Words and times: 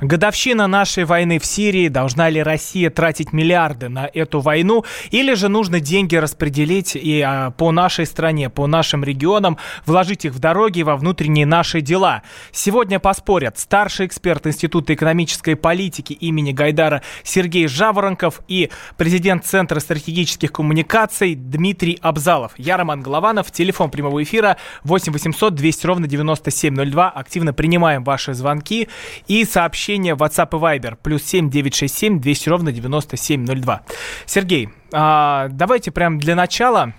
Годовщина 0.00 0.66
нашей 0.66 1.04
войны 1.04 1.38
в 1.38 1.44
Сирии. 1.44 1.88
Должна 1.88 2.30
ли 2.30 2.42
Россия 2.42 2.88
тратить 2.88 3.34
миллиарды 3.34 3.90
на 3.90 4.08
эту 4.12 4.40
войну? 4.40 4.84
Или 5.10 5.34
же 5.34 5.48
нужно 5.48 5.78
деньги 5.78 6.16
распределить 6.16 6.96
и 6.96 7.20
а, 7.20 7.50
по 7.50 7.70
нашей 7.70 8.06
стране, 8.06 8.48
по 8.48 8.66
нашим 8.66 9.04
регионам, 9.04 9.58
вложить 9.84 10.24
их 10.24 10.32
в 10.32 10.38
дороги, 10.38 10.80
во 10.80 10.96
внутренние 10.96 11.44
наши 11.44 11.82
дела? 11.82 12.22
Сегодня 12.50 12.98
поспорят 12.98 13.58
старший 13.58 14.06
эксперт 14.06 14.46
Института 14.46 14.94
экономической 14.94 15.54
политики 15.54 16.14
имени 16.14 16.52
Гайдара 16.52 17.02
Сергей 17.22 17.68
Жаворонков 17.68 18.40
и 18.48 18.70
президент 18.96 19.44
Центра 19.44 19.80
стратегических 19.80 20.50
коммуникаций 20.50 21.34
Дмитрий 21.34 21.98
Абзалов. 22.00 22.52
Я 22.56 22.78
Роман 22.78 23.02
Голованов. 23.02 23.50
Телефон 23.50 23.90
прямого 23.90 24.22
эфира 24.22 24.56
8 24.84 25.12
800 25.12 25.54
200 25.54 25.86
ровно 25.86 26.06
9702. 26.06 27.10
Активно 27.10 27.52
принимаем 27.52 28.02
ваши 28.02 28.32
звонки 28.32 28.88
и 29.26 29.44
сообщения 29.44 29.89
сообщения 29.90 30.14
в 30.14 30.22
WhatsApp 30.22 30.48
и 30.52 30.78
Viber. 30.78 30.96
Плюс 31.02 31.22
7 31.24 31.50
967 31.50 32.20
200 32.20 32.48
ровно 32.48 32.72
9702. 32.72 33.82
Сергей, 34.26 34.68
а, 34.92 35.48
давайте 35.50 35.90
прям 35.90 36.18
для 36.18 36.34
начала 36.36 36.92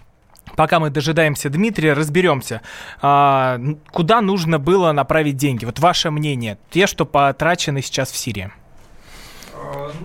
пока 0.57 0.79
мы 0.79 0.89
дожидаемся 0.89 1.49
Дмитрия, 1.49 1.93
разберемся, 1.93 2.61
а, 3.01 3.59
куда 3.91 4.21
нужно 4.21 4.59
было 4.59 4.91
направить 4.91 5.37
деньги. 5.37 5.63
Вот 5.65 5.79
ваше 5.79 6.11
мнение, 6.11 6.57
те, 6.69 6.87
что 6.87 7.05
потрачены 7.05 7.81
сейчас 7.81 8.11
в 8.11 8.17
Сирии. 8.17 8.51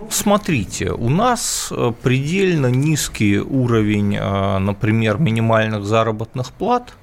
Смотрите, 0.09 0.91
у 0.91 1.09
нас 1.09 1.69
э, 1.71 1.91
предельно 2.01 2.67
низкий 2.67 3.39
уровень, 3.39 4.15
э, 4.15 4.57
например, 4.59 5.17
минимальных 5.17 5.83
заработных 5.83 6.53
плат, 6.53 6.93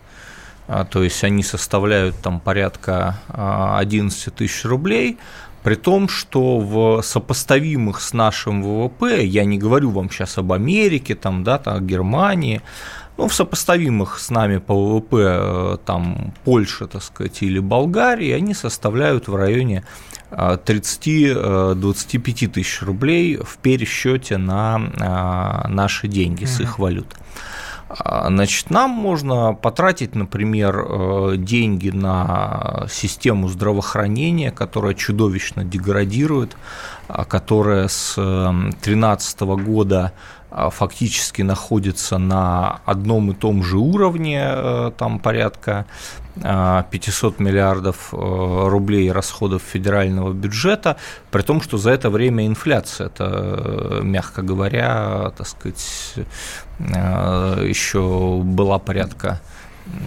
а, 0.67 0.85
то 0.85 1.03
есть 1.03 1.23
они 1.25 1.43
составляют 1.43 2.17
там 2.23 2.41
порядка 2.41 3.17
11 3.29 4.35
тысяч 4.35 4.65
рублей, 4.65 5.19
при 5.65 5.75
том, 5.77 6.09
что 6.09 6.59
в 6.59 7.03
сопоставимых 7.03 8.01
с 8.03 8.13
нашим 8.13 8.63
ВВП, 8.63 9.25
я 9.25 9.47
не 9.47 9.59
говорю 9.59 9.91
вам 9.91 10.11
сейчас 10.11 10.39
об 10.39 10.53
Америке, 10.53 11.15
там, 11.15 11.43
да, 11.43 11.59
там, 11.59 11.87
Германии, 11.87 12.61
ну, 13.17 13.29
в 13.29 13.35
сопоставимых 13.35 14.19
с 14.19 14.31
нами 14.31 14.59
по 14.59 14.75
ВВП, 14.75 15.17
э, 15.17 15.79
там, 15.87 16.35
Польша, 16.45 16.87
так 16.87 17.03
сказать, 17.03 17.43
или 17.43 17.61
Болгарии, 17.61 18.33
они 18.33 18.53
составляют 18.53 19.29
в 19.29 19.37
районе 19.37 19.85
30-25 20.31 22.45
э, 22.45 22.49
тысяч 22.49 22.83
рублей 22.83 23.39
в 23.39 23.57
пересчете 23.57 24.37
на 24.37 24.79
э, 24.79 25.69
наши 25.69 26.09
деньги 26.09 26.45
с 26.45 26.61
их 26.61 26.79
валют. 26.79 27.17
А, 27.99 28.29
значит, 28.29 28.71
нам 28.71 28.91
можно 28.91 29.55
потратить, 29.55 30.15
например, 30.15 30.85
э, 30.87 31.35
деньги 31.37 31.91
на 31.91 32.87
систему 32.91 33.49
здравоохранения, 33.49 34.51
которая 34.51 34.95
чудовищно 34.95 35.65
деградирует, 35.65 36.57
а, 37.07 37.25
которая 37.25 37.89
с 37.89 38.15
2013 38.17 39.57
года 39.57 40.07
а, 40.07 40.44
фактически 40.71 41.43
находится 41.43 42.19
на 42.19 42.81
одном 42.85 43.31
и 43.31 43.35
том 43.35 43.63
же 43.63 43.79
уровне, 43.79 44.43
э, 44.45 44.91
там 44.97 45.19
порядка 45.19 45.87
500 46.37 47.39
миллиардов 47.39 48.13
э, 48.13 48.17
рублей 48.17 49.13
расходов 49.13 49.63
федерального 49.63 50.33
бюджета, 50.33 50.97
при 51.31 51.43
том, 51.43 51.61
что 51.61 51.79
за 51.79 51.91
это 51.91 52.11
время 52.11 52.47
инфляция, 52.47 53.07
это, 53.07 54.01
мягко 54.03 54.43
говоря, 54.43 55.33
так 55.37 55.47
сказать, 55.47 56.15
э, 56.79 57.67
еще 57.69 58.41
была 58.43 58.79
порядка 58.79 59.41
Э, 59.41 59.55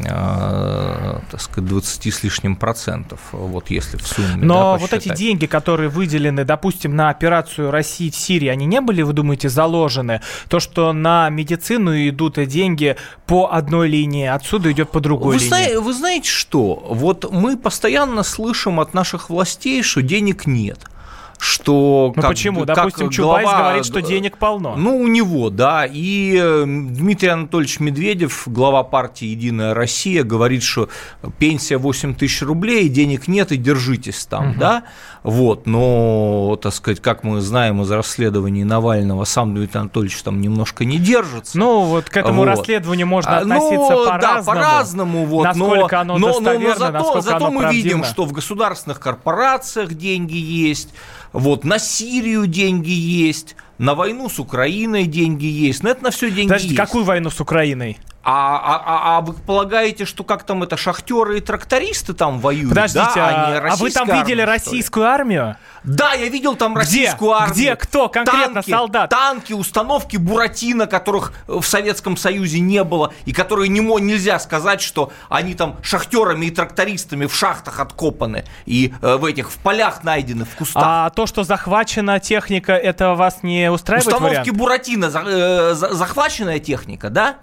так 0.04 1.40
сказать, 1.40 1.70
20 1.70 2.14
с 2.14 2.24
лишним 2.24 2.56
процентов, 2.56 3.20
вот 3.32 3.70
если 3.70 3.98
в 3.98 4.08
сумме. 4.08 4.38
Но 4.38 4.74
да, 4.74 4.78
вот 4.78 4.94
эти 4.94 5.14
деньги, 5.16 5.46
которые 5.46 5.90
выделены, 5.90 6.46
допустим, 6.46 6.96
на 6.96 7.10
операцию 7.10 7.70
России 7.70 8.10
в 8.10 8.16
Сирии, 8.16 8.48
они 8.48 8.66
не 8.66 8.82
были, 8.82 9.04
вы 9.04 9.14
думаете, 9.14 9.50
заложены? 9.50 10.22
То, 10.50 10.60
что 10.60 10.94
на 10.94 11.30
медицину 11.30 11.96
идут 12.10 12.44
деньги 12.48 12.96
по 13.26 13.52
одной 13.52 13.88
линии, 13.88 14.28
отсюда 14.28 14.72
идет 14.72 14.92
по 14.92 15.00
другой 15.00 15.36
вы 15.36 15.40
линии. 15.40 15.48
Знаете, 15.48 15.80
вы 15.80 15.94
знаете 15.94 16.30
что? 16.30 16.84
Вот 16.90 17.32
мы 17.32 17.58
постоянно 17.58 18.24
слышим 18.24 18.80
от 18.80 18.94
наших 18.94 19.30
властей, 19.30 19.84
что 19.84 20.02
денег 20.02 20.48
нет– 20.48 20.80
что... 21.40 22.14
Ну 22.16 22.22
как, 22.22 22.32
почему? 22.32 22.66
Как 22.66 22.76
Допустим, 22.76 23.10
Чубайс 23.10 23.44
глава, 23.44 23.60
говорит, 23.60 23.86
что 23.86 24.02
денег 24.02 24.38
полно. 24.38 24.76
Ну, 24.76 24.98
у 24.98 25.08
него, 25.08 25.50
да. 25.50 25.88
И 25.90 26.64
Дмитрий 26.66 27.30
Анатольевич 27.30 27.80
Медведев, 27.80 28.44
глава 28.48 28.84
партии 28.84 29.26
«Единая 29.26 29.74
Россия», 29.74 30.24
говорит, 30.24 30.64
что 30.64 30.90
пенсия 31.38 31.78
8 31.78 32.16
тысяч 32.16 32.42
рублей, 32.42 32.90
денег 32.90 33.28
нет, 33.28 33.52
и 33.52 33.58
держитесь 33.58 34.26
там, 34.26 34.52
угу. 34.52 34.60
да. 34.60 34.84
Вот, 35.28 35.66
но, 35.66 36.58
так 36.62 36.74
сказать, 36.74 37.02
как 37.02 37.26
мы 37.26 37.42
знаем 37.42 37.82
из 37.82 37.92
расследований 37.92 38.64
Навального, 38.64 39.26
сам 39.26 39.54
Дмитрий 39.54 39.82
Анатольевич 39.82 40.24
там 40.24 40.40
немножко 40.40 40.86
не 40.86 41.00
держится. 41.00 41.58
Ну, 41.58 41.82
вот 41.82 42.10
к 42.10 42.16
этому 42.16 42.44
вот. 42.44 42.46
расследованию 42.46 43.08
можно 43.08 43.40
а, 43.40 43.40
относиться 43.40 43.76
ну, 43.76 44.06
по-разному. 44.06 44.22
Да, 44.22 44.44
по-разному. 44.44 45.26
Вот, 45.26 45.44
насколько 45.44 46.04
но, 46.06 46.16
оно 46.16 46.28
достоверно, 46.28 46.92
но, 46.92 47.00
но 47.00 47.04
зато, 47.04 47.22
зато 47.22 47.52
мы 47.52 47.60
правдиво. 47.60 47.84
видим, 47.84 48.04
что 48.06 48.24
в 48.24 48.32
государственных 48.32 49.02
корпорациях 49.02 49.96
деньги 49.96 50.38
есть, 50.38 50.94
вот, 51.34 51.66
на 51.66 51.78
Сирию 51.78 52.48
деньги 52.48 52.92
есть, 52.92 53.58
на 53.80 53.96
войну 53.96 54.30
с 54.30 54.40
Украиной 54.40 55.08
деньги 55.08 55.46
есть. 55.46 55.84
Но 55.84 55.90
это 55.90 56.06
на 56.06 56.12
все 56.12 56.32
деньги 56.32 56.48
Подождите, 56.48 56.74
есть. 56.74 56.86
какую 56.88 57.04
войну 57.04 57.30
с 57.30 57.42
Украиной? 57.42 57.98
А, 58.30 58.58
а, 58.58 58.84
а, 58.86 59.18
а 59.18 59.22
вы 59.22 59.32
полагаете, 59.32 60.04
что 60.04 60.26
как 60.26 60.44
там 60.44 60.62
это 60.62 60.76
шахтеры 60.76 61.38
и 61.38 61.40
трактористы 61.40 62.14
там 62.14 62.42
воюют? 62.42 62.68
Подождите, 62.68 63.06
да, 63.16 63.62
а, 63.64 63.72
а 63.72 63.76
вы 63.78 63.90
там 63.90 64.10
армия, 64.10 64.22
видели 64.22 64.42
российскую 64.42 65.06
армию? 65.06 65.56
Да, 65.86 66.12
я 66.12 66.28
видел 66.28 66.58
там 66.58 66.76
российскую 66.76 67.32
Где? 67.32 67.40
армию. 67.40 67.56
Где? 67.56 67.76
Кто? 67.78 68.10
Конкретно 68.10 68.56
танки, 68.56 68.70
солдат? 68.70 69.10
Танки, 69.10 69.54
установки 69.54 70.18
Буратино, 70.18 70.88
которых 70.88 71.32
в 71.48 71.64
Советском 71.64 72.18
Союзе 72.18 72.60
не 72.60 72.84
было, 72.84 73.14
и 73.24 73.32
которые 73.32 73.70
не, 73.70 73.80
нельзя 73.80 74.40
сказать, 74.40 74.82
что 74.82 75.14
они 75.30 75.54
там 75.54 75.78
шахтерами 75.82 76.48
и 76.48 76.52
трактористами 76.52 77.28
в 77.28 77.34
шахтах 77.34 77.80
откопаны, 77.80 78.44
и 78.66 78.94
э, 79.02 79.16
в 79.16 79.24
этих, 79.24 79.52
в 79.52 79.58
полях 79.60 80.04
найдены, 80.04 80.44
в 80.44 80.54
кустах. 80.58 80.84
А 80.86 81.10
то, 81.12 81.28
что 81.28 81.46
захвачена 81.46 82.20
техника, 82.20 82.74
это 82.74 83.14
вас 83.14 83.42
не 83.42 83.72
устраивает 83.72 84.08
Установки 84.08 84.40
вариант? 84.40 84.58
Буратино, 84.58 85.12
э, 85.14 85.74
захваченная 85.74 86.60
техника, 86.60 87.10
да? 87.10 87.38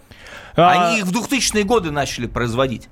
А... 0.57 0.89
Они 0.89 0.99
их 0.99 1.07
в 1.07 1.13
2000-е 1.13 1.65
годы 1.65 1.91
начали 1.91 2.27
производить. 2.27 2.89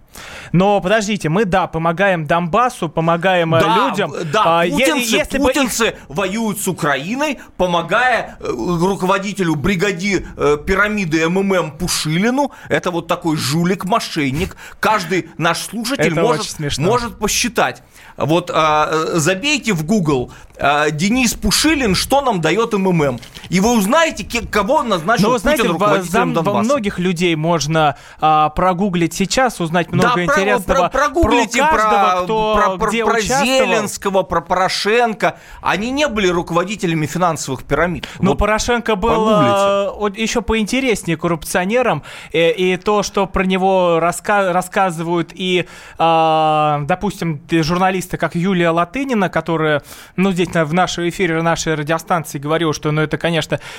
Но 0.52 0.80
подождите, 0.80 1.28
мы, 1.28 1.44
да, 1.44 1.66
помогаем 1.66 2.26
Донбассу, 2.26 2.88
помогаем 2.88 3.54
э, 3.54 3.60
да, 3.60 3.88
людям. 3.88 4.12
Да, 4.32 4.60
а, 4.60 4.66
путинцы, 4.68 5.16
если 5.16 5.38
путинцы 5.38 5.86
их... 5.88 5.94
воюют 6.08 6.60
с 6.60 6.68
Украиной, 6.68 7.38
помогая 7.56 8.36
э, 8.38 8.46
руководителю 8.46 9.54
бригади 9.54 10.26
э, 10.36 10.58
пирамиды 10.66 11.26
МММ 11.28 11.78
Пушилину. 11.78 12.52
Это 12.68 12.90
вот 12.90 13.06
такой 13.06 13.36
жулик-мошенник. 13.36 14.56
Каждый 14.80 15.30
наш 15.38 15.60
слушатель 15.62 16.14
может, 16.14 16.78
может 16.78 17.18
посчитать. 17.18 17.82
Вот 18.16 18.50
а, 18.52 18.90
забейте 19.14 19.72
в 19.72 19.84
Google 19.84 20.30
а, 20.58 20.90
Денис 20.90 21.34
Пушилин, 21.34 21.94
что 21.94 22.20
нам 22.20 22.40
дает 22.40 22.72
МММ. 22.72 23.18
И 23.48 23.60
вы 23.60 23.76
узнаете, 23.76 24.24
кого 24.46 24.82
назначил 24.82 25.28
Но, 25.28 25.30
вы 25.32 25.38
знаете, 25.38 25.62
Путин 25.62 25.74
руководителем 25.74 26.34
Донбасса. 26.34 26.56
Во 26.56 26.62
многих 26.62 26.98
людей 26.98 27.34
можно 27.34 27.96
а, 28.20 28.50
прогуглить 28.50 29.14
сейчас, 29.14 29.60
узнать 29.60 29.90
много 29.92 30.14
да, 30.14 30.24
интересного. 30.24 30.88
Про, 30.88 30.88
про, 30.88 31.06
прогуглите 31.06 31.58
про 31.58 31.76
каждого, 31.76 32.54
про, 32.54 32.62
кто 32.62 32.78
про, 32.78 32.88
где 32.88 33.04
про 33.04 33.20
Зеленского, 33.20 34.22
про 34.22 34.40
Порошенко. 34.40 35.36
Они 35.60 35.90
не 35.90 36.08
были 36.08 36.28
руководителями 36.28 37.06
финансовых 37.06 37.64
пирамид. 37.64 38.08
Но 38.20 38.30
вот 38.30 38.38
Порошенко 38.38 38.96
был 38.96 39.26
прогуглите. 39.26 40.22
еще 40.22 40.42
поинтереснее 40.42 41.16
коррупционером. 41.16 42.02
И, 42.32 42.38
и 42.38 42.76
то, 42.76 43.02
что 43.02 43.26
про 43.26 43.44
него 43.44 43.98
раска 44.00 44.52
рассказывают 44.52 45.32
и, 45.34 45.66
а, 45.98 46.82
допустим, 46.84 47.42
журналисты, 47.50 48.16
как 48.16 48.34
Юлия 48.34 48.70
Латынина, 48.70 49.28
которая, 49.28 49.82
ну, 50.16 50.32
здесь 50.32 50.48
в 50.48 50.72
нашем 50.74 51.08
эфире 51.08 51.42
нашей 51.42 51.74
радиостанции 51.74 52.38
говорила, 52.38 52.72
что, 52.72 52.90
ну, 52.90 53.00
это, 53.00 53.18
конечно, 53.18 53.31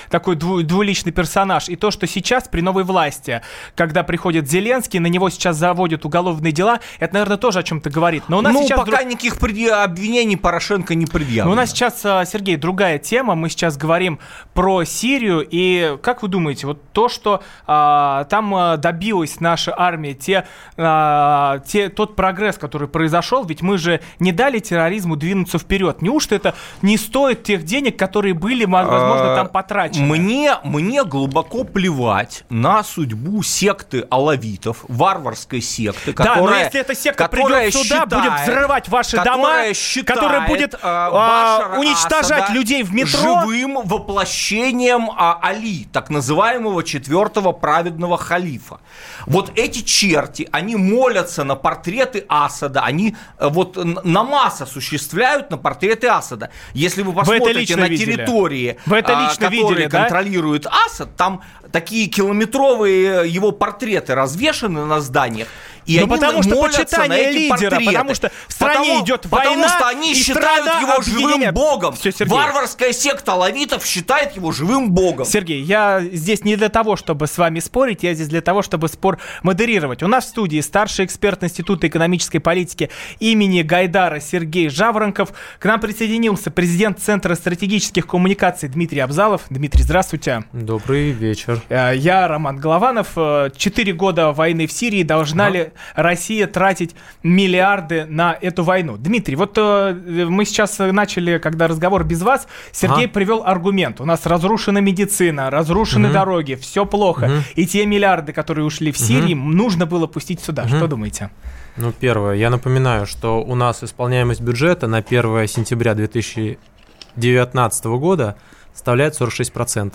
такой 0.10 0.36
дву 0.36 0.64
двуличный 0.64 1.12
персонаж. 1.12 1.70
И 1.70 1.76
то, 1.76 1.92
что 1.92 2.08
сейчас 2.08 2.48
при 2.48 2.62
новой 2.62 2.84
власти, 2.84 3.42
когда 3.76 4.04
приходит 4.04 4.50
Зеленский, 4.50 5.00
на 5.00 5.08
него 5.08 5.30
сейчас 5.30 5.58
заводят 5.58 6.06
уголовные 6.06 6.52
дела, 6.52 6.80
это, 7.00 7.14
наверное, 7.14 7.38
тоже 7.38 7.60
о 7.60 7.64
чем-то 7.64 7.90
говорит. 7.90 8.24
Но 8.28 8.40
у 8.40 8.42
нас 8.42 8.54
ну, 8.54 8.64
сейчас 8.64 8.80
пока 8.80 8.98
друг... 8.98 9.12
никаких 9.12 9.38
обвинений 9.72 10.38
Порошенко 10.38 10.96
не 10.96 11.06
предъявлено. 11.06 11.46
Но 11.46 11.52
у 11.52 11.56
нас 11.56 11.70
сейчас, 11.70 12.02
а, 12.04 12.26
Сергей, 12.26 12.56
другая 12.56 12.98
тема. 13.00 13.36
Мы 13.36 13.50
сейчас 13.50 13.78
говорим 13.78 14.20
про 14.54 14.84
Сирию. 14.84 15.46
И 15.50 15.98
как 16.02 16.22
вы 16.22 16.28
думаете, 16.28 16.68
вот 16.68 16.82
то, 16.92 17.10
что 17.10 17.44
а, 17.68 18.26
там 18.26 18.54
а, 18.56 18.78
добилась 18.78 19.40
наша 19.40 19.74
армия, 19.78 20.14
те, 20.14 20.46
а, 20.78 21.60
те, 21.60 21.90
тот 21.90 22.16
прогресс, 22.16 22.58
который 22.58 22.88
произошел, 22.88 23.46
ведь 23.46 23.62
мы 23.62 23.78
же 23.78 24.02
не 24.20 24.32
дали 24.32 24.60
терроризму 24.60 25.16
двинуться 25.16 25.60
вперед. 25.60 26.02
Неужто 26.02 26.36
это 26.36 26.56
не 26.82 26.98
стоит 26.98 27.44
тех 27.44 27.64
денег, 27.64 27.98
которые 27.98 28.34
были, 28.34 28.66
возможно, 28.66 29.36
там 29.36 29.43
потрачено. 29.46 30.06
Мне, 30.06 30.58
мне 30.64 31.04
глубоко 31.04 31.64
плевать 31.64 32.44
на 32.50 32.84
судьбу 32.84 33.44
секты 33.44 34.06
алавитов, 34.10 34.86
варварской 34.88 35.62
секты, 35.62 36.14
да, 36.14 36.24
которая, 36.24 36.60
но 36.60 36.66
если 36.66 36.80
эта 36.80 36.96
секта 36.96 37.28
придет 37.28 37.74
сюда, 37.74 37.84
считает, 37.84 38.10
будет 38.10 38.42
взрывать 38.42 38.90
ваши 38.90 39.24
дома, 39.24 39.74
считает, 39.74 40.20
которая 40.20 40.48
будет 40.48 40.76
а, 40.82 41.76
уничтожать 41.78 42.44
Асада 42.44 42.54
людей 42.54 42.84
в 42.84 42.94
метро. 42.94 43.42
живым 43.42 43.82
воплощением 43.84 45.10
а, 45.16 45.40
Али, 45.42 45.88
так 45.92 46.10
называемого 46.10 46.84
четвертого 46.84 47.52
праведного 47.52 48.18
халифа. 48.18 48.80
Вот 49.26 49.52
эти 49.56 49.82
черти, 49.82 50.48
они 50.52 50.76
молятся 50.76 51.44
на 51.44 51.56
портреты 51.56 52.26
Асада, 52.28 52.82
они 52.82 53.16
э, 53.38 53.48
вот 53.50 53.78
намаз 54.04 54.62
осуществляют 54.62 55.50
на 55.52 55.58
портреты 55.58 56.08
Асада. 56.08 56.50
Если 56.74 57.04
вы 57.04 57.14
посмотрите 57.14 57.76
на 57.76 57.88
видели? 57.88 58.16
территории, 58.16 58.78
вы 58.86 58.98
это 58.98 59.18
а, 59.18 59.24
лично 59.24 59.33
которые 59.38 59.74
видели, 59.74 59.90
контролирует 59.90 60.64
да? 60.64 60.72
Асад, 60.86 61.16
там 61.16 61.42
такие 61.72 62.08
километровые 62.08 63.30
его 63.30 63.52
портреты 63.52 64.16
развешаны 64.16 64.86
на 64.86 65.02
зданиях. 65.02 65.48
И 65.86 65.98
ну, 65.98 66.04
они 66.04 66.12
потому 66.12 66.44
что 66.44 66.62
почитание 66.62 67.32
лидера, 67.32 67.50
портреты. 67.50 67.86
потому 67.86 68.16
что 68.16 68.32
в 68.48 68.54
стране 68.54 68.80
потому, 68.80 69.04
идет 69.04 69.22
потому 69.22 69.46
война, 69.46 69.70
что 69.70 69.88
они 69.88 70.12
и 70.12 70.16
считают 70.16 70.66
его 70.82 70.94
объединяет. 70.94 71.32
живым 71.32 71.54
богом. 71.54 71.96
Все, 71.96 72.12
Сергей. 72.12 72.36
Варварская 72.36 72.94
секта 72.94 73.34
лавитов 73.34 73.86
считает 73.86 74.36
его 74.36 74.52
живым 74.52 74.92
богом. 74.92 75.26
Сергей, 75.26 75.62
я 75.62 76.02
здесь 76.02 76.44
не 76.44 76.56
для 76.56 76.70
того, 76.70 76.96
чтобы 76.96 77.28
с 77.28 77.38
вами 77.38 77.60
спорить, 77.60 78.04
я 78.04 78.14
здесь 78.14 78.28
для 78.28 78.42
того, 78.42 78.62
чтобы 78.62 78.88
спор 78.88 79.20
модерировать. 79.42 80.04
У 80.04 80.08
нас 80.08 80.26
в 80.26 80.30
студии 80.30 80.62
старший 80.62 81.06
эксперт 81.06 81.44
Института 81.44 81.88
экономической 81.88 82.40
политики 82.40 82.90
имени 83.20 83.62
Гайдара 83.62 84.20
Сергей 84.20 84.70
Жаворонков. 84.70 85.34
К 85.60 85.66
нам 85.66 85.80
присоединился 85.80 86.52
президент 86.52 87.00
Центра 87.00 87.36
стратегических 87.36 88.08
коммуникаций 88.08 88.70
Дмитрий 88.70 89.00
Абзалов. 89.00 89.44
Дмитрий, 89.50 89.84
здравствуйте. 89.84 90.46
Добрый 90.54 91.12
вечер. 91.12 91.62
Э, 91.70 91.94
я 91.96 92.28
Роман 92.28 92.58
Голованов. 92.58 93.10
Э, 93.16 93.50
четыре 93.56 93.94
года 93.94 94.32
войны 94.32 94.68
в 94.68 94.72
Сирии. 94.72 95.04
Должна 95.04 95.48
ага. 95.48 95.58
ли 95.58 95.73
Россия 95.96 96.48
тратить 96.48 96.96
миллиарды 97.24 98.06
на 98.06 98.38
эту 98.40 98.64
войну. 98.64 98.98
Дмитрий, 98.98 99.36
вот 99.36 99.58
э, 99.58 99.94
мы 100.30 100.46
сейчас 100.46 100.80
начали, 100.80 101.38
когда 101.38 101.68
разговор 101.68 102.04
без 102.04 102.22
вас, 102.22 102.48
Сергей 102.72 103.06
ага. 103.06 103.14
привел 103.14 103.44
аргумент. 103.46 104.02
У 104.02 104.06
нас 104.06 104.26
разрушена 104.26 104.80
медицина, 104.80 105.50
разрушены 105.50 106.08
угу. 106.08 106.14
дороги, 106.14 106.56
все 106.56 106.86
плохо. 106.86 107.26
Угу. 107.26 107.34
И 107.56 107.68
те 107.68 107.86
миллиарды, 107.86 108.34
которые 108.34 108.66
ушли 108.66 108.92
в 108.92 108.98
Сирию, 108.98 109.38
угу. 109.38 109.50
нужно 109.50 109.86
было 109.86 110.08
пустить 110.08 110.42
сюда. 110.42 110.64
Угу. 110.64 110.78
Что 110.78 110.88
думаете? 110.88 111.30
Ну, 111.76 111.92
первое, 111.92 112.36
я 112.36 112.50
напоминаю, 112.50 113.06
что 113.06 113.42
у 113.42 113.56
нас 113.56 113.84
исполняемость 113.84 114.42
бюджета 114.42 114.88
на 114.88 114.98
1 114.98 115.48
сентября 115.48 115.96
2019 115.96 117.86
года 117.86 118.36
составляет 118.74 119.20
46%. 119.20 119.94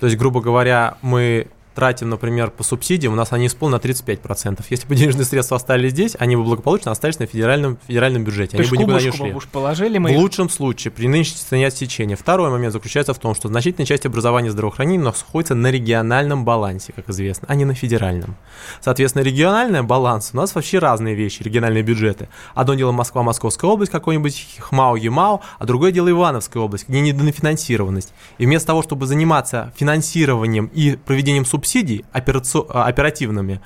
То 0.00 0.06
есть, 0.06 0.18
грубо 0.18 0.40
говоря, 0.40 0.96
мы 1.02 1.48
тратим, 1.78 2.08
например, 2.08 2.50
по 2.50 2.64
субсидиям, 2.64 3.12
у 3.12 3.16
нас 3.16 3.32
они 3.32 3.46
исполнены 3.46 3.78
на 3.80 3.88
35%. 3.88 4.64
Если 4.68 4.88
бы 4.88 4.96
денежные 4.96 5.24
средства 5.24 5.58
остались 5.58 5.92
здесь, 5.92 6.16
они 6.18 6.34
бы 6.34 6.42
благополучно 6.42 6.90
остались 6.90 7.20
на 7.20 7.26
федеральном, 7.26 7.78
федеральном 7.86 8.24
бюджете. 8.24 8.56
То 8.56 8.62
они 8.64 8.70
бы 8.70 8.76
никуда 8.78 9.00
не 9.00 9.10
ушли. 9.10 9.32
Уж 9.32 9.46
положили 9.46 9.98
мы 9.98 10.12
в 10.12 10.18
лучшем 10.18 10.50
случае, 10.50 10.90
при 10.90 11.06
нынешней 11.06 11.36
цене 11.36 11.68
отсечения. 11.68 12.16
Второй 12.16 12.50
момент 12.50 12.72
заключается 12.72 13.14
в 13.14 13.20
том, 13.20 13.36
что 13.36 13.46
значительная 13.46 13.86
часть 13.86 14.06
образования 14.06 14.48
и 14.48 14.50
здравоохранения 14.50 15.04
находится 15.04 15.54
на 15.54 15.70
региональном 15.70 16.44
балансе, 16.44 16.92
как 16.92 17.08
известно, 17.10 17.46
а 17.48 17.54
не 17.54 17.64
на 17.64 17.74
федеральном. 17.74 18.34
Соответственно, 18.80 19.22
региональный 19.22 19.84
баланс 19.84 20.30
у 20.32 20.36
нас 20.36 20.56
вообще 20.56 20.80
разные 20.80 21.14
вещи, 21.14 21.44
региональные 21.44 21.84
бюджеты. 21.84 22.28
Одно 22.56 22.74
дело 22.74 22.90
Москва, 22.90 23.22
Московская 23.22 23.70
область, 23.70 23.92
какой-нибудь 23.92 24.56
ХМАО, 24.58 24.96
ЕМАО, 24.96 25.40
а 25.60 25.64
другое 25.64 25.92
дело 25.92 26.10
Ивановская 26.10 26.60
область, 26.60 26.88
где 26.88 26.98
недофинансированность. 26.98 28.12
И 28.38 28.46
вместо 28.46 28.66
того, 28.66 28.82
чтобы 28.82 29.06
заниматься 29.06 29.72
финансированием 29.76 30.72
и 30.74 30.96
проведением 30.96 31.44
субсидий 31.44 31.67
операци... 32.12 32.58
А, 32.68 32.86
оперативными, 32.86 33.60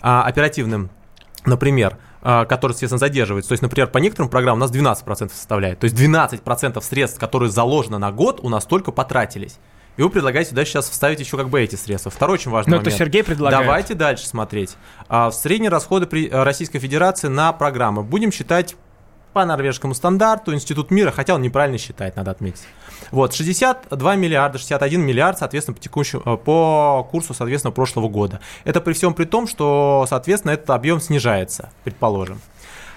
а, 0.00 0.24
оперативным, 0.24 0.90
например, 1.44 1.98
а, 2.22 2.44
который, 2.44 2.72
естественно, 2.72 2.98
задерживается. 2.98 3.48
То 3.48 3.52
есть, 3.54 3.62
например, 3.62 3.88
по 3.88 3.98
некоторым 3.98 4.28
программам 4.30 4.58
у 4.58 4.60
нас 4.60 4.70
12% 4.70 5.32
составляет. 5.32 5.80
То 5.80 5.84
есть 5.84 5.96
12% 5.96 6.80
средств, 6.82 7.18
которые 7.18 7.50
заложены 7.50 7.98
на 7.98 8.12
год, 8.12 8.40
у 8.42 8.48
нас 8.48 8.64
только 8.64 8.92
потратились. 8.92 9.58
И 9.96 10.02
вы 10.02 10.08
предлагаете 10.08 10.50
сюда 10.50 10.64
сейчас 10.64 10.88
вставить 10.88 11.20
еще 11.20 11.36
как 11.36 11.50
бы 11.50 11.60
эти 11.60 11.76
средства. 11.76 12.10
Второй 12.10 12.34
очень 12.34 12.50
важный 12.50 12.70
Но 12.70 12.76
момент. 12.78 12.88
это 12.88 12.96
Сергей 12.96 13.22
предлагает. 13.22 13.66
Давайте 13.66 13.94
дальше 13.94 14.26
смотреть. 14.26 14.76
Средние 15.32 15.68
расходы 15.68 16.06
при 16.06 16.30
Российской 16.30 16.78
Федерации 16.78 17.28
на 17.28 17.52
программы 17.52 18.02
будем 18.02 18.32
считать 18.32 18.74
по 19.32 19.44
норвежскому 19.44 19.94
стандарту, 19.94 20.54
Институт 20.54 20.90
мира, 20.90 21.10
хотя 21.10 21.34
он 21.34 21.42
неправильно 21.42 21.78
считает, 21.78 22.16
надо 22.16 22.30
отметить. 22.30 22.62
Вот, 23.10 23.34
62 23.34 24.16
миллиарда, 24.16 24.58
61 24.58 25.00
миллиард, 25.00 25.38
соответственно, 25.38 25.74
по, 25.74 25.80
текущему, 25.80 26.22
э, 26.24 26.36
по 26.36 27.06
курсу, 27.10 27.34
соответственно, 27.34 27.72
прошлого 27.72 28.08
года. 28.08 28.40
Это 28.64 28.80
при 28.80 28.92
всем 28.92 29.14
при 29.14 29.24
том, 29.24 29.46
что, 29.46 30.06
соответственно, 30.08 30.52
этот 30.52 30.70
объем 30.70 31.00
снижается, 31.00 31.70
предположим. 31.84 32.40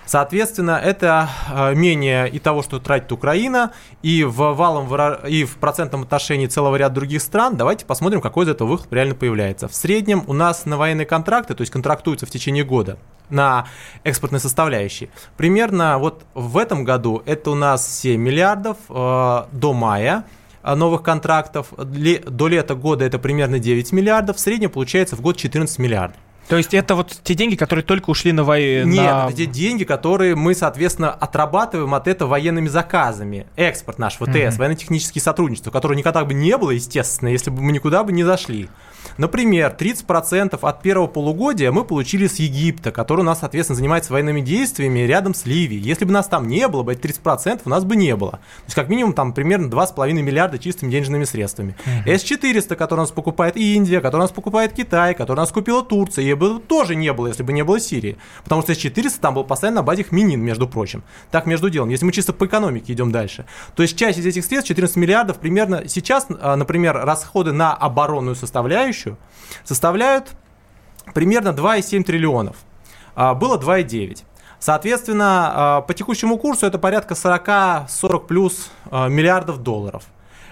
Соответственно, 0.05 0.79
это 0.83 1.29
э, 1.51 1.73
менее 1.75 2.29
и 2.29 2.39
того, 2.39 2.61
что 2.61 2.79
тратит 2.79 3.11
Украина, 3.11 3.71
и 4.03 4.23
в 4.23 4.53
валом 4.53 4.87
и 5.27 5.43
в 5.43 5.57
процентном 5.57 6.03
отношении 6.03 6.47
целого 6.47 6.75
ряда 6.75 6.95
других 6.95 7.21
стран. 7.21 7.57
Давайте 7.57 7.85
посмотрим, 7.85 8.21
какой 8.21 8.45
из 8.45 8.49
этого 8.49 8.67
выхлоп 8.67 8.93
реально 8.93 9.15
появляется. 9.15 9.67
В 9.67 9.75
среднем 9.75 10.23
у 10.27 10.33
нас 10.33 10.65
на 10.65 10.77
военные 10.77 11.05
контракты, 11.05 11.55
то 11.55 11.61
есть 11.61 11.71
контрактуются 11.71 12.25
в 12.25 12.29
течение 12.29 12.63
года, 12.63 12.97
на 13.29 13.67
экспортной 14.03 14.39
составляющей. 14.39 15.09
Примерно 15.37 15.97
вот 15.97 16.25
в 16.33 16.57
этом 16.57 16.83
году 16.83 17.23
это 17.25 17.51
у 17.51 17.55
нас 17.55 17.99
7 18.01 18.21
миллиардов 18.21 18.77
э, 18.89 19.43
до 19.51 19.73
мая 19.73 20.25
э, 20.63 20.75
новых 20.75 21.01
контрактов. 21.01 21.73
До 21.77 22.47
лета 22.47 22.75
года 22.75 23.05
это 23.05 23.17
примерно 23.17 23.59
9 23.59 23.91
миллиардов. 23.91 24.37
В 24.37 24.39
среднем 24.39 24.69
получается 24.69 25.15
в 25.15 25.21
год 25.21 25.37
14 25.37 25.79
миллиардов. 25.79 26.17
То 26.47 26.57
есть 26.57 26.73
это 26.73 26.95
вот 26.95 27.19
те 27.23 27.33
деньги, 27.33 27.55
которые 27.55 27.83
только 27.83 28.09
ушли 28.09 28.31
на 28.31 28.43
войну? 28.43 28.91
Нет, 28.91 29.03
на... 29.03 29.25
это 29.25 29.33
те 29.33 29.45
деньги, 29.45 29.83
которые 29.83 30.35
мы, 30.35 30.53
соответственно, 30.53 31.11
отрабатываем 31.11 31.93
от 31.95 32.07
этого 32.07 32.29
военными 32.29 32.67
заказами. 32.67 33.47
Экспорт 33.55 33.97
наш, 33.99 34.15
ВТС, 34.15 34.25
mm-hmm. 34.27 34.57
военно-технические 34.57 35.21
сотрудничества, 35.21 35.71
которого 35.71 35.97
никогда 35.97 36.23
бы 36.23 36.33
не 36.33 36.57
было, 36.57 36.71
естественно, 36.71 37.29
если 37.29 37.49
бы 37.49 37.61
мы 37.61 37.71
никуда 37.71 38.03
бы 38.03 38.11
не 38.11 38.23
зашли. 38.23 38.69
Например, 39.17 39.75
30% 39.77 40.59
от 40.61 40.81
первого 40.81 41.07
полугодия 41.07 41.71
мы 41.71 41.85
получили 41.85 42.27
с 42.27 42.35
Египта, 42.35 42.91
который 42.91 43.21
у 43.21 43.23
нас, 43.23 43.39
соответственно, 43.39 43.77
занимается 43.77 44.11
военными 44.11 44.41
действиями 44.41 44.99
рядом 44.99 45.33
с 45.33 45.45
Ливией. 45.45 45.81
Если 45.81 46.05
бы 46.05 46.11
нас 46.11 46.27
там 46.27 46.47
не 46.47 46.67
было 46.67 46.83
бы, 46.83 46.93
эти 46.93 47.01
30% 47.01 47.61
у 47.65 47.69
нас 47.69 47.83
бы 47.83 47.95
не 47.95 48.15
было. 48.15 48.31
То 48.31 48.65
есть, 48.65 48.75
как 48.75 48.89
минимум, 48.89 49.13
там 49.13 49.33
примерно 49.33 49.67
2,5 49.67 50.11
миллиарда 50.13 50.59
чистыми 50.59 50.91
денежными 50.91 51.23
средствами. 51.23 51.75
Uh-huh. 51.85 52.17
С-400, 52.17 52.75
который 52.75 52.99
у 52.99 53.03
нас 53.03 53.11
покупает 53.11 53.57
Индия, 53.57 54.01
который 54.01 54.21
у 54.21 54.23
нас 54.23 54.31
покупает 54.31 54.73
Китай, 54.73 55.13
который 55.13 55.37
у 55.37 55.41
нас 55.41 55.51
купила 55.51 55.83
Турция, 55.83 56.23
ей 56.23 56.34
бы 56.35 56.59
тоже 56.59 56.95
не 56.95 57.11
было, 57.13 57.27
если 57.27 57.43
бы 57.43 57.53
не 57.53 57.63
было 57.63 57.79
Сирии. 57.79 58.17
Потому 58.43 58.61
что 58.61 58.73
С-400 58.73 59.19
там 59.19 59.33
был 59.33 59.43
постоянно 59.43 59.77
на 59.77 59.83
базе 59.83 60.03
Хминин, 60.03 60.41
между 60.41 60.67
прочим. 60.67 61.03
Так, 61.31 61.45
между 61.45 61.69
делом, 61.69 61.89
если 61.89 62.05
мы 62.05 62.11
чисто 62.11 62.33
по 62.33 62.45
экономике 62.45 62.93
идем 62.93 63.11
дальше. 63.11 63.45
То 63.75 63.83
есть, 63.83 63.97
часть 63.97 64.19
из 64.19 64.25
этих 64.25 64.45
средств, 64.45 64.67
14 64.67 64.95
миллиардов, 64.95 65.39
примерно 65.39 65.87
сейчас, 65.87 66.27
а, 66.29 66.55
например, 66.55 66.95
расходы 66.95 67.51
на 67.51 67.73
оборонную 67.73 68.35
составляющую, 68.35 69.17
составляют 69.63 70.31
примерно 71.13 71.49
2,7 71.49 72.03
триллионов. 72.03 72.57
А, 73.15 73.33
было 73.33 73.57
2,9. 73.57 74.23
Соответственно, 74.59 75.51
а, 75.53 75.81
по 75.81 75.93
текущему 75.93 76.37
курсу 76.37 76.65
это 76.65 76.77
порядка 76.79 77.15
40-40 77.15 78.27
плюс 78.27 78.71
миллиардов 78.91 79.59
долларов. 79.59 80.03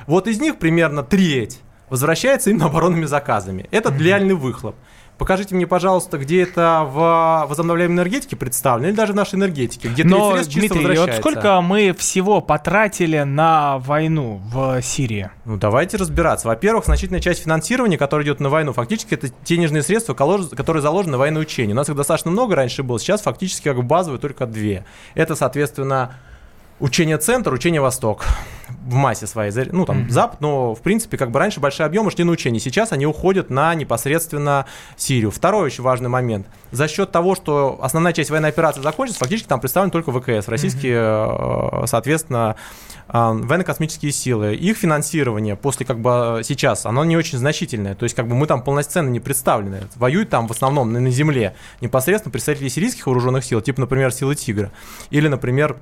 Вот 0.07 0.27
из 0.27 0.39
них 0.39 0.59
примерно 0.59 1.03
треть 1.03 1.61
возвращается 1.89 2.49
именно 2.49 2.65
оборонными 2.65 3.05
заказами. 3.05 3.67
Это 3.71 3.93
реальный 3.93 4.33
выхлоп. 4.33 4.75
Покажите 5.17 5.55
мне, 5.55 5.67
пожалуйста, 5.67 6.17
где 6.17 6.41
это 6.41 6.87
в 6.89 7.45
возобновляемой 7.47 7.95
энергетике 7.95 8.35
представлено, 8.35 8.89
или 8.89 8.95
даже 8.95 9.13
в 9.13 9.15
нашей 9.15 9.35
энергетике, 9.35 9.87
где 9.87 10.03
Но, 10.03 10.35
Дмитрий, 10.43 10.97
вот 10.97 11.13
сколько 11.13 11.61
мы 11.61 11.93
всего 11.93 12.41
потратили 12.41 13.19
на 13.19 13.77
войну 13.77 14.41
в 14.45 14.81
Сирии? 14.81 15.29
Ну, 15.45 15.57
давайте 15.57 15.97
разбираться. 15.97 16.47
Во-первых, 16.47 16.85
значительная 16.85 17.21
часть 17.21 17.43
финансирования, 17.43 17.97
которая 17.97 18.25
идет 18.25 18.39
на 18.39 18.49
войну, 18.49 18.73
фактически 18.73 19.13
это 19.13 19.29
денежные 19.45 19.83
средства, 19.83 20.13
которые 20.13 20.81
заложены 20.81 21.13
на 21.13 21.17
военное 21.19 21.43
учение. 21.43 21.73
У 21.73 21.77
нас 21.77 21.87
их 21.87 21.95
достаточно 21.95 22.31
много 22.31 22.55
раньше 22.55 22.83
было, 22.83 22.99
сейчас 22.99 23.21
фактически 23.21 23.65
как 23.65 23.83
базовые 23.83 24.19
только 24.19 24.45
две. 24.45 24.83
Это, 25.13 25.35
соответственно, 25.35 26.15
учение 26.79 27.17
Центр, 27.17 27.53
учение 27.53 27.81
Восток 27.81 28.25
в 28.85 28.93
массе 28.95 29.27
своей, 29.27 29.51
ну 29.71 29.85
там 29.85 29.99
mm-hmm. 29.99 30.09
Запад, 30.09 30.41
но 30.41 30.75
в 30.75 30.81
принципе 30.81 31.17
как 31.17 31.31
бы 31.31 31.39
раньше 31.39 31.59
большие 31.59 31.85
объемы 31.85 32.11
шли 32.11 32.23
на 32.23 32.31
учение, 32.31 32.59
сейчас 32.59 32.91
они 32.91 33.05
уходят 33.05 33.49
на 33.49 33.73
непосредственно 33.75 34.65
Сирию. 34.97 35.31
Второй 35.31 35.65
очень 35.65 35.83
важный 35.83 36.09
момент. 36.09 36.47
За 36.71 36.87
счет 36.87 37.11
того, 37.11 37.35
что 37.35 37.79
основная 37.81 38.13
часть 38.13 38.29
военной 38.29 38.49
операции 38.49 38.81
закончится, 38.81 39.19
фактически 39.19 39.47
там 39.47 39.59
представлены 39.59 39.91
только 39.91 40.11
ВКС, 40.11 40.47
российские, 40.47 40.95
mm-hmm. 40.95 41.87
соответственно, 41.87 42.55
э, 43.07 43.11
военно-космические 43.13 44.11
силы. 44.11 44.55
Их 44.55 44.77
финансирование 44.77 45.55
после 45.55 45.85
как 45.85 45.99
бы 45.99 46.41
сейчас, 46.43 46.85
оно 46.85 47.05
не 47.05 47.15
очень 47.15 47.37
значительное. 47.37 47.95
То 47.95 48.03
есть 48.03 48.15
как 48.15 48.27
бы 48.27 48.35
мы 48.35 48.47
там 48.47 48.63
полноценно 48.63 49.09
не 49.09 49.19
представлены. 49.19 49.83
Воюют 49.95 50.29
там 50.29 50.47
в 50.47 50.51
основном 50.51 50.91
на, 50.91 50.99
на 50.99 51.11
земле 51.11 51.55
непосредственно 51.81 52.31
представители 52.31 52.67
сирийских 52.67 53.07
вооруженных 53.07 53.45
сил, 53.45 53.61
типа, 53.61 53.81
например, 53.81 54.11
силы 54.11 54.35
Тигра. 54.35 54.71
Или, 55.09 55.27
например, 55.27 55.77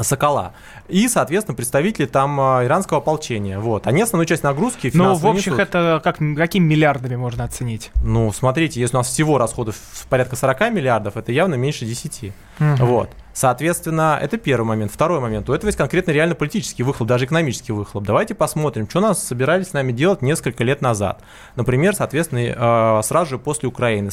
Сокола. 0.00 0.52
И, 0.88 1.08
соответственно, 1.08 1.54
представители 1.56 2.06
там 2.06 2.40
а, 2.40 2.64
иранского 2.64 2.98
ополчения. 2.98 3.58
Вот. 3.58 3.86
Они 3.86 4.02
основную 4.02 4.26
часть 4.26 4.42
нагрузки 4.42 4.90
Ну, 4.92 5.14
в 5.14 5.26
общем, 5.26 5.52
несут. 5.52 5.60
это 5.60 6.00
как, 6.02 6.18
какими 6.36 6.64
миллиардами 6.64 7.16
можно 7.16 7.44
оценить? 7.44 7.90
Ну, 8.02 8.32
смотрите, 8.32 8.80
если 8.80 8.96
у 8.96 9.00
нас 9.00 9.08
всего 9.08 9.38
расходов 9.38 9.76
порядка 10.08 10.36
40 10.36 10.72
миллиардов, 10.72 11.16
это 11.16 11.32
явно 11.32 11.54
меньше 11.54 11.84
10. 11.84 12.32
Вот. 12.58 13.10
Соответственно, 13.32 14.16
это 14.22 14.38
первый 14.38 14.64
момент. 14.64 14.92
Второй 14.92 15.18
момент. 15.18 15.50
У 15.50 15.52
этого 15.52 15.66
есть 15.66 15.76
конкретно 15.76 16.12
реально 16.12 16.36
политический 16.36 16.84
выхлоп, 16.84 17.08
даже 17.08 17.24
экономический 17.24 17.72
выхлоп. 17.72 18.04
Давайте 18.04 18.34
посмотрим, 18.34 18.88
что 18.88 19.00
нас 19.00 19.22
собирались 19.24 19.70
с 19.70 19.72
нами 19.72 19.90
делать 19.90 20.22
несколько 20.22 20.62
лет 20.62 20.80
назад. 20.80 21.20
Например, 21.56 21.96
соответственно, 21.96 22.98
э, 23.00 23.02
сразу 23.02 23.30
же 23.30 23.38
после 23.38 23.68
Украины. 23.68 24.10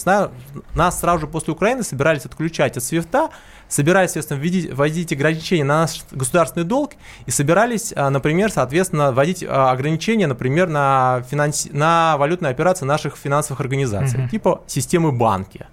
Нас 0.73 1.00
сразу 1.00 1.19
же 1.19 1.27
после 1.27 1.53
Украины 1.53 1.83
собирались 1.83 2.25
отключать 2.25 2.77
от 2.77 2.83
свифта, 2.83 3.29
собирались, 3.71 4.09
соответственно, 4.11 4.39
вводить, 4.39 4.71
вводить 4.73 5.13
ограничения 5.13 5.63
на 5.63 5.81
наш 5.81 6.01
государственный 6.11 6.65
долг 6.65 6.91
и 7.25 7.31
собирались, 7.31 7.93
а, 7.95 8.09
например, 8.09 8.51
соответственно, 8.51 9.11
вводить 9.11 9.43
а, 9.47 9.71
ограничения, 9.71 10.27
например, 10.27 10.67
на, 10.67 11.23
финанси... 11.29 11.69
на 11.71 12.17
валютные 12.17 12.51
операции 12.51 12.85
наших 12.85 13.15
финансовых 13.15 13.61
организаций, 13.61 14.19
Мгм. 14.19 14.29
типа 14.29 14.61
системы 14.67 15.11
банки. 15.11 15.65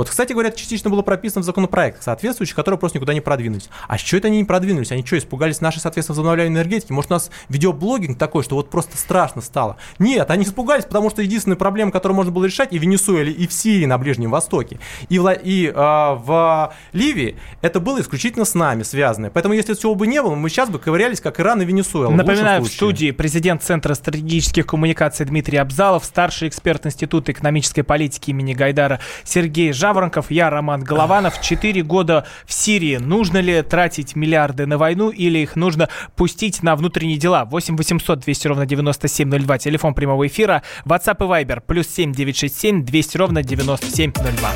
Вот, 0.00 0.08
кстати 0.08 0.32
говоря, 0.32 0.48
это 0.48 0.56
частично 0.56 0.88
было 0.88 1.02
прописано 1.02 1.42
в 1.42 1.44
законопроектах 1.44 2.02
соответствующих, 2.02 2.56
которые 2.56 2.78
просто 2.78 2.96
никуда 2.96 3.12
не 3.12 3.20
продвинулись. 3.20 3.68
А 3.86 3.98
что 3.98 4.16
это 4.16 4.28
они 4.28 4.38
не 4.38 4.44
продвинулись? 4.44 4.90
Они 4.92 5.04
что, 5.04 5.18
испугались 5.18 5.60
нашей, 5.60 5.80
соответственно, 5.80 6.14
возобновляемой 6.14 6.56
энергетики? 6.56 6.90
Может, 6.90 7.10
у 7.10 7.14
нас 7.16 7.30
видеоблогинг 7.50 8.18
такой, 8.18 8.42
что 8.42 8.54
вот 8.54 8.70
просто 8.70 8.96
страшно 8.96 9.42
стало? 9.42 9.76
Нет, 9.98 10.30
они 10.30 10.44
испугались, 10.44 10.86
потому 10.86 11.10
что 11.10 11.20
единственная 11.20 11.58
проблема, 11.58 11.92
которую 11.92 12.16
можно 12.16 12.32
было 12.32 12.46
решать 12.46 12.72
и 12.72 12.78
в 12.78 12.82
Венесуэле, 12.82 13.30
и 13.30 13.46
в 13.46 13.52
Сирии 13.52 13.84
на 13.84 13.98
Ближнем 13.98 14.30
Востоке, 14.30 14.78
и 15.10 15.18
в, 15.18 15.30
и, 15.34 15.70
а, 15.74 16.14
в 16.14 16.72
Ливии, 16.94 17.36
это 17.60 17.78
было 17.78 18.00
исключительно 18.00 18.46
с 18.46 18.54
нами 18.54 18.84
связано. 18.84 19.28
Поэтому, 19.28 19.52
если 19.52 19.74
всего 19.74 19.94
бы 19.94 20.06
не 20.06 20.22
было, 20.22 20.34
мы 20.34 20.48
сейчас 20.48 20.70
бы 20.70 20.78
ковырялись, 20.78 21.20
как 21.20 21.38
Иран 21.40 21.60
и 21.60 21.66
Венесуэла. 21.66 22.12
в 22.12 22.16
Напоминаю, 22.16 22.62
в 22.62 22.68
случае. 22.68 22.76
студии 22.76 23.10
президент 23.10 23.62
Центра 23.62 23.92
стратегических 23.92 24.64
коммуникаций 24.64 25.26
Дмитрий 25.26 25.58
Абзалов, 25.58 26.06
старший 26.06 26.48
эксперт 26.48 26.86
Института 26.86 27.32
экономической 27.32 27.82
политики 27.82 28.30
имени 28.30 28.54
Гайдара 28.54 28.98
Сергей 29.24 29.74
Жаворонков, 29.90 30.30
я 30.30 30.50
Роман 30.50 30.84
Голованов. 30.84 31.40
Четыре 31.40 31.82
года 31.82 32.24
в 32.46 32.52
Сирии. 32.52 32.98
Нужно 32.98 33.38
ли 33.38 33.60
тратить 33.62 34.14
миллиарды 34.14 34.64
на 34.64 34.78
войну 34.78 35.10
или 35.10 35.40
их 35.40 35.56
нужно 35.56 35.88
пустить 36.14 36.62
на 36.62 36.76
внутренние 36.76 37.18
дела? 37.18 37.44
8 37.44 37.76
800 37.76 38.20
200 38.20 38.46
ровно 38.46 38.66
9702, 38.66 39.58
телефон 39.58 39.94
прямого 39.94 40.28
эфира, 40.28 40.62
WhatsApp 40.84 41.16
и 41.18 41.44
Viber, 41.44 41.60
плюс 41.66 41.88
7 41.88 42.12
967 42.12 42.84
200 42.84 43.16
ровно 43.16 43.42
9702. 43.42 44.52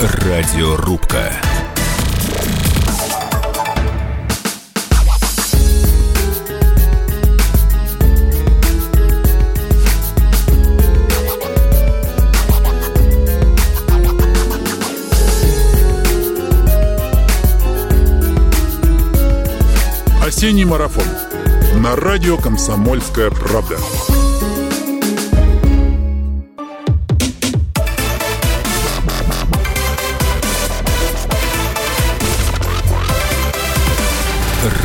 Радиорубка. 0.00 1.32
Осенний 20.40 20.64
марафон. 20.64 21.04
На 21.82 21.94
радио 21.96 22.38
«Комсомольская 22.38 23.28
правда». 23.28 23.76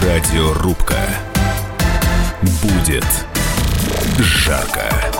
Радиорубка. 0.03 0.97
Будет 2.61 3.05
жарко. 4.19 5.14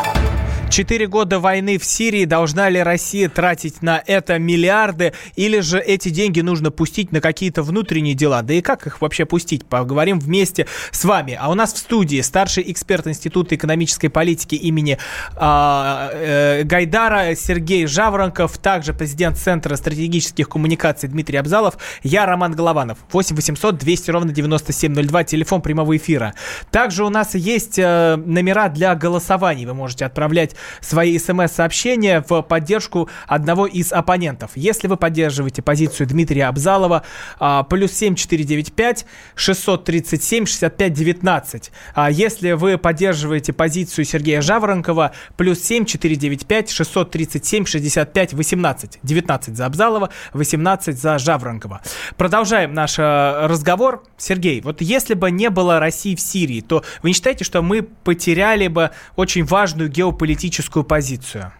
Четыре 0.69 1.07
года 1.07 1.39
войны 1.39 1.77
в 1.77 1.85
Сирии. 1.85 2.25
Должна 2.25 2.69
ли 2.69 2.81
Россия 2.81 3.29
тратить 3.29 3.81
на 3.81 4.03
это 4.05 4.39
миллиарды? 4.39 5.13
Или 5.35 5.59
же 5.61 5.79
эти 5.79 6.09
деньги 6.09 6.41
нужно 6.41 6.69
пустить 6.69 7.11
на 7.13 7.21
какие-то 7.21 7.63
внутренние 7.63 8.13
дела? 8.13 8.41
Да 8.41 8.53
и 8.53 8.61
как 8.61 8.85
их 8.85 8.99
вообще 8.99 9.25
пустить? 9.25 9.65
Поговорим 9.65 10.19
вместе 10.19 10.67
с 10.91 11.05
вами. 11.05 11.37
А 11.39 11.49
у 11.49 11.53
нас 11.53 11.73
в 11.73 11.77
студии 11.77 12.19
старший 12.19 12.69
эксперт 12.69 13.07
Института 13.07 13.55
экономической 13.55 14.09
политики 14.09 14.55
имени 14.55 14.97
а, 15.35 16.09
э, 16.11 16.63
Гайдара 16.63 17.35
Сергей 17.35 17.85
Жаворонков, 17.85 18.57
также 18.57 18.93
президент 18.93 19.37
Центра 19.37 19.75
стратегических 19.77 20.49
коммуникаций 20.49 21.07
Дмитрий 21.07 21.37
Абзалов, 21.37 21.77
я 22.03 22.25
Роман 22.25 22.51
Голованов. 22.53 22.97
8 23.13 23.35
800 23.35 23.77
200 23.77 24.11
ровно 24.11 24.33
9702, 24.33 25.23
телефон 25.23 25.61
прямого 25.61 25.95
эфира. 25.95 26.33
Также 26.71 27.05
у 27.05 27.09
нас 27.09 27.35
есть 27.35 27.79
э, 27.79 28.17
номера 28.17 28.67
для 28.67 28.95
голосований. 28.95 29.65
Вы 29.65 29.73
можете 29.73 30.05
отправлять 30.05 30.55
свои 30.81 31.17
смс-сообщения 31.17 32.23
в 32.27 32.41
поддержку 32.41 33.09
одного 33.27 33.65
из 33.65 33.91
оппонентов. 33.91 34.51
Если 34.55 34.87
вы 34.87 34.97
поддерживаете 34.97 35.61
позицию 35.61 36.07
Дмитрия 36.07 36.45
Абзалова, 36.45 37.03
а, 37.39 37.63
плюс 37.63 37.93
7495 37.93 39.05
637 39.35 40.45
65 40.45 40.93
19. 40.93 41.71
А 41.93 42.11
если 42.11 42.53
вы 42.53 42.77
поддерживаете 42.77 43.53
позицию 43.53 44.05
Сергея 44.05 44.41
Жаворонкова, 44.41 45.11
плюс 45.37 45.61
7495 45.63 46.71
637 46.71 47.65
65 47.65 48.33
18. 48.33 48.99
19 49.03 49.55
за 49.55 49.65
Абзалова, 49.65 50.09
18 50.33 50.97
за 50.97 51.17
Жаворонкова. 51.17 51.81
Продолжаем 52.17 52.73
наш 52.73 52.99
э, 52.99 53.47
разговор. 53.47 54.03
Сергей, 54.17 54.61
вот 54.61 54.81
если 54.81 55.13
бы 55.13 55.31
не 55.31 55.49
было 55.49 55.79
России 55.79 56.15
в 56.15 56.21
Сирии, 56.21 56.61
то 56.61 56.83
вы 57.01 57.09
не 57.09 57.13
считаете, 57.13 57.43
что 57.43 57.61
мы 57.61 57.83
потеряли 57.83 58.67
бы 58.67 58.91
очень 59.15 59.45
важную 59.45 59.89
геополитическую 59.89 60.44
позицию? 60.83 61.51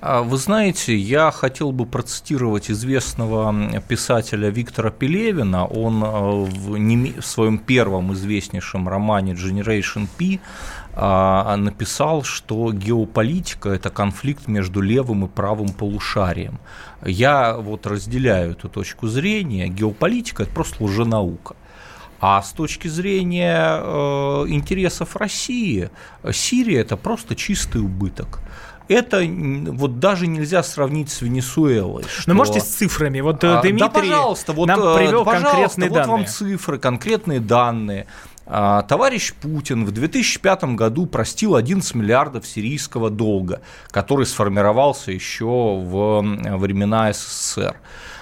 А, 0.00 0.22
Вы 0.22 0.36
знаете, 0.36 0.96
я 0.96 1.30
хотел 1.30 1.72
бы 1.72 1.84
процитировать 1.84 2.70
известного 2.70 3.80
писателя 3.88 4.48
Виктора 4.48 4.90
Пелевина. 4.90 5.66
Он 5.66 6.04
э, 6.04 6.08
в, 6.08 6.76
неме- 6.76 7.20
в 7.20 7.26
своем 7.26 7.58
первом 7.58 8.12
известнейшем 8.12 8.88
романе 8.88 9.32
Generation 9.32 10.06
P 10.16 10.38
а, 10.94 11.56
написал, 11.56 12.22
что 12.22 12.72
геополитика– 12.72 13.68
это 13.70 13.90
конфликт 13.90 14.46
между 14.48 14.80
левым 14.80 15.24
и 15.24 15.28
правым 15.28 15.68
полушарием. 15.68 16.58
Я 17.04 17.56
вот 17.56 17.86
разделяю 17.86 18.52
эту 18.52 18.68
точку 18.68 19.08
зрения. 19.08 19.68
Геополитика– 19.68 20.42
это 20.44 20.52
просто 20.52 20.82
лженаука. 20.84 21.56
А 22.20 22.42
с 22.42 22.52
точки 22.52 22.88
зрения 22.88 23.80
э, 23.80 24.44
интересов 24.48 25.16
России, 25.16 25.90
Сирия 26.32 26.80
это 26.80 26.96
просто 26.96 27.36
чистый 27.36 27.80
убыток. 27.80 28.40
Это 28.88 29.22
вот 29.22 30.00
даже 30.00 30.26
нельзя 30.26 30.62
сравнить 30.62 31.10
с 31.10 31.20
Венесуэлой. 31.20 32.04
Ну, 32.04 32.08
что- 32.08 32.34
можете 32.34 32.60
с 32.60 32.64
цифрами. 32.64 33.20
Вот 33.20 33.44
э, 33.44 33.58
а, 33.58 33.60
Дмитрий 33.60 33.78
да, 33.78 33.88
пожалуйста, 33.90 34.52
вот, 34.52 34.66
нам 34.66 34.80
э, 34.80 34.96
привел 34.96 35.24
пожалуйста, 35.24 35.50
конкретные 35.50 35.88
вот 35.90 35.96
данные. 35.96 36.16
вам 36.16 36.26
цифры, 36.26 36.78
конкретные 36.78 37.40
данные. 37.40 38.06
А, 38.46 38.82
Товарищ 38.82 39.34
Путин 39.34 39.84
в 39.84 39.92
2005 39.92 40.64
году 40.74 41.04
простил 41.04 41.54
11 41.54 41.94
миллиардов 41.94 42.46
сирийского 42.46 43.10
долга, 43.10 43.60
который 43.90 44.24
сформировался 44.24 45.12
еще 45.12 45.44
в 45.44 46.22
времена 46.56 47.12
СССР. 47.12 47.76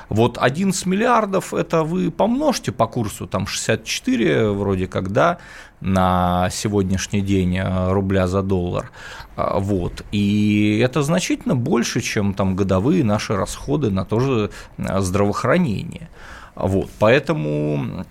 Вот 0.09 0.39
11 0.39 0.87
миллиардов, 0.87 1.53
это 1.53 1.83
вы 1.83 2.11
помножьте 2.11 2.71
по 2.71 2.87
курсу, 2.87 3.27
там 3.27 3.47
64 3.47 4.51
вроде 4.51 4.87
как, 4.87 5.11
да, 5.11 5.39
на 5.81 6.49
сегодняшний 6.51 7.21
день 7.21 7.59
э, 7.59 7.93
рубля 7.93 8.27
за 8.27 8.43
доллар. 8.43 8.93
А, 9.37 9.59
Вот. 9.59 10.05
И 10.13 10.81
это 10.83 11.03
значительно 11.03 11.57
больше, 11.57 12.01
чем 12.01 12.35
там 12.35 12.57
годовые 12.57 13.05
наши 13.05 13.37
расходы 13.37 13.91
на 13.91 14.05
то 14.05 14.21
же 14.21 14.51
э, 14.79 15.01
здравоохранение. 15.01 16.09
Вот. 16.55 16.89
Поэтому 16.99 18.05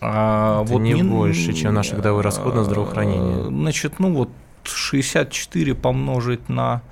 а, 0.00 0.62
Это 0.62 0.72
вот 0.72 0.80
не 0.80 1.02
больше, 1.02 1.52
чем 1.52 1.74
наши 1.74 1.94
годовые 1.94 2.22
расходы 2.22 2.56
на 2.56 2.60
э, 2.62 2.64
здравоохранение. 2.64 3.44
Значит, 3.44 3.98
ну 3.98 4.12
вот 4.14 4.30
64 4.64 5.74
помножить 5.74 6.48
на 6.48 6.82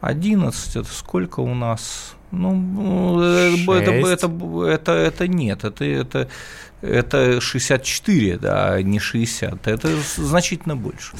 11, 0.00 0.76
это 0.76 0.88
сколько 0.88 1.40
у 1.40 1.54
нас? 1.54 2.14
Ну, 2.30 3.22
э, 3.22 3.54
это, 3.56 3.90
это, 3.90 4.30
это, 4.66 4.92
это 4.92 5.28
нет, 5.28 5.64
это, 5.64 5.84
это 5.84 6.28
это 6.80 7.40
64, 7.40 8.38
да, 8.38 8.82
не 8.82 8.98
60. 8.98 9.66
Это 9.66 9.88
значительно 10.16 10.76
больше. 10.76 11.12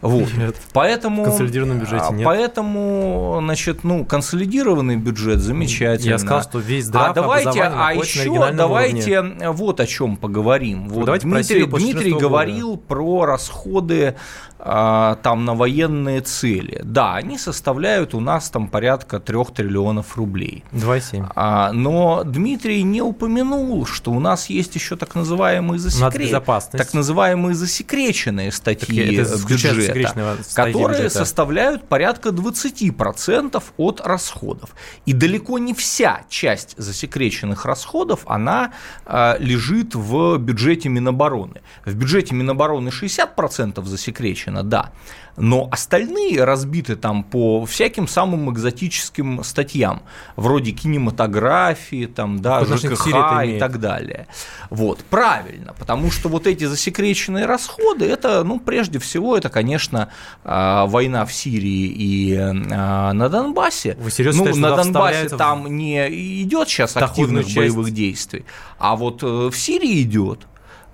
Вот. 0.00 0.32
Нет. 0.34 0.56
Поэтому, 0.72 1.22
В 1.22 1.24
консолидированном 1.26 1.78
бюджете 1.80 2.04
а, 2.08 2.12
нет. 2.12 2.24
Поэтому, 2.24 3.38
значит, 3.42 3.84
ну, 3.84 4.04
консолидированный 4.04 4.96
бюджет 4.96 5.40
замечательно. 5.40 6.10
Я 6.10 6.18
сказал, 6.18 6.42
что 6.42 6.58
весь 6.58 6.86
здрав 6.86 7.10
а 7.10 7.14
давайте, 7.14 7.62
а 7.62 7.92
еще 7.94 8.52
давайте 8.52 9.20
уровне. 9.20 9.50
вот 9.50 9.80
о 9.80 9.86
чем 9.86 10.16
поговорим. 10.16 10.88
Вот 10.88 11.06
давайте 11.06 11.26
Дмитрий, 11.26 11.64
Дмитрий 11.64 12.10
14 12.10 12.12
года. 12.12 12.28
говорил 12.28 12.76
про 12.76 13.24
расходы 13.24 14.14
а, 14.58 15.16
там 15.22 15.44
на 15.44 15.54
военные 15.54 16.22
цели. 16.22 16.80
Да, 16.82 17.14
они 17.14 17.38
составляют 17.38 18.14
у 18.14 18.20
нас 18.20 18.50
там 18.50 18.68
порядка 18.68 19.20
3 19.20 19.44
триллионов 19.54 20.16
рублей. 20.16 20.64
2,7. 20.72 21.30
А, 21.34 21.72
но 21.72 22.22
Дмитрий 22.24 22.82
не 22.82 23.02
упомянул, 23.02 23.86
что 23.86 24.12
у 24.12 24.20
нас 24.20 24.48
есть 24.48 24.74
еще 24.74 24.96
так 25.06 25.14
называемые 25.14 25.78
засекреченные, 25.78 26.40
так 26.72 26.94
называемые 26.94 27.54
засекреченные 27.54 28.52
статьи 28.52 29.22
исключает 29.22 29.76
бюджета, 29.94 30.36
которые 30.54 31.04
бюджета. 31.04 31.18
составляют 31.18 31.88
порядка 31.88 32.30
20% 32.30 33.62
от 33.76 34.00
расходов. 34.00 34.70
И 35.06 35.12
далеко 35.12 35.58
не 35.58 35.74
вся 35.74 36.22
часть 36.28 36.74
засекреченных 36.76 37.64
расходов, 37.64 38.20
она 38.26 38.72
а, 39.04 39.36
лежит 39.38 39.94
в 39.94 40.38
бюджете 40.38 40.88
Минобороны. 40.88 41.62
В 41.84 41.94
бюджете 41.94 42.34
Минобороны 42.34 42.88
60% 42.88 43.84
засекречено, 43.84 44.62
да, 44.62 44.92
но 45.36 45.68
остальные 45.70 46.44
разбиты 46.44 46.96
там 46.96 47.22
по 47.22 47.64
всяким 47.66 48.08
самым 48.08 48.52
экзотическим 48.52 49.42
статьям, 49.44 50.02
вроде 50.36 50.72
кинематографии, 50.72 52.06
там, 52.06 52.40
да, 52.40 52.64
к 52.64 52.76
ЖКХ 52.76 53.08
и 53.44 53.58
так 53.58 53.80
далее. 53.80 54.26
Вот, 54.70 55.00
правильно, 55.04 55.74
потому 55.78 56.10
что 56.10 56.28
вот 56.28 56.46
эти 56.46 56.64
засекреченные 56.64 57.46
расходы, 57.46 58.06
это, 58.06 58.44
ну, 58.44 58.60
прежде 58.60 58.98
всего, 58.98 59.36
это, 59.36 59.48
конечно, 59.48 60.10
а, 60.44 60.86
война 60.86 61.24
в 61.26 61.32
Сирии 61.32 61.86
и 61.86 62.34
а, 62.36 63.12
на 63.12 63.28
Донбассе. 63.28 63.96
Вы 64.00 64.10
серьезно 64.10 64.44
ну, 64.44 64.54
считаете, 64.54 64.60
на 64.60 64.76
Донбассе 64.76 64.90
вставляется 64.90 65.34
в 65.34 65.38
там 65.38 65.76
не 65.76 66.42
идет 66.42 66.68
сейчас 66.68 66.96
активных 66.96 67.46
боевых 67.54 67.90
действий, 67.90 68.44
а 68.78 68.96
вот 68.96 69.22
э, 69.22 69.26
в 69.26 69.56
Сирии 69.56 70.02
идет. 70.02 70.46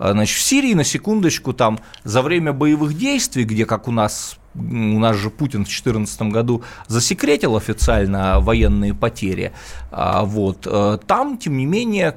А, 0.02 0.10
Значит, 0.10 0.36
в 0.36 0.42
Сирии, 0.42 0.74
на 0.74 0.82
секундочку, 0.82 1.52
там 1.52 1.78
за 2.02 2.22
время 2.22 2.52
боевых 2.52 2.98
действий, 2.98 3.44
где, 3.44 3.66
как 3.66 3.86
у 3.86 3.92
нас, 3.92 4.36
у 4.54 4.98
нас 4.98 5.16
же 5.16 5.30
Путин 5.30 5.60
в 5.60 5.68
2014 5.68 6.22
году 6.22 6.62
засекретил 6.86 7.56
официально 7.56 8.40
военные 8.40 8.94
потери, 8.94 9.52
а, 9.90 10.24
вот, 10.24 10.66
э, 10.70 10.98
там, 11.06 11.38
тем 11.38 11.56
не 11.56 11.66
менее, 11.66 12.16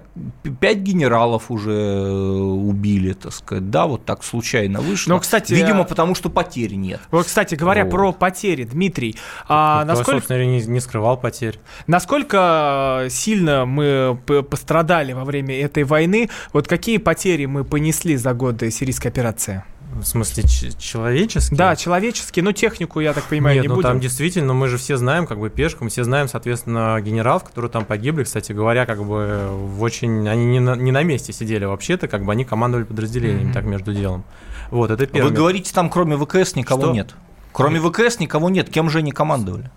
пять 0.59 0.79
генералов 0.79 1.49
уже 1.49 1.71
э, 1.71 2.09
убили, 2.09 3.13
так 3.13 3.33
сказать, 3.33 3.69
да, 3.69 3.85
вот 3.85 4.05
так 4.05 4.23
случайно 4.23 4.81
вышло. 4.81 5.13
Ну, 5.13 5.19
кстати, 5.19 5.53
Видимо, 5.53 5.81
а- 5.81 5.85
потому 5.85 6.15
что 6.15 6.29
потерь 6.29 6.75
нет. 6.75 6.99
Вот, 7.11 7.25
кстати, 7.25 7.55
говоря 7.55 7.83
Вот. 7.83 7.91
про 7.91 8.11
потери, 8.11 8.63
Дмитрий, 8.63 9.15
а 9.47 9.81
Никто, 9.83 9.93
насколько, 9.93 10.19
собственно, 10.19 10.45
не, 10.45 10.61
не 10.65 10.79
скрывал 10.79 11.17
потерь. 11.17 11.59
насколько 11.87 13.07
сильно 13.09 13.65
мы 13.65 14.17
пострадали 14.49 15.13
во 15.13 15.23
время 15.25 15.59
этой 15.59 15.83
войны? 15.83 16.29
Вот 16.53 16.67
какие 16.67 16.97
потери 16.97 17.45
мы 17.45 17.63
понесли 17.63 18.15
за 18.17 18.33
годы 18.33 18.71
сирийской 18.71 19.07
операции? 19.07 19.63
В 19.95 20.03
смысле, 20.03 20.43
ч- 20.43 20.71
человеческий? 20.77 21.55
Да, 21.55 21.75
человеческие, 21.77 22.43
но 22.43 22.51
технику, 22.51 22.99
я 22.99 23.13
так 23.13 23.23
понимаю, 23.23 23.55
Нет, 23.55 23.63
не 23.63 23.67
ну 23.69 23.75
будем. 23.75 23.89
там 23.89 23.99
действительно, 24.01 24.53
мы 24.53 24.67
же 24.67 24.77
все 24.77 24.97
знаем, 24.97 25.25
как 25.25 25.39
бы 25.39 25.49
пешком, 25.49 25.87
все 25.87 26.03
знаем, 26.03 26.27
соответственно, 26.27 26.99
генералов, 27.01 27.45
которые 27.45 27.71
там 27.71 27.85
погибли, 27.85 28.23
кстати 28.25 28.51
говоря, 28.51 28.85
как 28.85 29.03
бы 29.05 29.47
в 29.51 29.81
очень, 29.81 30.27
они 30.27 30.45
не 30.45 30.59
на, 30.59 30.75
не 30.75 30.91
на 30.91 31.01
месте 31.03 31.31
сидели 31.31 31.63
вообще-то, 31.63 32.09
как 32.09 32.25
бы 32.25 32.33
они 32.33 32.43
командовали 32.43 32.83
подразделениями, 32.83 33.45
Мгм. 33.45 33.53
так 33.53 33.63
между 33.63 33.93
делом. 33.93 34.25
Вот, 34.69 34.91
это 34.91 35.07
первое. 35.07 35.29
Вы 35.29 35.35
говорите, 35.35 35.73
там 35.73 35.89
кроме 35.89 36.17
ВКС 36.17 36.55
никого 36.55 36.83
Что? 36.83 36.91
нет. 36.91 37.15
Кроме 37.53 37.79
ВКС 37.79 38.19
никого 38.19 38.49
нет. 38.49 38.69
Кем 38.69 38.89
же 38.89 38.97
они 38.99 39.13
командовали? 39.13 39.71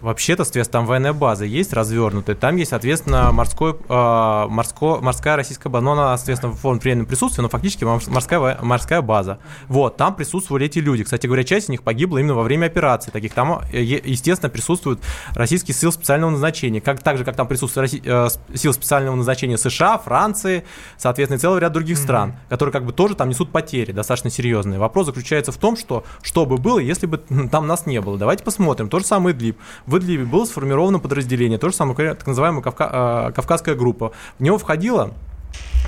Вообще-то, 0.00 0.44
там 0.70 0.86
военная 0.86 1.12
база 1.12 1.44
есть 1.44 1.72
развернутая, 1.72 2.36
там 2.36 2.54
есть, 2.54 2.70
соответственно, 2.70 3.32
морской, 3.32 3.72
э, 3.72 4.46
морско, 4.48 4.98
морская 5.00 5.34
российская 5.34 5.68
база, 5.70 5.84
но 5.84 5.92
она, 5.92 6.16
соответственно, 6.16 6.52
в 6.52 6.56
форме 6.56 6.80
временного 6.80 7.08
присутствия, 7.08 7.42
но 7.42 7.48
фактически 7.48 7.82
морс- 7.82 8.08
морская, 8.08 8.58
морская 8.62 9.02
база. 9.02 9.38
Вот, 9.66 9.96
там 9.96 10.14
присутствовали 10.14 10.66
эти 10.66 10.78
люди. 10.78 11.02
Кстати 11.02 11.26
говоря, 11.26 11.42
часть 11.42 11.66
из 11.66 11.68
них 11.70 11.82
погибла 11.82 12.18
именно 12.18 12.34
во 12.34 12.44
время 12.44 12.66
операции. 12.66 13.10
Таких 13.10 13.34
там, 13.34 13.60
э, 13.72 13.82
естественно, 13.82 14.50
присутствуют 14.50 15.00
российские 15.34 15.74
силы 15.74 15.90
специального 15.92 16.30
назначения, 16.30 16.80
как, 16.80 17.02
так 17.02 17.18
же, 17.18 17.24
как 17.24 17.34
там 17.34 17.48
присутствуют 17.48 17.90
Росси- 17.90 18.02
э, 18.04 18.28
силы 18.54 18.74
специального 18.74 19.16
назначения 19.16 19.58
США, 19.58 19.98
Франции, 19.98 20.64
соответственно, 20.96 21.38
и 21.38 21.40
целый 21.40 21.60
ряд 21.60 21.72
других 21.72 21.98
стран, 21.98 22.36
которые 22.48 22.72
как 22.72 22.84
бы 22.84 22.92
тоже 22.92 23.16
там 23.16 23.28
несут 23.28 23.50
потери 23.50 23.90
достаточно 23.90 24.30
серьезные. 24.30 24.78
Вопрос 24.78 25.06
заключается 25.06 25.50
в 25.50 25.56
том, 25.56 25.76
что 25.76 26.04
что 26.22 26.46
бы 26.46 26.56
было, 26.56 26.78
если 26.78 27.06
бы 27.06 27.18
там 27.50 27.66
нас 27.66 27.86
не 27.86 28.00
было. 28.00 28.16
Давайте 28.16 28.44
посмотрим. 28.44 28.88
То 28.88 29.00
же 29.00 29.04
самое 29.04 29.34
Идлиб. 29.34 29.58
В 29.88 29.96
Идлибе 29.96 30.26
было 30.26 30.44
сформировано 30.44 30.98
подразделение, 30.98 31.58
то 31.58 31.70
же 31.70 31.74
самое, 31.74 32.14
так 32.14 32.26
называемая 32.26 32.60
Кавка- 32.60 33.28
э, 33.30 33.32
Кавказская 33.32 33.74
группа. 33.74 34.12
В 34.38 34.42
него 34.42 34.58
входило, 34.58 35.14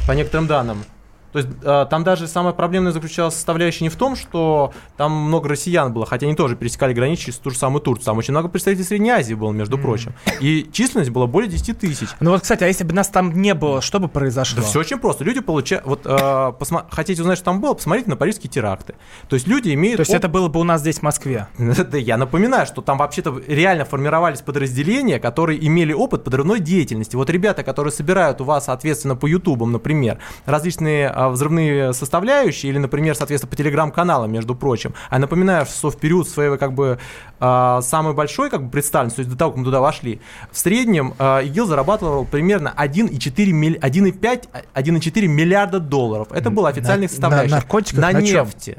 по 0.09 0.13
некоторым 0.13 0.47
данным, 0.47 0.85
то 1.33 1.39
есть 1.39 1.49
э, 1.63 1.87
там 1.89 2.05
даже 2.05 2.27
самая 2.27 2.53
проблемная 2.53 2.93
заключалась 2.93 3.35
составляющая 3.35 3.85
не 3.85 3.89
в 3.89 3.97
том, 3.97 4.17
что 4.17 4.73
там 4.97 5.13
много 5.13 5.49
россиян 5.49 5.93
было, 5.93 6.07
хотя 6.07 6.27
они 6.27 6.35
тоже 6.35 6.57
пересекали 6.57 6.93
границу 6.93 7.25
через 7.25 7.39
ту 7.39 7.51
же 7.51 7.57
самую 7.57 7.81
Турцию. 7.81 8.07
Там 8.07 8.19
очень 8.19 8.33
много 8.33 8.49
представителей 8.49 8.85
Средней 8.85 9.11
Азии 9.11 9.35
было, 9.35 9.53
между 9.53 9.79
прочим. 9.79 10.13
И 10.41 10.69
численность 10.73 11.11
была 11.11 11.27
более 11.27 11.51
10 11.51 11.79
тысяч. 11.79 12.09
Ну 12.21 12.31
вот, 12.31 12.43
кстати, 12.43 12.65
а 12.65 12.67
если 12.67 12.85
бы 12.85 12.95
нас 12.95 13.09
там 13.09 13.41
не 13.41 13.55
было, 13.55 13.81
что 13.81 14.01
бы 14.01 14.09
произошло? 14.09 14.61
Да 14.63 14.67
все 14.67 14.81
очень 14.81 14.99
просто. 14.99 15.25
Люди 15.25 15.41
получают... 15.41 15.87
Вот 15.87 16.03
э, 16.05 16.09
посма- 16.09 16.87
хотите 16.91 17.23
узнать, 17.23 17.39
что 17.39 17.45
там 17.47 17.61
было? 17.61 17.75
Посмотрите 17.75 18.11
на 18.11 18.17
парижские 18.17 18.51
теракты. 18.51 18.95
То 19.29 19.35
есть 19.35 19.47
люди 19.47 19.73
имеют... 19.75 19.97
То 19.99 20.03
есть 20.03 20.11
оп- 20.11 20.17
это 20.17 20.29
было 20.29 20.49
бы 20.49 20.61
у 20.61 20.65
нас 20.65 20.81
здесь, 20.81 20.99
в 20.99 21.03
Москве? 21.03 21.47
Да, 21.91 21.97
я 21.99 22.17
напоминаю, 22.17 22.67
что 22.67 22.83
там 22.83 22.99
вообще-то 22.99 23.41
реально 23.47 23.85
формировались 23.85 24.43
подразделения, 24.43 25.19
которые 25.19 25.65
имели 25.67 25.93
опыт 25.93 26.25
подрывной 26.25 26.61
деятельности. 26.61 27.17
Вот 27.17 27.31
ребята, 27.31 27.63
которые 27.63 27.93
собирают 27.93 28.41
у 28.41 28.45
вас, 28.45 28.67
соответственно, 28.67 29.17
по 29.17 29.27
ютубам, 29.27 29.73
например, 29.73 30.19
различные 30.47 31.09
а, 31.09 31.20
взрывные 31.29 31.93
составляющие, 31.93 32.71
или, 32.71 32.79
например, 32.79 33.15
соответственно, 33.15 33.51
по 33.51 33.57
телеграм-каналам, 33.57 34.33
между 34.33 34.55
прочим. 34.55 34.95
А 35.11 35.19
напоминаю, 35.19 35.67
что 35.67 35.91
в 35.91 35.97
период 35.99 36.29
своего, 36.29 36.57
как 36.57 36.73
бы, 36.73 36.99
а, 37.39 37.81
самой 37.83 38.15
большой, 38.15 38.51
как 38.51 38.65
бы, 38.65 38.71
представленности, 38.71 39.17
то 39.17 39.21
есть 39.21 39.31
до 39.31 39.37
того, 39.39 39.51
как 39.53 39.59
мы 39.59 39.65
туда 39.65 39.81
вошли, 39.81 40.21
в 40.51 40.59
среднем 40.59 41.15
а, 41.19 41.41
ИГИЛ 41.41 41.67
зарабатывал 41.67 42.25
примерно 42.25 42.73
1,4 42.77 43.53
миль- 43.53 43.79
1,5 43.79 44.49
1,4 44.75 45.27
миллиарда 45.27 45.81
долларов. 45.81 46.29
Это 46.31 46.51
было 46.51 46.69
официальных 46.69 47.11
на 47.11 47.15
составляющих. 47.17 47.53
наркотиках? 47.57 48.01
На 48.01 48.13
На 48.13 48.21
нефти. 48.21 48.79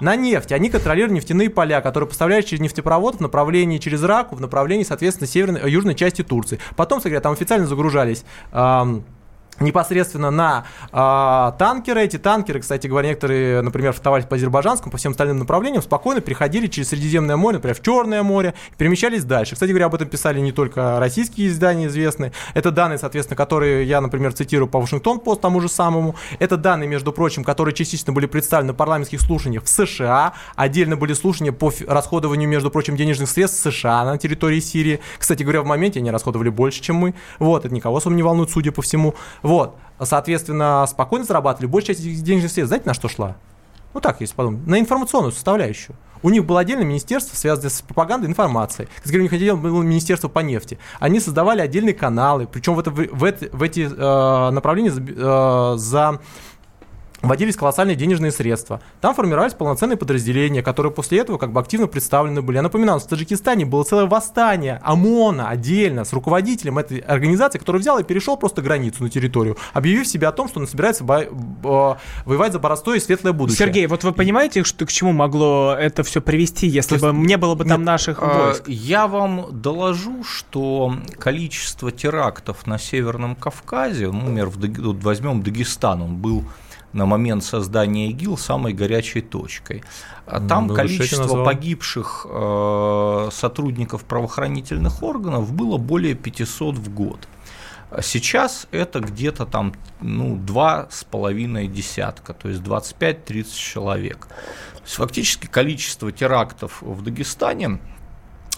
На 0.00 0.16
нефти. 0.16 0.52
Они 0.54 0.68
контролируют 0.68 1.14
нефтяные 1.14 1.48
поля, 1.48 1.80
которые 1.80 2.08
поставляют 2.08 2.46
через 2.46 2.60
нефтепровод 2.60 3.16
в 3.16 3.20
направлении 3.20 3.78
через 3.78 4.02
Раку, 4.02 4.36
в 4.36 4.40
направлении, 4.40 4.84
соответственно, 4.84 5.26
северной, 5.26 5.70
южной 5.70 5.94
части 5.94 6.22
Турции. 6.22 6.58
Потом, 6.76 6.98
кстати, 6.98 7.18
там 7.20 7.32
официально 7.32 7.66
загружались 7.66 8.24
ам, 8.52 9.04
непосредственно 9.60 10.30
на 10.30 10.64
а, 10.90 11.52
танкеры. 11.52 12.02
Эти 12.02 12.18
танкеры, 12.18 12.60
кстати 12.60 12.86
говоря, 12.86 13.10
некоторые, 13.10 13.62
например, 13.62 13.92
флотовались 13.92 14.24
по 14.24 14.36
азербайджанскому, 14.36 14.90
по 14.90 14.98
всем 14.98 15.12
остальным 15.12 15.38
направлениям, 15.38 15.82
спокойно 15.82 16.20
переходили 16.20 16.66
через 16.66 16.88
Средиземное 16.88 17.36
море, 17.36 17.56
например, 17.56 17.76
в 17.76 17.82
Черное 17.82 18.22
море, 18.22 18.54
и 18.72 18.76
перемещались 18.76 19.24
дальше. 19.24 19.54
Кстати 19.54 19.70
говоря, 19.70 19.86
об 19.86 19.94
этом 19.94 20.08
писали 20.08 20.40
не 20.40 20.52
только 20.52 20.98
российские 20.98 21.48
издания 21.48 21.86
известные. 21.86 22.32
Это 22.54 22.70
данные, 22.70 22.98
соответственно, 22.98 23.36
которые 23.36 23.86
я, 23.86 24.00
например, 24.00 24.32
цитирую 24.32 24.68
по 24.68 24.80
Вашингтон-Пост, 24.80 25.40
тому 25.40 25.60
же 25.60 25.68
самому. 25.68 26.16
Это 26.38 26.56
данные, 26.56 26.88
между 26.88 27.12
прочим, 27.12 27.44
которые 27.44 27.74
частично 27.74 28.12
были 28.12 28.26
представлены 28.26 28.72
на 28.72 28.74
парламентских 28.74 29.20
слушаниях 29.20 29.64
в 29.64 29.68
США. 29.68 30.32
Отдельно 30.56 30.96
были 30.96 31.12
слушания 31.14 31.52
по 31.52 31.72
расходованию, 31.86 32.48
между 32.48 32.70
прочим, 32.70 32.96
денежных 32.96 33.28
средств 33.28 33.60
США 33.62 34.04
на 34.04 34.18
территории 34.18 34.60
Сирии. 34.60 35.00
Кстати 35.18 35.42
говоря, 35.42 35.62
в 35.62 35.66
моменте 35.66 36.00
они 36.00 36.10
расходовали 36.10 36.48
больше, 36.48 36.80
чем 36.80 36.96
мы. 36.96 37.14
Вот, 37.38 37.64
это 37.64 37.74
никого 37.74 37.96
особо 37.96 38.14
не 38.14 38.22
волнует, 38.22 38.50
судя 38.50 38.72
по 38.72 38.82
всему. 38.82 39.14
Вот, 39.42 39.76
соответственно, 40.00 40.84
спокойно 40.88 41.24
зарабатывали. 41.24 41.66
Большая 41.66 41.96
часть 41.96 42.22
денежных 42.22 42.50
средств, 42.52 42.68
знаете, 42.68 42.86
на 42.88 42.94
что 42.94 43.08
шла? 43.08 43.36
Ну 43.94 44.00
так, 44.00 44.20
если 44.20 44.34
подумать, 44.34 44.66
на 44.66 44.78
информационную 44.80 45.32
составляющую. 45.32 45.96
У 46.22 46.30
них 46.30 46.46
было 46.46 46.60
отдельное 46.60 46.84
министерство, 46.84 47.34
связанное 47.36 47.68
с 47.68 47.82
пропагандой 47.82 48.26
и 48.26 48.30
информацией. 48.30 48.86
Как 48.98 49.06
говорю, 49.06 49.22
у 49.22 49.24
них 49.24 49.32
отдельно 49.32 49.56
было 49.56 49.82
министерство 49.82 50.28
по 50.28 50.38
нефти. 50.38 50.78
Они 51.00 51.18
создавали 51.18 51.60
отдельные 51.60 51.94
каналы, 51.94 52.46
причем 52.46 52.74
в, 52.74 52.78
это, 52.78 52.90
в, 52.92 53.24
эти- 53.24 53.50
в 53.52 53.60
эти 53.62 53.80
э, 53.80 54.50
направления 54.50 54.92
э, 54.96 55.74
за 55.78 56.20
вводились 57.22 57.56
колоссальные 57.56 57.96
денежные 57.96 58.32
средства. 58.32 58.80
Там 59.00 59.14
формировались 59.14 59.54
полноценные 59.54 59.96
подразделения, 59.96 60.62
которые 60.62 60.92
после 60.92 61.18
этого 61.18 61.38
как 61.38 61.52
бы 61.52 61.60
активно 61.60 61.86
представлены 61.86 62.42
были. 62.42 62.56
Я 62.56 62.62
напоминаю, 62.62 62.98
в 62.98 63.06
Таджикистане 63.06 63.64
было 63.64 63.84
целое 63.84 64.06
восстание 64.06 64.80
ОМОНа 64.84 65.48
отдельно 65.48 66.04
с 66.04 66.12
руководителем 66.12 66.78
этой 66.78 66.98
организации, 66.98 67.58
который 67.58 67.80
взял 67.80 67.98
и 67.98 68.02
перешел 68.04 68.36
просто 68.36 68.60
границу 68.62 69.02
на 69.02 69.08
территорию, 69.10 69.56
объявив 69.72 70.06
себе 70.06 70.26
о 70.28 70.32
том, 70.32 70.48
что 70.48 70.60
он 70.60 70.66
собирается 70.66 71.04
бо- 71.04 71.28
бо- 71.30 71.98
воевать 72.24 72.52
за 72.52 72.58
простое 72.58 72.98
и 72.98 73.00
светлое 73.00 73.32
будущее. 73.32 73.58
Сергей, 73.58 73.86
вот 73.86 74.04
вы 74.04 74.12
понимаете, 74.12 74.64
что, 74.64 74.84
к 74.86 74.90
чему 74.92 75.12
могло 75.12 75.74
это 75.78 76.02
все 76.02 76.20
привести, 76.20 76.66
если 76.66 76.98
То 76.98 77.12
бы 77.12 77.16
есть- 77.18 77.28
не 77.28 77.36
было 77.36 77.54
бы 77.54 77.64
там 77.64 77.80
нет, 77.82 77.86
наших 77.86 78.18
А, 78.20 78.46
войск? 78.46 78.64
Я 78.68 79.06
вам 79.06 79.46
доложу, 79.52 80.24
что 80.24 80.94
количество 81.18 81.90
терактов 81.92 82.66
на 82.66 82.78
Северном 82.78 83.34
Кавказе, 83.36 84.06
ну, 84.08 84.18
например, 84.20 84.46
в 84.48 84.56
Даг- 84.58 84.78
вот 84.78 85.02
возьмем 85.04 85.42
Дагестан, 85.42 86.02
он 86.02 86.16
был 86.16 86.44
на 86.92 87.06
момент 87.06 87.44
создания 87.44 88.10
ИГИЛ 88.10 88.36
самой 88.36 88.72
горячей 88.72 89.20
точкой. 89.20 89.82
А 90.26 90.40
Там 90.40 90.66
Ну, 90.66 90.74
лучше 90.74 90.82
количество 90.82 91.14
это 91.14 91.22
назвал. 91.22 91.44
погибших 91.44 92.26
э, 92.28 93.28
сотрудников 93.32 94.04
правоохранительных 94.04 95.02
органов 95.02 95.52
было 95.52 95.78
более 95.78 96.14
500 96.14 96.76
в 96.76 96.94
год. 96.94 97.28
А 97.90 98.02
Сейчас 98.02 98.66
это 98.70 99.00
где-то 99.00 99.46
там 99.46 99.74
ну, 100.00 100.36
два 100.36 100.88
с 100.90 101.04
половиной 101.04 101.68
десятка, 101.68 102.32
то 102.34 102.48
есть 102.48 102.62
25-30 102.62 103.54
человек. 103.54 104.26
То 104.26 104.82
есть 104.82 104.94
фактически 104.94 105.46
количество 105.46 106.10
терактов 106.10 106.82
в 106.82 107.02
Дагестане 107.02 107.80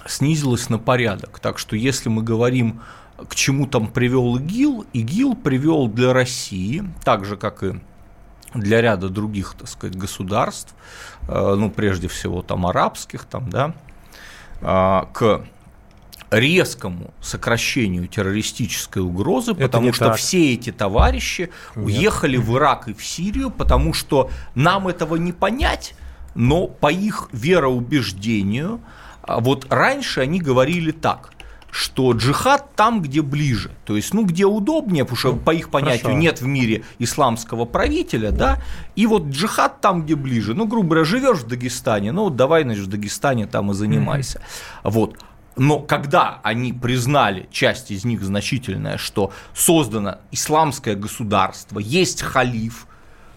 снизилось 0.07 0.69
на 0.69 0.79
порядок. 0.79 1.39
Так 1.41 1.59
что 1.59 1.77
если 1.77 2.09
мы 2.09 2.23
говорим, 2.23 2.81
к 3.29 3.35
чему 3.35 3.67
там 3.67 3.89
привел 3.89 4.37
ИГИЛ, 4.37 4.87
ИГИЛ 4.93 5.37
привел 5.37 5.89
для 5.89 6.13
России, 6.13 6.85
так 7.05 7.25
же 7.25 7.37
как 7.37 7.63
и 7.63 7.81
для 8.55 8.81
ряда 8.81 9.09
других, 9.09 9.55
так 9.59 9.69
сказать, 9.69 9.97
государств, 9.97 10.75
э, 11.29 11.55
ну, 11.59 11.71
прежде 11.71 12.09
всего, 12.09 12.43
там, 12.43 12.67
арабских, 12.67 13.25
там, 13.25 13.51
да, 13.51 13.75
а, 14.63 15.09
к 15.13 15.45
резкому 16.31 17.13
сокращению 17.21 18.09
террористической 18.09 19.03
угрозы, 19.03 19.55
потому 19.55 19.87
не 19.87 19.93
что 19.93 20.07
так. 20.07 20.17
все 20.17 20.55
эти 20.55 20.73
товарищи 20.73 21.51
уехали 21.77 22.37
в 22.37 22.57
Ирак 22.57 22.89
и 22.89 22.95
в 22.95 23.05
Сирию, 23.05 23.51
потому 23.51 23.93
что 23.93 24.31
нам 24.55 24.89
этого 24.89 25.17
не 25.17 25.33
понять, 25.33 25.95
но 26.35 26.67
по 26.67 26.91
их 26.91 27.29
вероубеждению, 27.33 28.81
а 29.23 29.41
вот 29.41 29.67
раньше 29.71 30.21
они 30.21 30.41
говорили 30.41 30.91
так, 30.91 31.34
что 31.75 32.13
джихад 32.13 32.77
там, 32.77 33.03
где 33.03 33.21
ближе, 33.21 33.73
то 33.85 33.97
есть, 33.97 34.15
ну, 34.15 34.25
где 34.25 34.47
удобнее, 34.47 35.05
потому 35.05 35.19
что 35.19 35.33
по 35.35 35.51
их 35.51 35.71
понятию 35.71 36.03
хорошо. 36.03 36.21
нет 36.21 36.41
в 36.41 36.47
мире 36.47 36.85
исламского 37.01 37.65
правителя, 37.65 38.31
да, 38.31 38.63
и 38.95 39.09
вот 39.09 39.25
джихад 39.25 39.81
там, 39.81 40.05
где 40.05 40.15
ближе, 40.15 40.55
ну, 40.55 40.69
грубо 40.69 40.91
говоря, 40.91 41.05
живешь 41.05 41.39
в 41.39 41.49
Дагестане, 41.49 42.13
ну, 42.13 42.25
вот 42.25 42.37
давай, 42.37 42.63
значит, 42.63 42.85
в 42.85 42.87
Дагестане 42.87 43.49
там 43.49 43.73
и 43.73 43.75
занимайся, 43.75 44.41
вот. 44.85 45.19
Но 45.57 45.81
когда 45.81 46.39
они 46.45 46.73
признали, 46.73 47.49
часть 47.51 47.91
из 47.91 48.05
них 48.05 48.23
значительная, 48.23 48.97
что 48.97 49.33
создано 49.53 50.19
исламское 50.31 50.95
государство, 50.95 51.81
есть 51.81 52.23
халиф, 52.23 52.87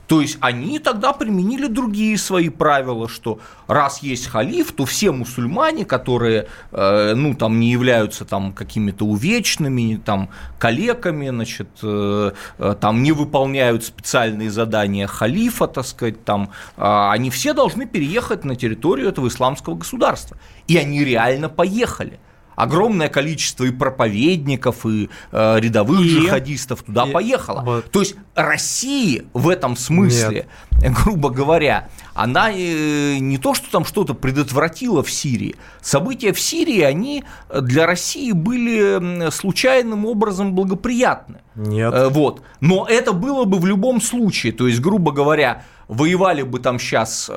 то 0.07 0.21
есть 0.21 0.37
они 0.39 0.79
тогда 0.79 1.11
применили 1.11 1.67
другие 1.67 2.17
свои 2.17 2.47
правила, 2.49 3.09
что 3.09 3.39
раз 3.67 4.01
есть 4.01 4.27
халиф, 4.27 4.71
то 4.71 4.85
все 4.85 5.11
мусульмане, 5.11 5.83
которые, 5.83 6.47
э, 6.71 7.13
ну, 7.13 7.35
там 7.35 7.59
не 7.59 7.71
являются 7.71 8.23
там 8.23 8.53
какими-то 8.53 9.05
увечными, 9.05 10.01
там, 10.03 10.29
калеками, 10.59 11.29
значит, 11.29 11.67
э, 11.83 12.31
э, 12.57 12.75
там 12.79 13.03
не 13.03 13.11
выполняют 13.11 13.83
специальные 13.83 14.49
задания 14.49 15.07
халифа, 15.07 15.67
так 15.67 15.85
сказать, 15.85 16.23
там, 16.23 16.51
э, 16.77 17.09
они 17.11 17.29
все 17.29 17.53
должны 17.53 17.85
переехать 17.85 18.45
на 18.45 18.55
территорию 18.55 19.09
этого 19.09 19.27
исламского 19.27 19.75
государства. 19.75 20.37
И 20.67 20.77
они 20.77 21.03
реально 21.03 21.49
поехали. 21.49 22.19
Огромное 22.57 23.07
количество 23.07 23.65
и 23.65 23.71
проповедников, 23.71 24.83
и 24.87 25.09
э, 25.31 25.59
рядовых 25.59 26.01
И? 26.01 26.09
джихадистов 26.09 26.81
туда 26.81 27.05
И- 27.07 27.11
поехало. 27.11 27.61
вот. 27.61 27.91
То 27.91 27.99
есть 27.99 28.15
России 28.33 29.27
в 29.33 29.47
этом 29.47 29.77
смысле, 29.77 30.47
э, 30.81 30.89
грубо 31.03 31.29
говоря, 31.29 31.87
она 32.15 32.49
э, 32.51 33.17
не 33.19 33.37
то, 33.37 33.53
что 33.53 33.69
там 33.69 33.85
что-то 33.85 34.15
предотвратила 34.15 35.03
в 35.03 35.11
Сирии. 35.11 35.55
События 35.81 36.33
в 36.33 36.39
Сирии, 36.39 36.81
они 36.81 37.23
для 37.61 37.85
России 37.85 38.31
были 38.31 39.29
случайным 39.29 40.07
образом 40.07 40.53
благоприятны. 40.55 41.41
Нет. 41.53 41.93
Э, 41.93 42.09
Вот. 42.09 42.41
Но 42.59 42.87
это 42.89 43.13
было 43.13 43.43
бы 43.45 43.59
в 43.59 43.67
любом 43.67 44.01
случае. 44.01 44.51
То 44.51 44.67
есть, 44.67 44.79
грубо 44.81 45.11
говоря, 45.11 45.61
воевали 45.87 46.41
бы 46.41 46.59
там 46.59 46.79
сейчас 46.79 47.29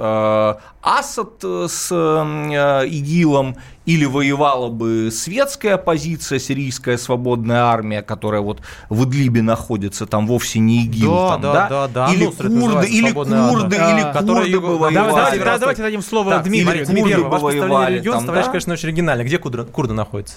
Асад 0.83 1.45
э, 1.45 1.67
с 1.69 1.89
э, 1.93 2.87
ИГИЛом, 2.89 3.57
или 3.91 4.05
воевала 4.05 4.69
бы 4.69 5.11
светская 5.13 5.75
оппозиция, 5.75 6.39
сирийская 6.39 6.97
свободная 6.97 7.65
армия, 7.65 8.03
которая 8.03 8.41
вот 8.41 8.61
в 8.89 9.05
Идлибе 9.05 9.43
находится, 9.43 10.07
там 10.07 10.29
вовсе 10.29 10.61
не 10.61 10.85
ИГИЛ, 10.85 11.11
Да, 11.13 11.29
там, 11.31 11.41
да, 11.43 11.53
да, 11.53 11.69
да, 11.69 11.89
да, 12.07 12.13
или 12.15 12.25
Нусра 12.27 12.47
это 12.47 12.61
курды, 12.61 12.87
или 12.89 13.11
курды, 13.13 13.77
армия. 13.77 13.93
или 13.93 14.01
А, 14.01 14.13
курды 14.13 14.61
бы 14.61 14.67
Да, 14.69 14.73
воевали. 14.75 14.95
Давайте, 14.95 15.17
давайте, 15.19 15.45
да, 15.45 15.59
давайте. 15.59 15.83
дадим 15.83 16.03
слово 16.03 16.31
Так, 16.31 16.45
Дмитрию. 16.45 16.87
бы 17.25 17.29
ваше 17.31 17.47
представление 17.47 18.01
да? 18.47 18.51
конечно, 18.53 18.73
очень 18.75 18.89
оригинально. 18.89 19.25
Где 19.25 19.39
курды, 19.39 19.65
курды 19.65 19.93
находятся? 19.95 20.37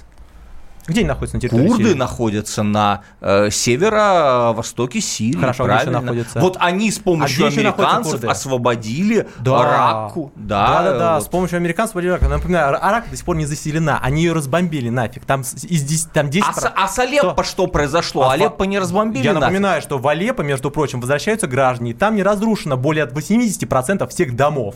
Где 0.88 1.02
они 1.02 1.08
находятся 1.08 1.38
на 1.38 1.41
территории 1.41 1.67
Курды 1.67 1.84
Сирии? 1.86 1.98
находятся 1.98 2.63
на 2.63 3.02
э, 3.22 3.50
северо-востоке 3.50 5.02
Сирии. 5.02 5.39
Хорошо, 5.39 5.63
а 5.63 5.67
где 5.67 5.74
еще 5.76 5.84
правильно. 5.86 6.02
находятся? 6.02 6.39
Вот 6.39 6.58
они 6.60 6.91
с 6.91 7.00
помощью 7.00 7.46
А 7.46 7.50
еще 7.50 7.62
находятся 7.62 7.96
американцев 7.98 8.30
освободили 8.30 9.28
Да. 9.39 9.63
Ракку. 9.63 10.32
Да, 10.36 10.67
да, 10.67 10.84
да, 10.91 10.98
да, 11.00 11.15
вот. 11.15 11.24
с 11.24 11.28
помощью 11.28 11.58
американцев 11.58 11.96
вводили 11.96 12.12
Ирак. 12.12 12.22
Напоминаю, 12.30 12.84
Арак 12.86 13.10
до 13.10 13.15
сих 13.15 13.26
пор 13.26 13.36
не 13.38 13.46
заселена. 13.46 14.00
Они 14.02 14.24
ее 14.24 14.34
разбомбили 14.34 14.89
нафиг. 14.89 15.26
Там 15.26 15.41
из 15.41 15.84
10, 15.84 16.12
там 16.12 16.30
10 16.30 16.48
А, 16.50 16.54
с, 16.54 16.72
а 16.76 16.88
с 16.88 17.00
Алеппо 17.00 17.43
что 17.43 17.67
произошло? 17.67 18.24
А 18.30 18.34
Алеппо 18.34 18.63
не 18.63 18.80
разбомбили 18.80 19.24
Я 19.24 19.34
нафиг? 19.34 19.41
напоминаю, 19.46 19.82
что 19.82 19.98
в 19.98 20.08
Алеппо, 20.08 20.41
между 20.41 20.72
прочим, 20.72 21.00
возвращаются 21.00 21.48
граждане. 21.48 21.91
и 21.91 21.93
Там 21.93 22.15
не 22.15 22.24
разрушено 22.24 22.78
более 22.78 23.06
80% 23.06 24.08
всех 24.10 24.36
домов. 24.36 24.76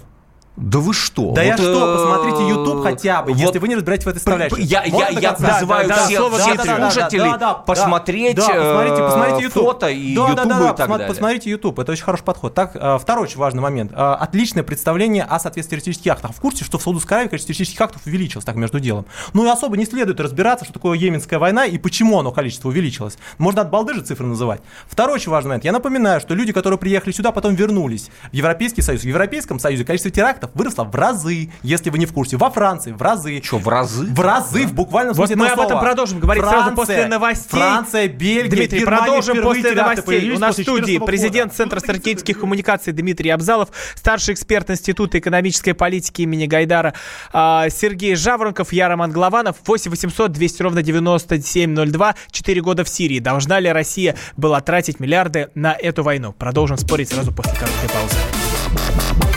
Да 0.58 0.80
вы 0.80 0.92
что? 0.92 1.34
Да 1.34 1.44
я 1.44 1.56
Вот, 1.56 1.62
что, 1.62 1.94
э, 1.94 1.98
посмотрите 1.98 2.50
YouTube 2.50 2.84
хотя 2.84 3.22
бы, 3.22 3.32
вот 3.32 3.40
если 3.40 3.60
вы 3.60 3.68
не 3.68 3.76
разбираетесь 3.76 4.06
в 4.06 4.10
этой 4.10 4.18
составляющей. 4.18 4.64
Я, 4.64 4.84
я, 4.86 5.10
я 5.10 5.34
призываю 5.34 5.88
да, 5.88 5.96
да, 5.96 6.06
всех, 6.06 6.18
слово 6.18 6.38
всех 6.40 6.56
Дмитрию. 6.56 6.78
слушателей 6.78 7.24
Да, 7.26 7.32
да, 7.32 7.38
да, 7.38 7.54
посмотреть, 7.54 8.36
да, 8.36 8.48
посмотрите, 8.48 8.96
э, 8.96 9.06
посмотрите 9.06 9.44
YouTube. 9.44 9.64
фото 9.64 9.88
и 9.88 10.16
да, 10.16 10.22
YouTube 10.22 10.36
да, 10.36 10.46
да, 10.46 10.58
и 10.58 10.60
да, 10.60 10.74
так 10.74 10.88
посма- 10.88 10.92
далее. 10.94 11.08
Посмотрите 11.08 11.50
YouTube, 11.52 11.80
это 11.80 11.92
очень 11.92 12.04
хороший 12.04 12.24
подход. 12.24 12.54
Так, 12.56 12.72
э, 12.74 12.98
второй 13.00 13.26
очень 13.26 13.38
важный 13.38 13.62
момент. 13.62 13.92
Отличное 13.96 14.64
представление 14.64 15.26
о 15.26 15.40
соответствии 15.40 15.76
террористических 15.76 16.12
актов. 16.12 16.36
В 16.36 16.42
курсе, 16.42 16.66
что 16.66 16.80
в 16.80 16.82
Саудовской 16.82 17.18
Аравии 17.18 17.30
количество 17.30 17.54
террористических 17.54 17.82
актов 17.82 18.02
увеличилось, 18.08 18.44
так 18.44 18.56
между 18.56 18.80
делом. 18.80 19.06
Ну 19.34 19.46
и 19.46 19.50
особо 19.50 19.78
не 19.78 19.86
следует 19.86 20.20
разбираться, 20.20 20.66
что 20.66 20.74
такое 20.74 20.98
Йеменская 20.98 21.38
война 21.38 21.66
и 21.66 21.78
почему 21.78 22.20
оно 22.20 22.32
количество 22.32 22.70
увеличилось. 22.70 23.20
Можно 23.38 23.62
от 23.62 23.70
балды 23.70 23.94
же 23.94 24.02
цифры 24.02 24.26
называть. 24.26 24.62
Второй 24.88 25.16
очень 25.18 25.32
важный 25.32 25.50
момент. 25.50 25.66
Я 25.66 25.72
напоминаю, 25.72 26.20
что 26.20 26.34
люди, 26.34 26.52
которые 26.52 26.80
приехали 26.80 27.14
сюда, 27.14 27.32
потом 27.32 27.54
вернулись 27.54 28.10
в 28.32 28.34
Европейский 28.34 28.82
Союз. 28.82 29.02
В 29.02 29.06
Европейском 29.06 29.60
Союзе 29.60 29.86
количество 29.86 30.10
терактов 30.10 30.47
выросло 30.54 30.84
в 30.84 30.96
разы, 30.96 31.50
если 31.64 31.90
вы 31.90 31.98
не 31.98 32.06
в 32.06 32.14
курсе. 32.14 32.38
Во 32.38 32.50
Франции 32.50 32.92
в 32.92 33.02
разы. 33.02 33.42
Что, 33.44 33.58
в 33.58 33.68
разы? 33.68 34.06
В 34.06 34.20
разы, 34.20 34.66
в 34.66 34.74
буквальном 34.74 35.14
Вот 35.14 35.28
смысле 35.28 35.36
мы 35.36 35.46
этого 35.48 35.64
об 35.64 35.70
этом 35.70 35.80
продолжим 35.80 36.20
говорить 36.20 36.44
сразу 36.44 36.76
после 36.76 37.08
новостей. 37.08 37.60
Франция, 37.60 38.08
Бельгия, 38.08 38.50
Дмитрий, 38.50 38.80
Германия 38.80 39.06
продолжим 39.06 39.42
после 39.42 39.72
новостей. 39.72 40.32
У 40.32 40.40
нас 40.40 40.58
в 40.58 40.62
студии 40.62 40.94
14 40.94 41.06
президент. 41.06 41.54
Центра 41.54 41.80
стратегических 41.80 42.40
коммуникаций 42.40 42.94
Дмитрий 42.94 43.30
Абзалов, 43.30 43.70
старший 43.96 44.34
эксперт 44.34 44.70
Института 44.70 45.20
экономической 45.20 45.74
политики 45.74 46.22
имени 46.22 46.46
Гайдара 46.46 46.94
а, 47.32 47.70
Сергей 47.70 48.16
Жаворонков, 48.16 48.74
я 48.74 48.88
Роман 48.88 49.12
Голованов. 49.12 49.58
8 49.66 49.92
800 49.92 50.32
200 50.32 50.62
ровно 50.62 50.84
9702. 50.84 52.16
Четыре 52.32 52.62
года 52.62 52.84
в 52.84 52.90
Сирии. 52.90 53.20
Должна 53.20 53.60
ли 53.60 53.72
Россия 53.72 54.16
была 54.36 54.62
тратить 54.62 55.00
миллиарды 55.00 55.50
на 55.56 55.74
эту 55.74 56.04
войну? 56.04 56.34
Продолжим 56.34 56.78
спорить 56.78 57.10
сразу 57.10 57.32
после 57.32 57.54
короткой 57.54 57.90
паузы. 57.90 59.37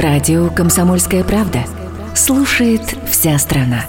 Радио 0.00 0.48
«Комсомольская 0.48 1.22
правда». 1.22 1.62
Слушает 2.14 2.80
вся 3.10 3.38
страна. 3.38 3.84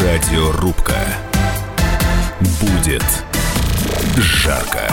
Радиорубка. 0.00 0.96
Будет 2.60 3.04
жарко. 4.16 4.91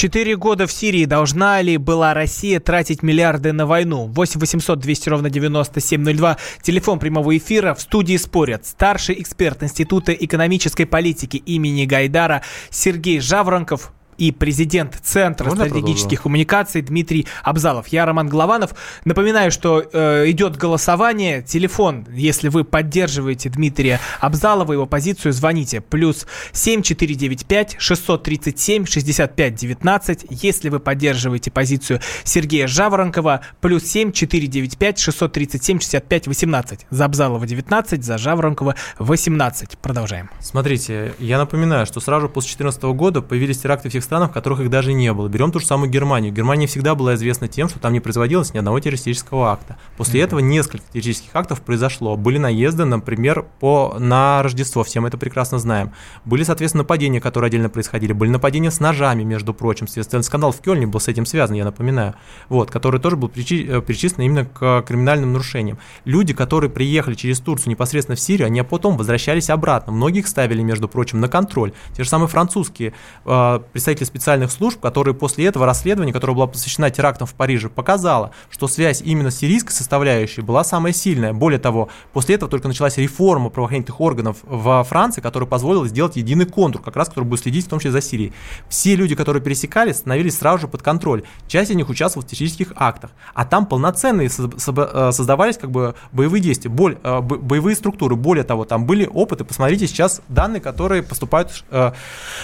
Четыре 0.00 0.34
года 0.34 0.66
в 0.66 0.72
Сирии 0.72 1.04
должна 1.04 1.60
ли 1.60 1.76
была 1.76 2.14
Россия 2.14 2.58
тратить 2.58 3.02
миллиарды 3.02 3.52
на 3.52 3.66
войну? 3.66 4.06
8 4.06 4.40
800 4.40 4.78
200 4.78 5.08
ровно 5.10 5.28
9702. 5.28 6.38
Телефон 6.62 6.98
прямого 6.98 7.36
эфира. 7.36 7.74
В 7.74 7.82
студии 7.82 8.16
спорят 8.16 8.64
старший 8.64 9.20
эксперт 9.20 9.62
Института 9.62 10.12
экономической 10.12 10.86
политики 10.86 11.36
имени 11.36 11.84
Гайдара 11.84 12.40
Сергей 12.70 13.20
Жаворонков, 13.20 13.92
и 14.20 14.32
президент 14.32 14.98
Центра 15.02 15.48
Можно 15.48 15.64
стратегических 15.64 16.22
коммуникаций 16.22 16.82
Дмитрий 16.82 17.26
Абзалов. 17.42 17.88
Я 17.88 18.04
Роман 18.04 18.28
Голованов. 18.28 18.74
Напоминаю, 19.06 19.50
что 19.50 19.82
э, 19.90 20.30
идет 20.30 20.58
голосование. 20.58 21.42
Телефон, 21.42 22.06
если 22.12 22.48
вы 22.48 22.64
поддерживаете 22.64 23.48
Дмитрия 23.48 23.98
Абзалова, 24.20 24.74
его 24.74 24.84
позицию, 24.84 25.32
звоните. 25.32 25.80
Плюс 25.80 26.26
7495 26.52 27.76
637 27.78 28.84
65 28.84 29.54
19. 29.54 30.26
Если 30.28 30.68
вы 30.68 30.80
поддерживаете 30.80 31.50
позицию 31.50 32.00
Сергея 32.22 32.66
Жаворонкова, 32.66 33.40
плюс 33.62 33.84
7495 33.84 34.98
637 34.98 35.80
65 35.80 36.26
18. 36.26 36.86
За 36.90 37.06
Абзалова 37.06 37.46
19, 37.46 38.04
за 38.04 38.18
Жаворонкова 38.18 38.74
18. 38.98 39.78
Продолжаем. 39.78 40.28
Смотрите, 40.40 41.14
я 41.18 41.38
напоминаю, 41.38 41.86
что 41.86 42.00
сразу 42.00 42.28
после 42.28 42.48
2014 42.48 42.82
года 42.82 43.22
появились 43.22 43.58
теракты 43.58 43.88
в 43.88 43.92
тех 43.92 44.09
странах, 44.10 44.30
в 44.30 44.32
которых 44.32 44.58
их 44.58 44.70
даже 44.70 44.92
не 44.92 45.12
было. 45.12 45.28
Берем 45.28 45.52
ту 45.52 45.60
же 45.60 45.66
самую 45.66 45.88
Германию. 45.88 46.32
Германия 46.32 46.66
всегда 46.66 46.96
была 46.96 47.14
известна 47.14 47.46
тем, 47.46 47.68
что 47.68 47.78
там 47.78 47.92
не 47.92 48.00
производилось 48.00 48.52
ни 48.52 48.58
одного 48.58 48.80
террористического 48.80 49.52
акта. 49.52 49.78
После 49.96 50.20
этого 50.20 50.40
несколько 50.40 50.84
террористических 50.88 51.30
актов 51.32 51.60
произошло. 51.60 52.16
Были 52.16 52.38
наезды, 52.38 52.84
например, 52.86 53.46
по, 53.60 53.94
на 54.00 54.42
Рождество, 54.42 54.82
все 54.82 54.98
мы 54.98 55.06
это 55.06 55.16
прекрасно 55.16 55.60
знаем. 55.60 55.92
Были, 56.24 56.42
соответственно, 56.42 56.82
нападения, 56.82 57.20
которые 57.20 57.46
отдельно 57.46 57.68
происходили. 57.68 58.12
Были 58.12 58.30
нападения 58.30 58.72
с 58.72 58.80
ножами, 58.80 59.22
между 59.22 59.54
прочим. 59.54 59.86
Соответственно, 59.86 60.24
скандал 60.24 60.50
в 60.50 60.60
Кёльне 60.60 60.88
был 60.88 60.98
с 60.98 61.06
этим 61.06 61.24
связан, 61.24 61.54
я 61.54 61.64
напоминаю. 61.64 62.16
Вот, 62.48 62.72
который 62.72 63.00
тоже 63.00 63.14
был 63.14 63.28
причи- 63.28 63.64
э, 63.64 63.80
причислен 63.80 64.24
именно 64.24 64.44
к 64.44 64.82
криминальным 64.88 65.34
нарушениям. 65.34 65.78
Люди, 66.04 66.34
которые 66.34 66.68
приехали 66.68 67.14
через 67.14 67.38
Турцию 67.38 67.70
непосредственно 67.70 68.16
в 68.16 68.20
Сирию, 68.20 68.46
они 68.46 68.60
потом 68.62 68.96
возвращались 68.96 69.50
обратно. 69.50 69.92
Многих 69.92 70.26
ставили, 70.26 70.62
между 70.62 70.88
прочим, 70.88 71.20
на 71.20 71.28
контроль. 71.28 71.74
Те 71.96 72.02
же 72.02 72.08
самые 72.08 72.26
французские 72.26 72.92
э, 73.24 73.60
представители 73.72 73.99
специальных 74.06 74.50
служб, 74.50 74.80
которые 74.80 75.14
после 75.14 75.46
этого 75.46 75.66
расследования, 75.66 76.12
которое 76.12 76.34
было 76.34 76.46
посвящено 76.46 76.90
терактам 76.90 77.26
в 77.26 77.34
Париже, 77.34 77.68
показало, 77.68 78.32
что 78.50 78.68
связь 78.68 79.02
именно 79.02 79.30
с 79.30 79.36
сирийской 79.36 79.72
составляющей 79.72 80.40
была 80.42 80.64
самая 80.64 80.92
сильная. 80.92 81.32
Более 81.32 81.58
того, 81.58 81.88
после 82.12 82.34
этого 82.34 82.50
только 82.50 82.68
началась 82.68 82.96
реформа 82.96 83.50
правоохранительных 83.50 84.00
органов 84.00 84.38
во 84.42 84.82
Франции, 84.84 85.20
которая 85.20 85.48
позволила 85.48 85.86
сделать 85.88 86.16
единый 86.16 86.46
контур, 86.46 86.82
как 86.82 86.96
раз 86.96 87.08
который 87.08 87.24
будет 87.24 87.40
следить 87.40 87.66
в 87.66 87.68
том 87.68 87.78
числе 87.78 87.92
за 87.92 88.00
Сирией. 88.00 88.32
Все 88.68 88.96
люди, 88.96 89.14
которые 89.14 89.42
пересекались, 89.42 89.96
становились 89.96 90.38
сразу 90.38 90.58
же 90.62 90.68
под 90.68 90.82
контроль. 90.82 91.22
Часть 91.48 91.70
из 91.70 91.76
них 91.76 91.88
участвовала 91.88 92.26
в 92.26 92.30
террористических 92.30 92.72
актах. 92.76 93.10
А 93.34 93.44
там 93.44 93.66
полноценные 93.66 94.28
э, 94.28 95.10
создавались 95.12 95.58
как 95.58 95.70
бы 95.70 95.94
боевые 96.12 96.42
действия, 96.42 96.70
боль- 96.70 96.98
э, 97.02 97.20
бо- 97.20 97.36
боевые 97.36 97.76
структуры. 97.76 98.16
Более 98.16 98.44
того, 98.44 98.64
там 98.64 98.86
были 98.86 99.06
опыты. 99.12 99.44
Посмотрите 99.44 99.86
сейчас 99.86 100.20
данные, 100.28 100.60
которые 100.60 101.02
поступают 101.02 101.64
э, 101.70 101.92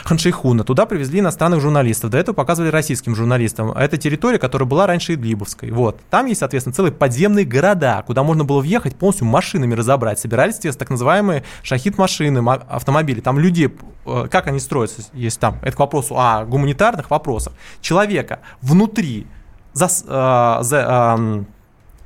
Хан 0.04 0.18
Шейхуна. 0.18 0.64
Туда 0.64 0.86
привезли 0.86 1.20
иностранных 1.36 1.60
журналистов. 1.60 2.10
До 2.10 2.16
этого 2.18 2.34
показывали 2.34 2.70
российским 2.70 3.14
журналистам. 3.14 3.72
А 3.74 3.84
это 3.84 3.98
территория, 3.98 4.38
которая 4.38 4.66
была 4.66 4.86
раньше 4.86 5.14
Идлибовской. 5.14 5.70
Вот. 5.70 6.00
Там 6.08 6.26
есть, 6.26 6.40
соответственно, 6.40 6.74
целые 6.74 6.92
подземные 6.92 7.44
города, 7.44 8.02
куда 8.06 8.22
можно 8.22 8.44
было 8.44 8.60
въехать 8.60 8.96
полностью 8.96 9.26
машинами 9.26 9.74
разобрать. 9.74 10.18
Собирались, 10.18 10.54
естественно, 10.54 10.78
так 10.78 10.90
называемые 10.90 11.44
шахид-машины, 11.62 12.40
ма- 12.40 12.54
автомобили. 12.68 13.20
Там 13.20 13.38
люди, 13.38 13.70
э, 14.06 14.28
как 14.30 14.46
они 14.46 14.58
строятся, 14.58 15.02
есть 15.12 15.38
там, 15.38 15.58
это 15.62 15.76
к 15.76 15.78
вопросу 15.78 16.16
о 16.18 16.44
гуманитарных 16.46 17.10
вопросах. 17.10 17.52
Человека 17.82 18.38
внутри 18.62 19.26
зас- 19.74 20.04
э, 20.08 20.62
за- 20.62 21.16
эм, 21.18 21.46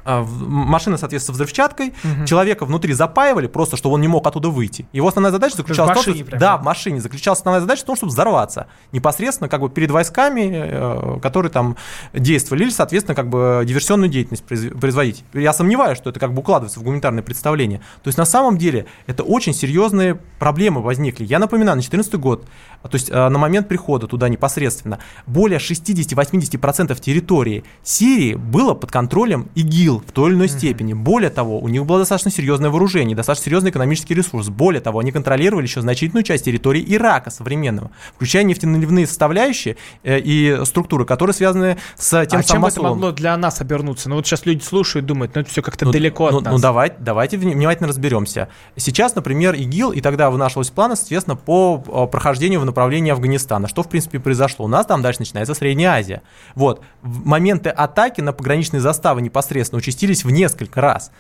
машина, 0.05 0.97
соответственно, 0.99 1.35
с 1.35 1.37
взрывчаткой, 1.37 1.95
человека 2.27 2.65
внутри 2.65 2.93
запаивали 2.93 3.47
просто, 3.47 3.77
чтобы 3.77 3.95
он 3.95 4.01
не 4.01 4.09
мог 4.09 4.27
оттуда 4.27 4.49
выйти. 4.49 4.87
Его 4.93 5.09
основная 5.09 5.33
задача 5.33 5.57
заключалась 5.57 5.91
в 5.91 6.05
том, 6.05 6.15
что, 6.15 6.37
да, 6.39 6.57
в 6.57 6.65
машине 6.65 7.01
заключалась 7.01 7.39
основная 7.39 7.61
задача 7.61 7.83
в 7.83 7.87
том, 7.87 7.97
чтобы 7.97 8.11
взорваться 8.11 8.67
непосредственно 8.93 9.49
как 9.49 9.61
бы 9.61 9.69
перед 9.71 9.91
войсками, 9.91 10.51
э, 10.53 11.21
которые 11.21 11.51
там 11.51 11.77
действовали, 12.13 12.65
или, 12.65 12.71
соответственно, 12.71 13.15
как 13.15 13.29
бы 13.29 13.63
диверсионную 13.67 14.09
деятельность 14.09 14.45
произ- 14.49 14.77
производить. 14.79 15.25
Я 15.33 15.53
сомневаюсь, 15.53 15.99
что 15.99 16.11
это 16.11 16.21
как 16.21 16.33
бы 16.33 16.41
укладывается 16.41 16.81
в 16.81 16.83
гуманитарное 16.83 17.23
представление. 17.23 17.81
То 18.03 18.09
есть 18.09 18.19
на 18.19 18.25
самом 18.25 18.59
деле 18.59 18.87
это 19.07 19.23
очень 19.23 19.55
серьезные 19.55 20.17
проблемы 20.39 20.83
возникли. 20.83 21.25
Я 21.25 21.39
напоминаю, 21.39 21.77
на 21.77 21.83
2014 21.83 22.15
год, 22.15 22.45
а, 22.45 22.70
то 22.89 22.95
есть 22.95 23.11
э, 23.11 23.29
на 23.29 23.39
момент 23.39 23.69
прихода 23.69 24.07
туда 24.07 24.29
непосредственно, 24.29 24.99
более 25.27 25.59
60-80% 25.59 27.01
территории 27.01 27.65
Сирии 27.83 28.35
было 28.35 28.75
под 28.75 28.91
контролем 28.91 29.51
ИГИЛ 29.55 30.03
в 30.07 30.13
той 30.13 30.31
или 30.31 30.37
иной 30.37 30.49
степени. 30.49 30.95
Более 30.95 31.31
того, 31.31 31.59
у 31.59 31.69
них 31.69 31.85
было 31.85 31.99
достаточно 31.99 32.31
серьезное 32.31 32.71
вооружение, 32.71 33.15
достаточно 33.15 33.47
серьезный 33.47 33.71
экономический 33.71 34.15
ресурс. 34.15 34.49
Более 34.49 34.81
того, 34.81 34.99
они 35.01 35.13
контролировали 35.13 35.65
еще 35.67 35.81
значительную 35.81 36.25
часть 36.25 36.45
территории 36.45 36.85
Ирака 36.87 37.31
современного, 37.31 37.91
включая 38.15 38.45
нефтяные 38.45 39.07
составляющие 39.07 39.77
э, 40.03 40.19
и 40.19 40.65
структуры, 40.65 41.05
которые 41.05 41.35
связаны 41.35 41.77
с 41.97 42.27
тем 42.27 42.41
а 42.41 42.43
чем 42.43 42.65
это 42.65 42.83
могло 42.83 43.13
для 43.13 43.37
нас 43.37 43.61
обернуться? 43.61 44.09
Ну 44.09 44.17
вот 44.17 44.27
сейчас 44.27 44.47
люди 44.47 44.63
слушают, 44.63 45.07
думают, 45.07 45.35
ну 45.35 45.43
это 45.43 45.51
все 45.51 45.63
как-то 45.63 45.91
далеко 45.91 46.27
от 46.27 46.33
ну, 46.33 46.41
нас. 46.41 46.53
ну, 46.53 46.59
давайте, 46.59 46.97
давайте 46.99 47.37
вни- 47.37 47.55
внимательно 47.55 47.89
разберемся. 47.89 48.49
Сейчас, 48.77 49.15
например, 49.15 49.55
ИГИЛ, 49.55 49.93
и 49.93 50.01
тогда 50.01 50.31
вынашивались 50.31 50.71
планы, 50.71 50.97
соответственно, 50.97 51.37
по 51.37 51.83
э, 51.87 52.07
прохождению 52.11 52.61
в 52.61 52.70
направлении 52.71 53.13
Афганистана. 53.13 53.69
Что, 53.69 53.83
в 53.83 53.89
принципе, 53.89 54.19
произошло? 54.19 54.65
У 54.65 54.69
нас 54.69 54.87
там 54.87 55.03
дальше 55.03 55.21
начинается 55.21 55.55
Средняя 55.55 55.93
Азия. 55.93 56.23
Вот. 56.55 56.83
Моменты 57.03 57.71
атаки 57.71 58.21
на 58.21 58.33
пограничные 58.33 58.81
заставы 58.81 59.23
непосредственно 59.23 59.79
участились 59.79 60.25
в 60.25 60.31
несколько 60.31 60.81
раз. 60.81 61.11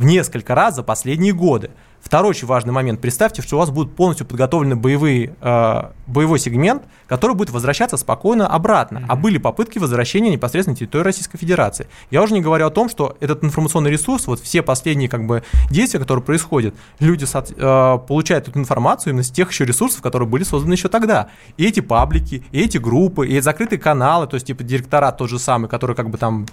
В 0.00 0.04
несколько 0.06 0.54
раз 0.54 0.76
за 0.76 0.82
последние 0.82 1.34
годы. 1.34 1.72
Второй 2.00 2.30
очень 2.30 2.46
важный 2.46 2.72
момент. 2.72 3.02
Представьте, 3.02 3.42
что 3.42 3.56
у 3.56 3.58
вас 3.58 3.68
будут 3.68 3.94
полностью 3.94 4.26
подготовлены 4.26 4.74
боевые, 4.74 5.36
э, 5.42 5.82
боевой 6.06 6.38
сегмент, 6.38 6.84
который 7.06 7.36
будет 7.36 7.50
возвращаться 7.50 7.98
спокойно 7.98 8.46
обратно. 8.46 9.04
А 9.06 9.14
были 9.14 9.36
попытки 9.36 9.78
возвращения 9.78 10.30
непосредственно 10.30 10.72
на 10.72 10.78
территорию 10.78 11.04
Российской 11.04 11.36
Федерации. 11.36 11.86
Я 12.10 12.22
уже 12.22 12.32
не 12.32 12.40
говорю 12.40 12.66
о 12.66 12.70
том, 12.70 12.88
что 12.88 13.18
этот 13.20 13.44
информационный 13.44 13.90
ресурс, 13.90 14.26
вот 14.26 14.40
все 14.40 14.62
последние 14.62 15.10
как 15.10 15.26
бы 15.26 15.42
действия, 15.68 16.00
которые 16.00 16.24
происходят, 16.24 16.74
люди 16.98 17.26
э, 17.30 17.98
получают 18.08 18.48
эту 18.48 18.58
информацию 18.58 19.10
именно 19.10 19.22
с 19.22 19.30
тех 19.30 19.50
еще 19.50 19.66
ресурсов, 19.66 20.00
которые 20.00 20.26
были 20.26 20.44
созданы 20.44 20.72
еще 20.72 20.88
тогда. 20.88 21.28
И 21.58 21.66
эти 21.66 21.80
паблики, 21.80 22.42
и 22.52 22.62
эти 22.62 22.78
группы, 22.78 23.28
и 23.28 23.38
закрытые 23.40 23.78
каналы, 23.78 24.26
то 24.28 24.36
есть 24.36 24.46
типа 24.46 24.64
директорат 24.64 25.18
тот 25.18 25.28
же 25.28 25.38
самый, 25.38 25.68
который 25.68 25.94
как 25.94 26.08
бы 26.08 26.16
там 26.16 26.46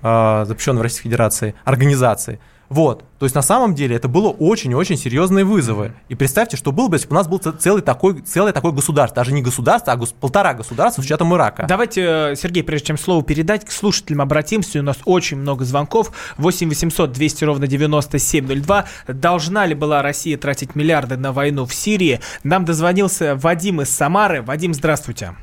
э, 0.00 0.44
запрещен 0.46 0.78
в 0.78 0.80
Российской 0.80 1.08
Федерации, 1.08 1.54
организации. 1.66 2.40
Вот. 2.68 3.04
То 3.18 3.24
есть 3.26 3.34
на 3.34 3.42
самом 3.42 3.74
деле 3.74 3.96
это 3.96 4.08
было 4.08 4.28
очень-очень 4.28 4.96
серьезные 4.96 5.44
вызовы. 5.44 5.92
И 6.08 6.14
представьте, 6.14 6.56
что 6.56 6.72
было 6.72 6.88
бы, 6.88 6.96
если 6.96 7.08
бы 7.08 7.14
у 7.14 7.18
нас 7.18 7.28
был 7.28 7.38
целый 7.38 7.80
такой, 7.82 8.20
целое 8.22 8.52
такое 8.52 8.72
государство, 8.72 9.16
даже 9.22 9.32
не 9.32 9.40
государство, 9.42 9.92
а 9.92 9.96
гос- 9.96 10.14
полтора 10.18 10.52
государства 10.54 11.00
с 11.00 11.04
учетом 11.04 11.34
Ирака. 11.34 11.64
Давайте, 11.68 12.02
э, 12.32 12.34
Сергей, 12.36 12.62
прежде 12.64 12.88
чем 12.88 12.98
слово 12.98 13.22
передать, 13.22 13.64
к 13.64 13.70
слушателям 13.70 14.20
обратимся. 14.20 14.80
У 14.80 14.82
нас 14.82 14.98
очень 15.04 15.36
много 15.38 15.64
звонков. 15.64 16.10
8 16.38 16.68
800 16.68 17.12
200 17.12 17.44
ровно 17.44 17.66
9702. 17.66 18.84
Должна 19.08 19.64
ли 19.66 19.74
была 19.74 20.02
Россия 20.02 20.36
тратить 20.36 20.74
миллиарды 20.74 21.16
на 21.16 21.32
войну 21.32 21.66
в 21.66 21.72
Сирии? 21.74 22.20
Нам 22.42 22.64
дозвонился 22.64 23.36
Вадим 23.36 23.80
из 23.80 23.90
Самары. 23.90 24.42
Вадим, 24.42 24.74
здравствуйте. 24.74 25.34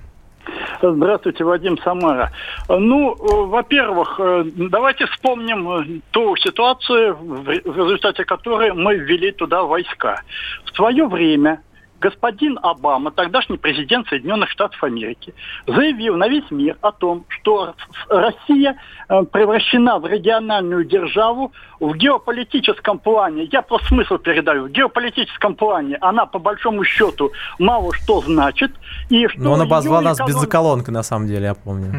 Здравствуйте, 0.82 1.46
Вадим 1.46 1.78
Самара. 1.78 2.34
Ну, 2.80 3.14
э, 3.14 3.46
во-первых, 3.48 4.20
э, 4.20 4.44
давайте 4.56 5.06
вспомним 5.08 5.70
э, 5.70 6.00
ту 6.12 6.36
ситуацию, 6.38 7.16
в 7.16 7.48
ре- 7.48 7.62
в 7.64 7.78
результате 7.78 8.26
которой 8.26 8.74
мы 8.74 8.96
ввели 8.96 9.32
туда 9.32 9.64
войска. 9.64 10.22
В 10.66 10.76
свое 10.76 11.08
время 11.08 11.62
господин 12.00 12.60
Обама, 12.62 13.12
тогдашний 13.12 13.58
президент 13.58 14.08
Соединенных 14.10 14.50
Штатов 14.50 14.84
Америки, 14.84 15.34
заявил 15.68 16.18
на 16.18 16.28
весь 16.28 16.52
мир 16.52 16.76
о 16.82 16.92
том, 16.92 17.24
что 17.30 17.76
Россия 18.10 18.76
превращена 19.08 20.00
в 20.00 20.06
региональную 20.06 20.84
державу 20.84 21.54
в 21.80 21.94
геополитическом 21.96 23.00
плане. 23.00 23.48
Я 23.54 23.62
просто 23.62 23.88
смысл 23.88 24.18
передаю. 24.18 24.66
В 24.66 24.70
геополитическом 24.72 25.56
плане 25.56 25.98
она, 26.02 26.26
по 26.26 26.40
большому 26.40 26.84
счету, 26.84 27.32
мало 27.58 27.94
что 27.94 28.20
значит. 28.20 28.72
И 29.10 29.26
что 29.30 29.40
Но 29.42 29.54
он 29.54 29.62
обозвал 29.62 30.02
нас 30.02 30.18
экономика- 30.18 30.34
бензоколонкой, 30.40 30.94
на 30.94 31.04
самом 31.04 31.28
деле, 31.28 31.46
я 31.46 31.54
помню. 31.56 31.94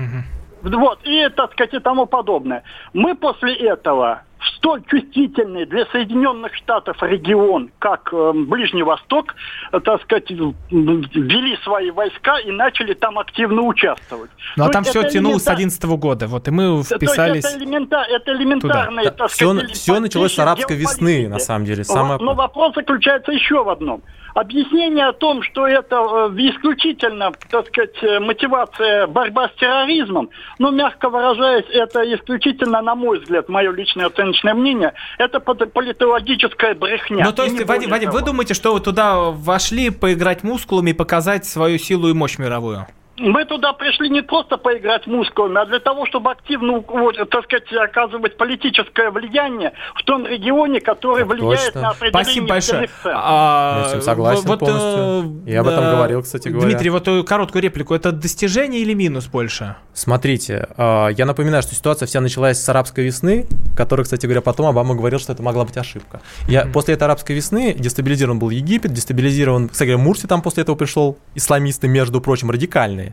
Вот, 0.64 1.00
и, 1.04 1.28
так 1.28 1.52
сказать, 1.52 1.74
и 1.74 1.78
тому 1.78 2.06
подобное. 2.06 2.62
Мы 2.92 3.14
после 3.14 3.54
этого 3.54 4.22
столь 4.56 4.82
чувствительный 4.84 5.66
для 5.66 5.86
Соединенных 5.86 6.54
Штатов 6.54 7.02
регион, 7.02 7.70
как 7.78 8.10
э, 8.12 8.32
Ближний 8.34 8.82
Восток, 8.82 9.34
э, 9.72 9.80
так 9.80 10.02
сказать, 10.02 10.30
ввели 10.30 11.56
свои 11.64 11.90
войска 11.90 12.38
и 12.38 12.50
начали 12.50 12.94
там 12.94 13.18
активно 13.18 13.62
участвовать. 13.62 14.30
Ну 14.56 14.64
а 14.64 14.66
То 14.68 14.72
там 14.72 14.84
все 14.84 15.02
тянулось 15.08 15.42
с 15.42 15.46
элементар- 15.46 15.56
2011 15.56 15.84
года. 15.84 16.26
Вот, 16.26 16.48
и 16.48 16.50
мы 16.50 16.62
то 16.64 16.76
есть 16.78 16.94
вписались... 16.94 17.44
это, 17.44 17.58
элемента- 17.58 18.04
это 18.08 18.32
элементарные, 18.32 19.04
Туда. 19.06 19.16
так 19.16 19.30
Все, 19.30 19.52
сказать, 19.54 19.76
все 19.76 20.00
началось 20.00 20.34
с 20.34 20.38
арабской 20.38 20.76
весны, 20.76 21.28
на 21.28 21.38
самом 21.38 21.64
деле. 21.64 21.84
Самое... 21.84 22.18
Но 22.20 22.34
вопрос 22.34 22.74
заключается 22.74 23.32
еще 23.32 23.62
в 23.62 23.68
одном. 23.68 24.02
Объяснение 24.34 25.06
о 25.06 25.12
том, 25.12 25.44
что 25.44 25.68
это 25.68 25.94
э, 25.96 26.28
исключительно, 26.38 27.30
так 27.50 27.68
сказать, 27.68 27.94
э, 28.02 28.18
мотивация 28.18 29.06
борьба 29.06 29.48
с 29.48 29.52
терроризмом, 29.60 30.28
ну, 30.58 30.72
мягко 30.72 31.08
выражаясь, 31.08 31.66
это 31.70 32.02
исключительно, 32.14 32.82
на 32.82 32.96
мой 32.96 33.20
взгляд, 33.20 33.48
мое 33.48 33.70
личное 33.70 34.06
оценочное 34.34 34.54
мнение, 34.54 34.92
это 35.18 35.40
политологическая 35.40 36.74
брехня. 36.74 37.24
Ну, 37.24 37.32
то 37.32 37.44
есть, 37.44 37.62
Вадим, 37.64 37.90
Вадим, 37.90 38.10
вы 38.10 38.22
думаете, 38.22 38.54
что 38.54 38.74
вы 38.74 38.80
туда 38.80 39.18
вошли 39.18 39.90
поиграть 39.90 40.42
мускулами 40.42 40.90
и 40.90 40.94
показать 40.94 41.46
свою 41.46 41.78
силу 41.78 42.08
и 42.08 42.12
мощь 42.12 42.38
мировую? 42.38 42.86
Мы 43.16 43.44
туда 43.44 43.72
пришли 43.72 44.10
не 44.10 44.22
просто 44.22 44.56
поиграть 44.56 45.06
мускулами, 45.06 45.60
а 45.60 45.66
для 45.66 45.78
того, 45.78 46.04
чтобы 46.06 46.32
активно, 46.32 46.80
вот, 46.80 47.16
так 47.30 47.44
сказать, 47.44 47.72
оказывать 47.72 48.36
политическое 48.36 49.10
влияние 49.10 49.72
в 49.94 50.02
том 50.02 50.26
регионе, 50.26 50.80
который 50.80 51.24
влияет 51.24 51.66
точно. 51.66 51.80
на 51.80 51.90
определение 51.90 52.24
Спасибо 52.24 52.46
большое. 52.48 52.90
А, 53.04 53.78
Я 53.82 53.88
с 53.88 53.92
этим 53.92 54.02
согласен 54.02 54.46
вот, 54.46 54.62
э, 54.62 54.66
полностью. 54.66 55.42
Я 55.46 55.60
об 55.60 55.68
этом 55.68 55.84
говорил, 55.84 56.22
кстати 56.22 56.48
говоря. 56.48 56.70
Дмитрий, 56.70 56.90
вот 56.90 57.06
э, 57.06 57.22
короткую 57.22 57.62
реплику. 57.62 57.94
Это 57.94 58.10
достижение 58.10 58.80
или 58.80 58.94
минус 58.94 59.26
больше? 59.26 59.76
Смотрите, 59.92 60.68
э, 60.76 61.08
я 61.16 61.24
напоминаю, 61.24 61.62
что 61.62 61.74
ситуация 61.74 62.06
вся 62.06 62.20
началась 62.20 62.60
с 62.60 62.68
арабской 62.68 63.04
весны, 63.04 63.46
которая, 63.76 64.04
кстати 64.04 64.26
говоря, 64.26 64.40
потом 64.40 64.66
Обама 64.66 64.94
говорил, 64.94 65.20
что 65.20 65.32
это 65.32 65.42
могла 65.42 65.64
быть 65.64 65.76
ошибка. 65.76 66.20
Я, 66.48 66.66
После 66.66 66.94
этой 66.94 67.04
арабской 67.04 67.32
весны 67.32 67.74
дестабилизирован 67.74 68.38
был 68.38 68.50
Египет, 68.50 68.92
дестабилизирован, 68.92 69.68
кстати 69.68 69.90
говоря, 69.90 70.02
Мурси 70.02 70.26
там 70.26 70.42
после 70.42 70.62
этого 70.62 70.74
пришел, 70.74 71.18
исламисты, 71.36 71.86
между 71.86 72.20
прочим, 72.20 72.50
радикальные, 72.50 73.03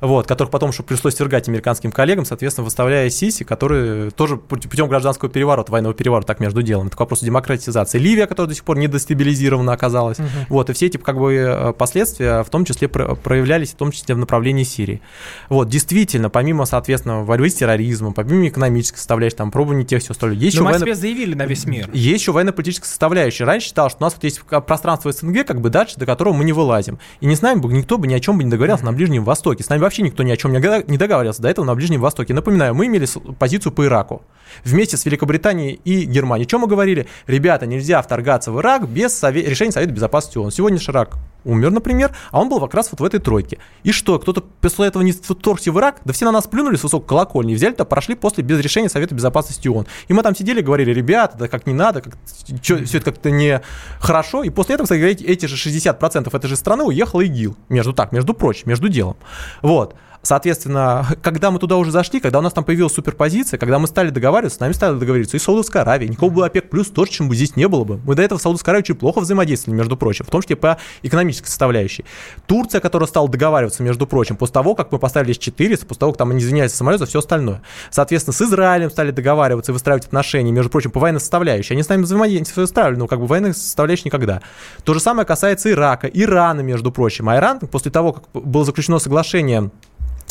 вот, 0.00 0.26
которых 0.26 0.50
потом 0.50 0.72
что 0.72 0.82
пришлось 0.82 1.14
свергать 1.14 1.48
американским 1.48 1.92
коллегам, 1.92 2.24
соответственно, 2.24 2.64
выставляя 2.64 3.08
Сиси, 3.10 3.44
которые 3.44 4.10
тоже 4.10 4.36
пут- 4.36 4.68
путем 4.68 4.88
гражданского 4.88 5.30
переворота, 5.30 5.72
военного 5.72 5.94
переворота, 5.94 6.26
так 6.28 6.40
между 6.40 6.62
делом. 6.62 6.88
Это 6.88 6.96
к 6.96 7.00
вопросу 7.00 7.24
демократизации. 7.24 7.98
Ливия, 7.98 8.26
которая 8.26 8.48
до 8.48 8.54
сих 8.54 8.64
пор 8.64 8.78
не 8.78 8.88
дестабилизирована 8.88 9.72
оказалась. 9.72 10.18
Вот, 10.48 10.70
и 10.70 10.72
все 10.72 10.86
эти 10.86 10.96
как 10.96 11.18
бы 11.18 11.32
э, 11.34 11.72
последствия 11.72 12.42
в 12.42 12.50
том 12.50 12.64
числе 12.64 12.88
про- 12.88 13.14
проявлялись, 13.14 13.72
в 13.72 13.76
том 13.76 13.90
числе 13.92 14.14
в 14.14 14.18
направлении 14.18 14.64
Сирии. 14.64 15.00
Вот, 15.48 15.68
действительно, 15.68 16.30
помимо, 16.30 16.64
соответственно, 16.66 17.22
борьбы 17.24 17.48
с 17.50 17.54
терроризмом, 17.54 18.12
помимо 18.14 18.48
экономической 18.48 18.98
составляющей, 18.98 19.36
там, 19.36 19.50
пробования 19.50 19.84
тех, 19.84 20.02
все 20.02 20.12
остальное, 20.12 20.36
есть 20.38 20.56
Но 20.58 20.68
еще 20.68 20.76
о 20.76 20.78
военно- 20.78 20.94
заявили 20.94 21.34
на 21.34 21.46
весь 21.46 21.64
мир. 21.66 21.88
есть 21.92 22.20
еще 22.22 22.32
военно-политическая 22.32 22.88
составляющая. 22.88 23.44
Раньше 23.44 23.68
считал, 23.68 23.88
что 23.90 23.98
у 24.00 24.04
нас 24.04 24.14
вот 24.14 24.24
есть 24.24 24.40
пространство 24.66 25.12
СНГ, 25.12 25.44
как 25.46 25.60
бы 25.60 25.70
дальше, 25.70 25.96
до 25.96 26.06
которого 26.06 26.34
мы 26.34 26.44
не 26.44 26.52
вылазим. 26.52 26.98
И 27.20 27.26
не 27.26 27.36
с 27.36 27.42
нами 27.42 27.60
бы 27.60 27.72
никто 27.72 27.98
бы 27.98 28.06
ни 28.06 28.14
о 28.14 28.20
чем 28.20 28.38
бы 28.38 28.44
не 28.44 28.50
договорился 28.50 28.84
на 28.84 28.92
Ближнем 28.92 29.24
Востоке. 29.24 29.35
С 29.62 29.68
нами 29.68 29.80
вообще 29.80 30.02
никто 30.02 30.22
ни 30.22 30.30
о 30.30 30.36
чем 30.36 30.52
не 30.52 30.96
договаривался 30.98 31.42
до 31.42 31.48
этого 31.48 31.64
на 31.64 31.74
Ближнем 31.74 32.00
Востоке. 32.00 32.34
Напоминаю, 32.34 32.74
мы 32.74 32.86
имели 32.86 33.06
позицию 33.38 33.72
по 33.72 33.84
Ираку. 33.84 34.22
Вместе 34.64 34.96
с 34.96 35.04
Великобританией 35.04 35.80
и 35.84 36.04
Германией. 36.04 36.46
Чем 36.48 36.60
мы 36.60 36.66
говорили? 36.66 37.06
Ребята, 37.26 37.66
нельзя 37.66 38.00
вторгаться 38.02 38.52
в 38.52 38.60
Ирак 38.60 38.88
без 38.88 39.12
сове- 39.22 39.44
решения 39.46 39.72
Совета 39.72 39.92
Безопасности 39.92 40.38
ООН. 40.38 40.50
Сегодня 40.50 40.78
же 40.78 40.90
Ирак 40.90 41.16
умер, 41.46 41.70
например, 41.70 42.14
а 42.30 42.40
он 42.40 42.48
был 42.48 42.60
как 42.60 42.74
раз 42.74 42.90
вот 42.90 43.00
в 43.00 43.04
этой 43.04 43.20
тройке. 43.20 43.58
И 43.84 43.92
что, 43.92 44.18
кто-то 44.18 44.42
после 44.60 44.86
этого 44.86 45.02
не 45.02 45.12
вторгся 45.12 45.72
в 45.72 45.78
Ирак? 45.78 46.00
Да 46.04 46.12
все 46.12 46.24
на 46.26 46.32
нас 46.32 46.46
плюнули 46.46 46.76
с 46.76 46.82
высокой 46.82 47.06
колокольни, 47.06 47.54
взяли-то, 47.54 47.84
прошли 47.84 48.14
после 48.14 48.42
без 48.44 48.60
решения 48.60 48.88
Совета 48.88 49.14
Безопасности 49.14 49.68
ООН. 49.68 49.86
И 50.08 50.12
мы 50.12 50.22
там 50.22 50.34
сидели 50.34 50.60
говорили, 50.60 50.92
ребята, 50.92 51.38
да 51.38 51.48
как 51.48 51.66
не 51.66 51.72
надо, 51.72 52.02
как, 52.02 52.14
все 52.62 52.76
это 52.76 53.12
как-то 53.12 53.30
не 53.30 53.62
хорошо. 54.00 54.42
И 54.42 54.50
после 54.50 54.74
этого, 54.74 54.86
кстати, 54.86 55.24
эти 55.24 55.46
же 55.46 55.56
60% 55.56 56.36
этой 56.36 56.46
же 56.48 56.56
страны 56.56 56.84
уехал 56.84 57.20
ИГИЛ. 57.20 57.56
Между 57.68 57.92
так, 57.92 58.12
между 58.12 58.34
прочим, 58.34 58.68
между 58.68 58.88
делом. 58.88 59.16
Вот. 59.62 59.94
Соответственно, 60.26 61.06
когда 61.22 61.52
мы 61.52 61.60
туда 61.60 61.76
уже 61.76 61.92
зашли, 61.92 62.18
когда 62.18 62.40
у 62.40 62.42
нас 62.42 62.52
там 62.52 62.64
появилась 62.64 62.92
суперпозиция, 62.92 63.58
когда 63.58 63.78
мы 63.78 63.86
стали 63.86 64.10
договариваться, 64.10 64.56
с 64.56 64.60
нами 64.60 64.72
стали 64.72 64.98
договариваться 64.98 65.36
и 65.36 65.40
Саудовская 65.40 65.82
Аравия, 65.82 66.08
никакого 66.08 66.30
бы 66.30 66.46
ОПЕК 66.46 66.68
плюс 66.68 66.88
тоже, 66.88 67.12
чем 67.12 67.28
бы 67.28 67.36
здесь 67.36 67.54
не 67.54 67.68
было 67.68 67.84
бы. 67.84 68.00
Мы 68.04 68.16
до 68.16 68.22
этого 68.22 68.40
в 68.40 68.42
Саудовской 68.42 68.72
Аравии 68.72 68.82
очень 68.82 68.96
плохо 68.96 69.20
взаимодействовали, 69.20 69.78
между 69.78 69.96
прочим, 69.96 70.24
в 70.24 70.30
том 70.30 70.42
числе 70.42 70.56
по 70.56 70.78
экономической 71.04 71.46
составляющей. 71.46 72.04
Турция, 72.46 72.80
которая 72.80 73.06
стала 73.06 73.28
договариваться, 73.28 73.84
между 73.84 74.04
прочим, 74.08 74.36
после 74.36 74.54
того, 74.54 74.74
как 74.74 74.90
мы 74.90 74.98
поставили 74.98 75.32
С-400, 75.32 75.86
после 75.86 76.00
того, 76.00 76.12
как 76.12 76.18
там 76.18 76.30
они 76.30 76.40
извиняются 76.40 76.76
за 76.76 76.78
самолет, 76.78 76.98
за 76.98 77.06
все 77.06 77.20
остальное. 77.20 77.62
Соответственно, 77.90 78.34
с 78.34 78.42
Израилем 78.42 78.90
стали 78.90 79.12
договариваться 79.12 79.70
и 79.70 79.74
выстраивать 79.74 80.06
отношения, 80.06 80.50
между 80.50 80.70
прочим, 80.70 80.90
по 80.90 80.98
военной 80.98 81.20
составляющей. 81.20 81.74
Они 81.74 81.84
с 81.84 81.88
нами 81.88 82.02
взаимодействовали, 82.02 82.96
но 82.96 83.06
как 83.06 83.20
бы 83.20 83.26
военной 83.26 83.54
составляющей 83.54 84.06
никогда. 84.06 84.42
То 84.82 84.92
же 84.92 84.98
самое 84.98 85.24
касается 85.24 85.70
Ирака, 85.70 86.08
Ирана, 86.08 86.62
между 86.62 86.90
прочим. 86.90 87.28
А 87.28 87.36
Иран 87.36 87.60
после 87.60 87.92
того, 87.92 88.12
как 88.12 88.24
было 88.32 88.64
заключено 88.64 88.98
соглашение 88.98 89.70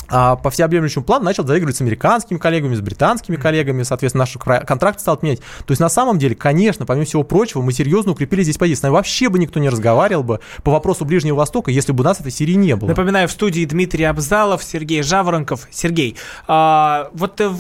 по 0.08 0.50
всеобъемлющему 0.50 1.04
плану 1.04 1.26
начал 1.26 1.46
заигрывать 1.46 1.78
с 1.78 1.82
американскими 1.82 2.38
коллегами, 2.38 2.76
с 2.76 2.82
британскими 2.82 3.36
коллегами, 3.36 3.84
соответственно, 3.84 4.24
наши 4.24 4.40
контракты 4.40 5.02
стал 5.02 5.16
отменять. 5.16 5.40
То 5.40 5.72
есть, 5.72 5.80
на 5.80 5.90
самом 5.90 6.20
деле, 6.20 6.36
конечно, 6.36 6.86
помимо 6.86 7.06
всего 7.06 7.24
прочего, 7.24 7.62
мы 7.62 7.72
серьезно 7.72 8.12
укрепили 8.12 8.44
здесь 8.44 8.58
позиции. 8.58 8.80
С 8.80 8.84
нами 8.84 8.94
вообще 8.94 9.30
бы 9.30 9.40
никто 9.40 9.60
не 9.60 9.70
разговаривал 9.70 10.24
бы 10.24 10.40
по 10.64 10.72
вопросу 10.72 11.06
Ближнего 11.06 11.36
Востока, 11.36 11.72
если 11.72 11.92
бы 11.92 12.02
у 12.02 12.04
нас 12.04 12.20
этой 12.20 12.32
Сирии 12.32 12.54
не 12.54 12.76
было. 12.76 12.90
Напоминаю, 12.90 13.28
в 13.28 13.32
студии 13.32 13.66
Дмитрий 13.66 14.04
Абзалов, 14.04 14.64
Сергей 14.64 15.02
Жаворонков. 15.02 15.68
Сергей, 15.72 16.18
а, 16.48 17.10
вот 17.14 17.40
э, 17.42 17.52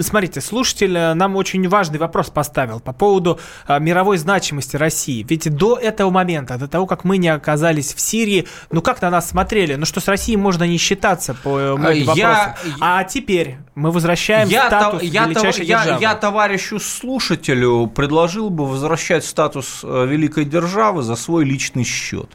смотрите, 0.00 0.40
слушатель 0.40 0.96
э, 0.96 1.14
нам 1.14 1.36
очень 1.36 1.66
важный 1.68 1.98
вопрос 1.98 2.30
поставил 2.30 2.80
по 2.80 2.92
поводу 2.92 3.38
а, 3.66 3.78
мировой 3.78 4.18
значимости 4.18 4.76
России. 4.76 5.24
Ведь 5.28 5.54
до 5.54 5.76
этого 5.76 6.10
момента, 6.10 6.58
до 6.58 6.68
того, 6.68 6.86
как 6.86 7.04
мы 7.04 7.18
не 7.18 7.28
оказались 7.28 7.94
в 7.94 8.00
Сирии, 8.00 8.46
ну 8.70 8.82
как 8.82 9.00
на 9.02 9.10
нас 9.10 9.28
смотрели? 9.28 9.74
Ну 9.74 9.86
что 9.86 10.00
с 10.00 10.08
Россией 10.08 10.36
можно 10.36 10.64
не 10.64 10.78
считаться 10.78 11.34
по 11.34 11.76
э, 11.92 12.02
многим 12.04 12.16
Я-. 12.16 12.56
А 12.80 13.04
теперь 13.04 13.56
мы 13.74 13.90
возвращаем 13.90 14.48
Я, 14.48 14.66
статус 14.66 15.02
я, 15.02 15.26
величайшей 15.26 15.66
я- 15.66 15.78
державы. 15.80 16.02
я 16.02 16.14
товарищу 16.14 16.78
слушателю 16.80 17.86
предложил 17.86 18.50
бы 18.50 18.66
возвращать 18.66 19.24
статус 19.24 19.80
э, 19.82 20.06
великой 20.06 20.44
державы 20.44 21.02
за 21.02 21.16
свой 21.16 21.44
личный 21.44 21.84
счет. 21.84 22.28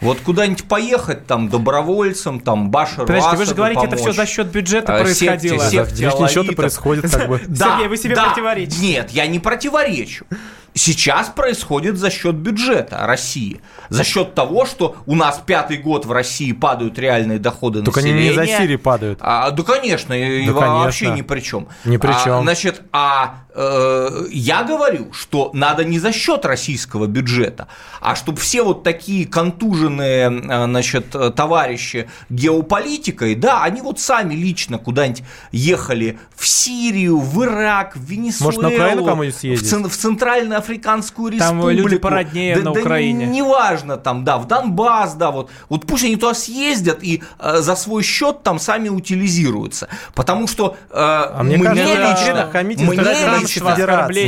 Вот 0.00 0.20
куда-нибудь 0.20 0.64
поехать 0.64 1.26
там 1.26 1.48
добровольцем, 1.48 2.40
там 2.40 2.70
Башару 2.70 3.06
Подождите, 3.06 3.36
вы 3.36 3.44
же 3.46 3.54
говорите, 3.54 3.82
это 3.84 3.96
все 3.96 4.04
помочь. 4.06 4.16
за 4.16 4.26
счет 4.26 4.46
бюджета 4.48 4.96
А, 4.96 5.00
происходило. 5.02 5.58
секте- 5.58 5.70
секте 5.70 6.04
ничего-то 6.06 6.24
алавитов. 6.40 6.56
происходит 6.56 7.10
как 7.10 7.28
бы. 7.28 7.40
Да, 7.46 7.72
Сергей, 7.72 7.88
вы 7.88 7.96
себе 7.96 8.14
да. 8.14 8.24
противоречите. 8.28 8.80
Нет, 8.80 9.10
я 9.10 9.26
не 9.26 9.38
противоречу. 9.38 10.24
Сейчас 10.72 11.28
происходит 11.28 11.98
за 11.98 12.10
счет 12.10 12.36
бюджета 12.36 12.98
России. 13.04 13.60
За 13.88 14.04
счет 14.04 14.36
того, 14.36 14.64
что 14.66 14.94
у 15.04 15.16
нас 15.16 15.42
пятый 15.44 15.78
год 15.78 16.06
в 16.06 16.12
России 16.12 16.52
падают 16.52 16.96
реальные 16.96 17.40
доходы 17.40 17.82
Только 17.82 17.98
они 18.00 18.12
населения. 18.12 18.36
не 18.36 18.44
из-за 18.44 18.56
Сирии 18.58 18.76
падают. 18.76 19.18
А, 19.20 19.50
да, 19.50 19.62
конечно, 19.64 20.12
и 20.14 20.46
Да, 20.46 20.52
вообще 20.52 21.06
конечно. 21.06 21.16
ни 21.18 21.22
при 21.26 21.40
чем. 21.40 21.66
Ни 21.84 21.96
при 21.96 22.12
А, 22.12 22.20
чем. 22.24 22.42
значит, 22.42 22.82
а 22.92 23.40
э, 23.52 24.26
я 24.30 24.62
говорю, 24.62 25.12
что 25.12 25.50
надо 25.54 25.84
не 25.84 25.98
за 25.98 26.12
счет 26.12 26.44
российского 26.46 27.06
бюджета, 27.06 27.66
а 28.00 28.14
чтобы 28.14 28.38
все 28.38 28.62
вот 28.62 28.84
такие 28.84 29.26
контуженные, 29.26 29.89
э, 29.98 30.28
значит, 30.66 31.14
э, 31.14 31.30
товарищи 31.30 32.08
геополитикой, 32.28 33.34
да, 33.34 33.62
они 33.62 33.80
вот 33.80 33.98
сами 33.98 34.34
лично 34.34 34.76
куда-нибудь 34.78 35.22
ехали 35.52 36.18
в 36.36 36.46
Сирию, 36.46 37.18
в 37.18 37.42
Ирак, 37.44 37.96
в 37.96 38.04
Венесуэлу, 38.04 38.44
Может, 38.52 38.62
на 38.62 38.68
Украину 38.68 39.04
кому-нибудь 39.04 39.36
в, 39.36 39.40
съездить? 39.40 39.68
цен- 39.70 39.88
в 39.88 39.96
Центральноафриканскую 39.96 41.32
Там 41.38 41.56
республику. 41.58 41.88
люди 41.88 41.98
породнее 41.98 42.56
на 42.56 42.72
Украине. 42.72 43.26
Не, 43.26 43.38
неважно, 43.40 43.96
там, 43.96 44.24
да, 44.24 44.38
в 44.38 44.46
Донбасс, 44.46 45.14
да, 45.14 45.30
вот. 45.30 45.50
Вот 45.68 45.86
пусть 45.86 46.04
они 46.04 46.16
туда 46.16 46.34
съездят 46.34 47.02
и 47.02 47.22
э, 47.38 47.58
за 47.58 47.76
свой 47.76 48.02
счет 48.02 48.42
там 48.42 48.58
сами 48.58 48.88
утилизируются. 48.88 49.88
Потому 50.14 50.46
что 50.46 50.76
э, 50.90 51.42
мне 51.42 51.56
мне 51.56 51.66
кажется, 51.66 51.88
это 51.92 52.10
лично, 52.10 52.48
хамите 52.52 52.84
мне 52.84 52.96
лично, 53.40 53.74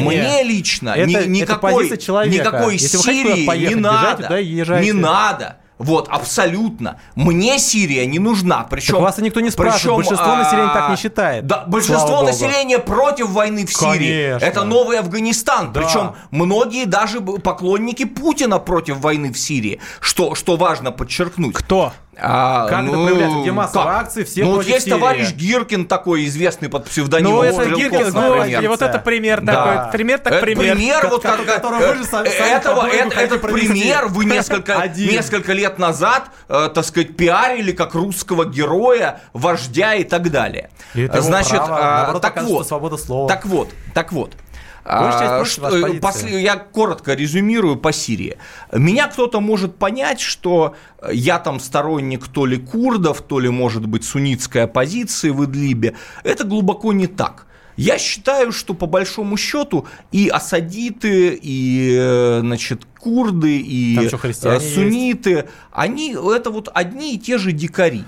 мне 0.01 0.43
лично 0.45 0.91
Это- 0.91 1.07
ни- 1.07 1.17
это 1.17 1.29
никакой, 1.29 1.97
человека. 1.99 2.35
никакой 2.37 2.79
Сирии 2.79 3.69
не 3.69 3.75
надо. 3.75 4.39
езжайте. 4.39 4.87
Не 4.87 4.93
надо. 4.93 5.52
Вот, 5.83 6.09
абсолютно. 6.09 7.01
Мне 7.17 7.59
Сирия 7.59 8.07
не 8.07 8.21
нужна. 8.21 8.67
Причем, 8.71 8.95
Так 8.95 9.03
вас 9.03 9.19
и 9.19 9.23
никто 9.23 9.41
не 9.41 9.51
спрашивает. 9.51 9.97
Большинство 9.97 10.37
населения 10.37 10.73
так 10.73 10.91
не 10.91 10.97
считает. 10.97 11.47
Да, 11.47 11.65
большинство 11.67 12.23
населения 12.23 12.79
против 12.79 13.31
войны 13.31 13.67
в 13.67 13.73
Сирии. 13.73 14.31
Конечно. 14.31 14.47
Это 14.47 14.65
новый 14.65 14.99
Афганистан. 14.99 15.73
Да. 15.73 15.81
Причем 15.81 16.15
многие 16.31 16.85
даже 16.85 17.21
поклонники 17.21 18.05
Путина 18.05 18.61
против 18.61 18.99
войны 18.99 19.33
в 19.33 19.39
Сирии. 19.39 19.81
Что, 20.01 20.37
что 20.37 20.57
важно 20.57 20.93
подчеркнуть. 20.93 21.55
Кто? 21.55 21.93
А, 22.19 22.69
Как 22.69 22.83
это 22.85 22.93
проявляется? 22.93 23.41
Где 23.41 23.53
массовые 23.53 23.89
акции, 23.97 24.25
все 24.25 24.45
Ну, 24.45 24.53
вот 24.57 24.67
есть 24.67 24.85
Сирии. 24.85 24.91
товарищ 24.99 25.33
Гиркин 25.33 25.87
такой, 25.87 26.27
известный 26.27 26.69
под 26.69 26.85
псевдонимом 26.85 27.37
Ну, 27.37 27.43
это 27.43 27.71
Гиркин, 27.75 28.13
ну, 28.13 28.45
и 28.45 28.67
вот 28.67 28.83
это 28.83 28.99
пример 28.99 29.41
Да. 29.41 29.53
такой. 29.55 29.93
Пример 29.93 30.19
так 30.19 30.33
Это 30.35 30.43
пример. 30.43 30.77
пример, 30.77 31.07
вот 31.09 31.23
как, 31.23 31.45
которого 31.47 31.81
э, 31.81 31.93
вы 31.93 31.97
же 31.97 32.05
сами- 32.05 32.29
э, 32.29 32.39
сами 32.39 32.51
этого, 32.51 32.87
это- 32.87 33.11
хотите 33.17 33.25
этот 33.37 33.41
пример 33.43 34.07
вы 34.09 34.25
несколько, 34.27 34.87
несколько 34.97 35.53
лет 35.55 35.79
назад, 35.79 36.25
э, 36.49 36.69
так 36.75 36.85
сказать, 36.85 37.17
пиарили 37.17 37.73
как 37.73 37.95
русского 37.95 38.45
героя, 38.45 39.21
вождя 39.33 39.95
и 39.95 40.05
так 40.05 40.31
далее. 40.31 40.69
И 40.95 41.03
это 41.03 41.23
Значит, 41.23 41.53
право. 41.57 41.79
а, 41.79 41.97
Наоборот, 41.97 42.23
так 42.23 42.43
вот, 42.43 42.69
свобода 42.69 42.97
слова. 42.99 43.27
так 43.29 43.47
вот, 43.47 43.71
так 43.95 44.13
вот. 44.13 44.33
А, 44.85 45.45
что, 45.45 45.71
после, 46.01 46.43
я 46.43 46.57
коротко 46.57 47.15
резюмирую 47.15 47.77
по 47.77 47.93
Сирии. 47.93 48.37
Меня 48.73 49.07
кто-то 49.07 49.41
может 49.41 49.77
понять, 49.77 50.21
что 50.21 50.75
я 51.11 51.39
там 51.39 51.61
сторонник 51.61 52.27
то 52.27 52.47
ли 52.47 52.57
курдов, 52.57 53.23
то 53.23 53.39
ли, 53.39 53.49
может 53.49 53.87
быть, 53.87 54.05
суннитской 54.05 54.65
оппозиции 54.65 55.31
в 55.31 55.45
Идлибе. 55.45 55.95
Это 56.25 56.45
глубоко 56.45 56.93
не 56.93 57.07
так. 57.07 57.47
Я 57.77 57.99
считаю, 57.99 58.53
что 58.53 58.75
по 58.75 58.87
большому 58.87 59.37
счету 59.37 59.87
и 60.11 60.29
асадиты, 60.29 61.39
и 61.41 61.97
э, 61.99 62.41
значит, 62.41 62.83
курды, 62.99 63.59
и 63.59 63.99
э, 63.99 64.61
сунниты, 64.61 65.31
есть. 65.31 65.47
они 65.73 66.15
это 66.15 66.51
вот 66.51 66.69
одни 66.75 67.15
и 67.15 67.19
те 67.19 67.39
же 67.39 67.53
дикари 67.53 68.05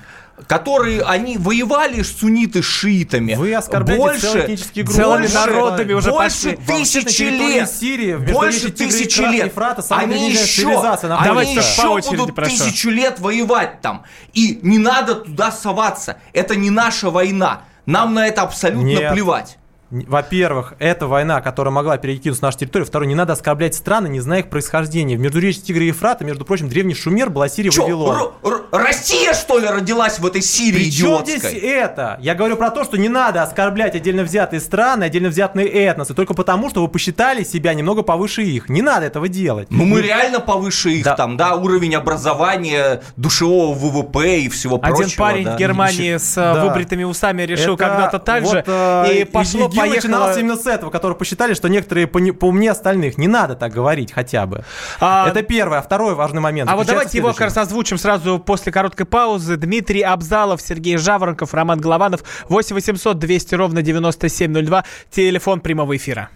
которые 0.47 1.03
они 1.03 1.39
воевали 1.39 2.03
сунниты 2.03 2.63
с 2.63 2.67
шиитами. 2.67 3.35
Вы 3.35 3.55
оскорбляете 3.55 4.03
больше, 4.03 4.57
группы. 4.75 4.93
Целыми 4.93 5.27
народами 5.29 5.93
уже 5.93 6.11
больше 6.11 6.57
пошли. 6.57 6.59
тысячи 6.67 7.23
лет. 7.23 7.71
Сирии, 7.71 8.17
больше 8.17 8.71
тысячи 8.71 9.21
лет. 9.21 9.47
Ефрата, 9.47 9.83
они 9.91 10.31
еще, 10.31 10.67
они 11.07 11.55
еще 11.55 12.17
будут 12.17 12.35
прошу. 12.35 12.51
тысячу 12.51 12.91
лет 12.91 13.21
воевать 13.21 13.81
там. 13.81 14.05
И 14.33 14.59
не 14.63 14.79
надо 14.79 15.15
туда 15.17 15.53
соваться. 15.53 16.19
Это 16.33 16.57
не 16.57 16.71
наша 16.71 17.11
война. 17.11 17.63
Нам 17.87 18.15
на 18.15 18.27
это 18.27 18.43
абсолютно 18.43 18.87
Нет. 18.87 19.13
плевать. 19.13 19.59
Во-первых, 20.07 20.75
это 20.79 21.07
война, 21.07 21.41
которая 21.41 21.73
могла 21.73 21.97
перекинуться 21.99 22.43
на 22.43 22.49
нашу 22.49 22.59
территорию. 22.59 22.87
Второе, 22.87 23.09
не 23.09 23.15
надо 23.15 23.35
оскорблять 23.35 23.75
страны, 23.75 24.09
не 24.09 24.21
зная 24.21 24.41
их 24.41 24.51
происхождения. 24.51 25.17
В 25.17 25.21
междуречии 25.21 25.61
Тигра 25.61 25.85
и 25.85 25.89
Ефрата, 25.89 26.25
между 26.25 26.45
прочим, 26.45 26.69
древний 26.69 26.95
Шумер 26.95 27.31
была 27.31 27.49
Сирия 27.49 27.71
Чё, 27.71 27.83
Вавилон. 27.83 28.33
Россия, 28.73 29.35
что 29.35 29.59
ли, 29.59 29.69
родилась 29.69 30.19
в 30.19 30.27
этой 30.27 30.43
Сирии 30.43 30.75
При 30.75 30.89
идиотской? 30.89 31.39
здесь 31.39 31.63
это? 31.63 32.19
Я 32.21 32.35
говорю 32.35 32.57
про 32.57 32.71
то, 32.71 32.85
что 32.85 32.97
не 32.97 33.09
надо 33.09 33.43
оскорблять 33.43 33.95
отдельно 33.95 34.25
взятые 34.25 34.61
страны, 34.61 35.05
отдельно 35.05 35.29
взятые 35.29 35.69
этносы, 35.69 36.15
только 36.15 36.35
потому, 36.35 36.71
что 36.71 36.83
вы 36.83 36.89
посчитали 36.89 37.45
себя 37.45 37.73
немного 37.75 38.03
повыше 38.03 38.43
их. 38.43 38.69
Не 38.69 38.83
надо 38.83 39.07
этого 39.07 39.29
делать. 39.29 39.69
Ну, 39.71 39.85
мы 39.85 40.03
реально 40.03 40.41
повыше 40.41 40.91
их 40.91 41.05
да. 41.05 41.15
там, 41.15 41.37
да, 41.37 41.55
уровень 41.55 41.95
образования, 41.95 43.03
душевого 43.17 43.75
ВВП 43.75 44.41
и 44.41 44.49
всего 44.49 44.77
Один 44.77 44.97
прочего. 44.97 45.05
Один 45.05 45.19
парень 45.19 45.45
да. 45.45 45.55
в 45.55 45.59
Германии 45.59 46.17
с 46.17 46.37
э, 46.37 46.41
да. 46.41 46.65
выбритыми 46.65 47.05
усами 47.05 47.43
решил 47.43 47.77
когда-то 47.77 48.19
так 48.19 48.43
вот, 48.43 48.53
же, 48.53 48.65
э, 48.67 49.21
и 49.21 49.25
пошло 49.25 49.69
и, 49.69 49.77
поехало... 49.89 50.11
начинался 50.11 50.41
именно 50.41 50.57
с 50.57 50.67
этого, 50.67 50.91
который 50.91 51.17
посчитали, 51.17 51.55
что 51.55 51.69
некоторые 51.69 52.07
по, 52.07 52.21
поумнее 52.33 52.71
остальных. 52.71 53.19
Не 53.19 53.29
надо 53.29 53.55
так 53.55 53.73
говорить 53.73 54.13
хотя 54.13 54.47
бы. 54.47 54.65
А, 55.01 55.29
Это 55.29 55.43
первое. 55.43 55.79
А 55.79 55.83
второй 55.83 56.15
важный 56.15 56.41
момент. 56.41 56.71
А 56.71 56.77
вот 56.77 56.87
давайте 56.87 57.19
его 57.19 57.29
как 57.33 57.43
раз 57.43 57.57
озвучим 57.57 57.99
сразу 57.99 58.39
после 58.39 58.73
короткой 58.73 59.07
паузы. 59.07 59.57
Дмитрий 59.57 60.03
Абзалов, 60.03 60.61
Сергей 60.61 60.97
Жаворонков, 60.97 61.55
Роман 61.55 61.81
Голованов. 61.81 62.23
8 62.49 62.75
800 62.75 63.19
200 63.19 63.55
ровно 63.55 63.83
9702. 63.83 64.85
Телефон 65.11 65.61
прямого 65.61 65.97
эфира. 65.97 66.31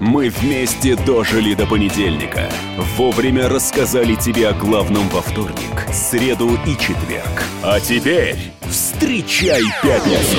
Мы 0.00 0.30
вместе 0.30 0.96
дожили 0.96 1.54
до 1.54 1.64
понедельника. 1.64 2.50
Вовремя 2.96 3.48
рассказали 3.48 4.16
тебе 4.16 4.48
о 4.48 4.52
главном 4.52 5.08
во 5.10 5.22
вторник, 5.22 5.86
среду 5.92 6.58
и 6.66 6.76
четверг. 6.76 7.44
А 7.62 7.78
теперь 7.78 8.52
встречай 8.68 9.62
пятницу. 9.80 10.38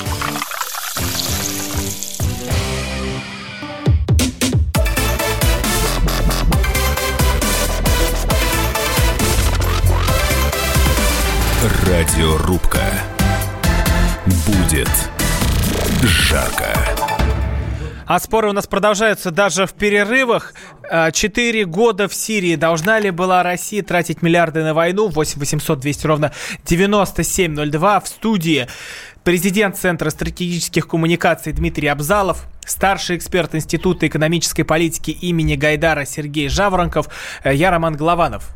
Радиорубка. 11.83 12.83
Будет 14.45 14.89
жарко. 16.03 16.67
А 18.05 18.19
споры 18.19 18.49
у 18.49 18.53
нас 18.53 18.67
продолжаются 18.67 19.31
даже 19.31 19.65
в 19.65 19.73
перерывах. 19.73 20.53
А, 20.89 21.11
четыре 21.11 21.65
года 21.65 22.07
в 22.07 22.13
Сирии. 22.13 22.55
Должна 22.55 22.99
ли 22.99 23.09
была 23.09 23.41
Россия 23.41 23.81
тратить 23.81 24.21
миллиарды 24.21 24.63
на 24.63 24.75
войну? 24.75 25.07
8 25.07 25.39
800 25.39 25.79
200 25.79 26.07
ровно 26.07 26.31
9702 26.65 27.99
в 27.99 28.07
студии. 28.07 28.67
Президент 29.23 29.75
Центра 29.75 30.11
стратегических 30.11 30.87
коммуникаций 30.87 31.51
Дмитрий 31.51 31.87
Абзалов, 31.87 32.45
старший 32.65 33.17
эксперт 33.17 33.55
Института 33.55 34.07
экономической 34.07 34.63
политики 34.63 35.11
имени 35.11 35.55
Гайдара 35.55 36.05
Сергей 36.05 36.47
Жаворонков, 36.47 37.07
э, 37.43 37.55
я 37.55 37.71
Роман 37.71 37.95
Голованов. 37.95 38.51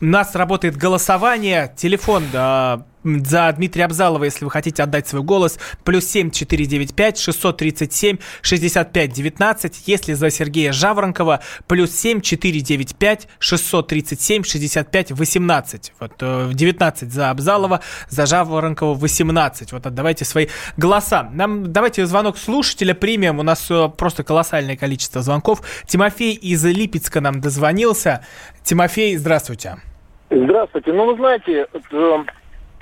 У 0.00 0.04
нас 0.06 0.34
работает 0.34 0.76
голосование. 0.76 1.72
Телефон 1.76 2.24
да, 2.32 2.86
за 3.04 3.52
Дмитрия 3.52 3.84
Абзалова, 3.84 4.24
если 4.24 4.44
вы 4.44 4.50
хотите 4.50 4.82
отдать 4.82 5.06
свой 5.06 5.22
голос, 5.22 5.58
плюс 5.84 6.06
7 6.06 6.30
495 6.30 7.18
637 7.18 8.18
65 8.42 9.12
19. 9.12 9.82
Если 9.86 10.12
за 10.14 10.30
Сергея 10.30 10.72
Жаворонкова, 10.72 11.40
плюс 11.66 11.90
7 11.92 12.20
495 12.20 13.28
637 13.38 14.44
65 14.44 15.12
18. 15.12 15.92
Вот 16.00 16.12
19 16.18 17.02
э, 17.02 17.06
за 17.10 17.30
Абзалова, 17.30 17.80
за 18.08 18.26
Жаворонкова 18.26 18.94
18. 18.94 19.72
Вот 19.72 19.86
отдавайте 19.86 20.24
свои 20.24 20.48
голоса. 20.76 21.28
Нам 21.32 21.72
давайте 21.72 22.06
звонок 22.06 22.38
слушателя 22.38 22.94
примем. 22.94 23.38
У 23.38 23.42
нас 23.42 23.70
э, 23.70 23.88
просто 23.96 24.24
колоссальное 24.24 24.76
количество 24.76 25.22
звонков. 25.22 25.62
Тимофей 25.86 26.34
из 26.34 26.64
Липецка 26.64 27.20
нам 27.20 27.40
дозвонился. 27.40 28.24
Тимофей, 28.62 29.16
здравствуйте. 29.16 29.76
Здравствуйте. 30.30 30.92
Ну, 30.92 31.06
вы 31.06 31.16
знаете, 31.16 31.52
я 31.52 31.66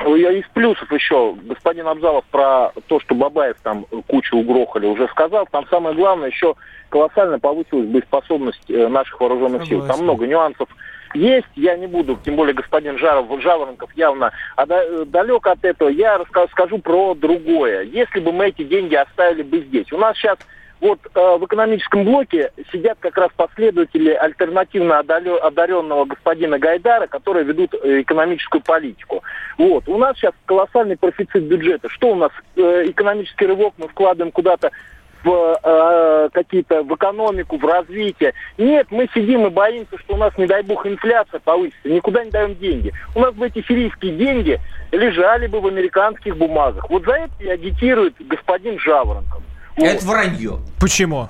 из 0.05 0.47
плюсов 0.49 0.91
еще, 0.93 1.35
господин 1.43 1.87
Абзалов 1.89 2.25
про 2.31 2.73
то, 2.87 3.01
что 3.01 3.15
Бабаев 3.15 3.57
там 3.63 3.87
кучу 4.07 4.37
угрохали, 4.37 4.87
уже 4.87 5.09
сказал. 5.09 5.47
Там 5.51 5.67
самое 5.69 5.95
главное, 5.95 6.29
еще 6.29 6.55
колоссально 6.89 7.39
повысилась 7.39 7.89
боеспособность 7.89 8.71
э, 8.71 8.89
наших 8.89 9.21
вооруженных 9.21 9.67
сил. 9.67 9.87
Там 9.87 10.03
много 10.03 10.27
нюансов 10.27 10.69
есть, 11.15 11.49
я 11.57 11.77
не 11.77 11.87
буду, 11.87 12.19
тем 12.25 12.37
более 12.37 12.55
господин 12.55 12.99
Жаров, 12.99 13.27
Жаворонков 13.41 13.91
явно 13.95 14.33
а 14.57 14.67
далек 14.67 15.47
от 15.47 15.65
этого. 15.65 15.89
Я 15.89 16.19
расскажу 16.19 16.79
про 16.79 17.15
другое. 17.15 17.83
Если 17.83 18.21
бы 18.21 18.33
мы 18.33 18.49
эти 18.49 18.63
деньги 18.63 18.95
оставили 18.95 19.43
бы 19.43 19.61
здесь. 19.61 19.93
У 19.93 19.99
нас 19.99 20.17
сейчас 20.17 20.39
вот 20.83 20.99
э, 21.15 21.37
в 21.39 21.45
экономическом 21.45 22.05
блоке 22.05 22.51
сидят 22.73 22.99
как 22.99 23.17
раз 23.17 23.31
последователи 23.37 24.11
альтернативно 24.11 24.99
одаренного 24.99 26.07
господина 26.07 26.59
Гайдара, 26.59 27.07
которые 27.07 27.45
ведут 27.45 27.73
э, 27.75 28.01
экономическую 28.03 28.61
политику. 28.61 29.23
Вот. 29.59 29.89
У 29.89 29.97
нас 29.97 30.17
сейчас 30.17 30.33
колоссальный 30.45 30.97
профицит 30.97 31.45
бюджета. 31.45 31.89
Что 31.89 32.09
у 32.09 32.15
нас? 32.17 32.33
Э, 32.57 32.83
экономический 32.87 33.47
рывок 33.47 33.75
мы 33.79 33.87
вкладываем 33.87 34.33
куда-то 34.33 34.73
в 35.23 35.61
э, 35.63 36.29
какие-то 36.33 36.83
в 36.83 36.93
экономику, 36.97 37.59
в 37.59 37.65
развитие. 37.65 38.35
Нет, 38.59 38.89
мы 38.91 39.09
сидим 39.15 39.47
и 39.47 39.51
боимся, 39.51 39.97
что 39.99 40.15
у 40.15 40.17
нас, 40.17 40.37
не 40.37 40.47
дай 40.47 40.65
бог, 40.65 40.85
инфляция 40.85 41.39
повысится, 41.39 41.91
никуда 41.91 42.25
не 42.25 42.33
даем 42.33 42.57
деньги. 42.57 42.93
У 43.15 43.21
нас 43.21 43.33
бы 43.35 43.47
эти 43.47 43.65
сирийские 43.69 44.17
деньги 44.17 44.59
лежали 44.91 45.47
бы 45.47 45.61
в 45.61 45.67
американских 45.69 46.37
бумагах. 46.37 46.91
Вот 46.91 47.05
за 47.05 47.13
это 47.13 47.33
и 47.39 47.47
агитирует 47.47 48.15
господин 48.19 48.81
Жаворонков. 48.81 49.43
Это 49.77 50.05
вранье. 50.05 50.59
Почему? 50.79 51.29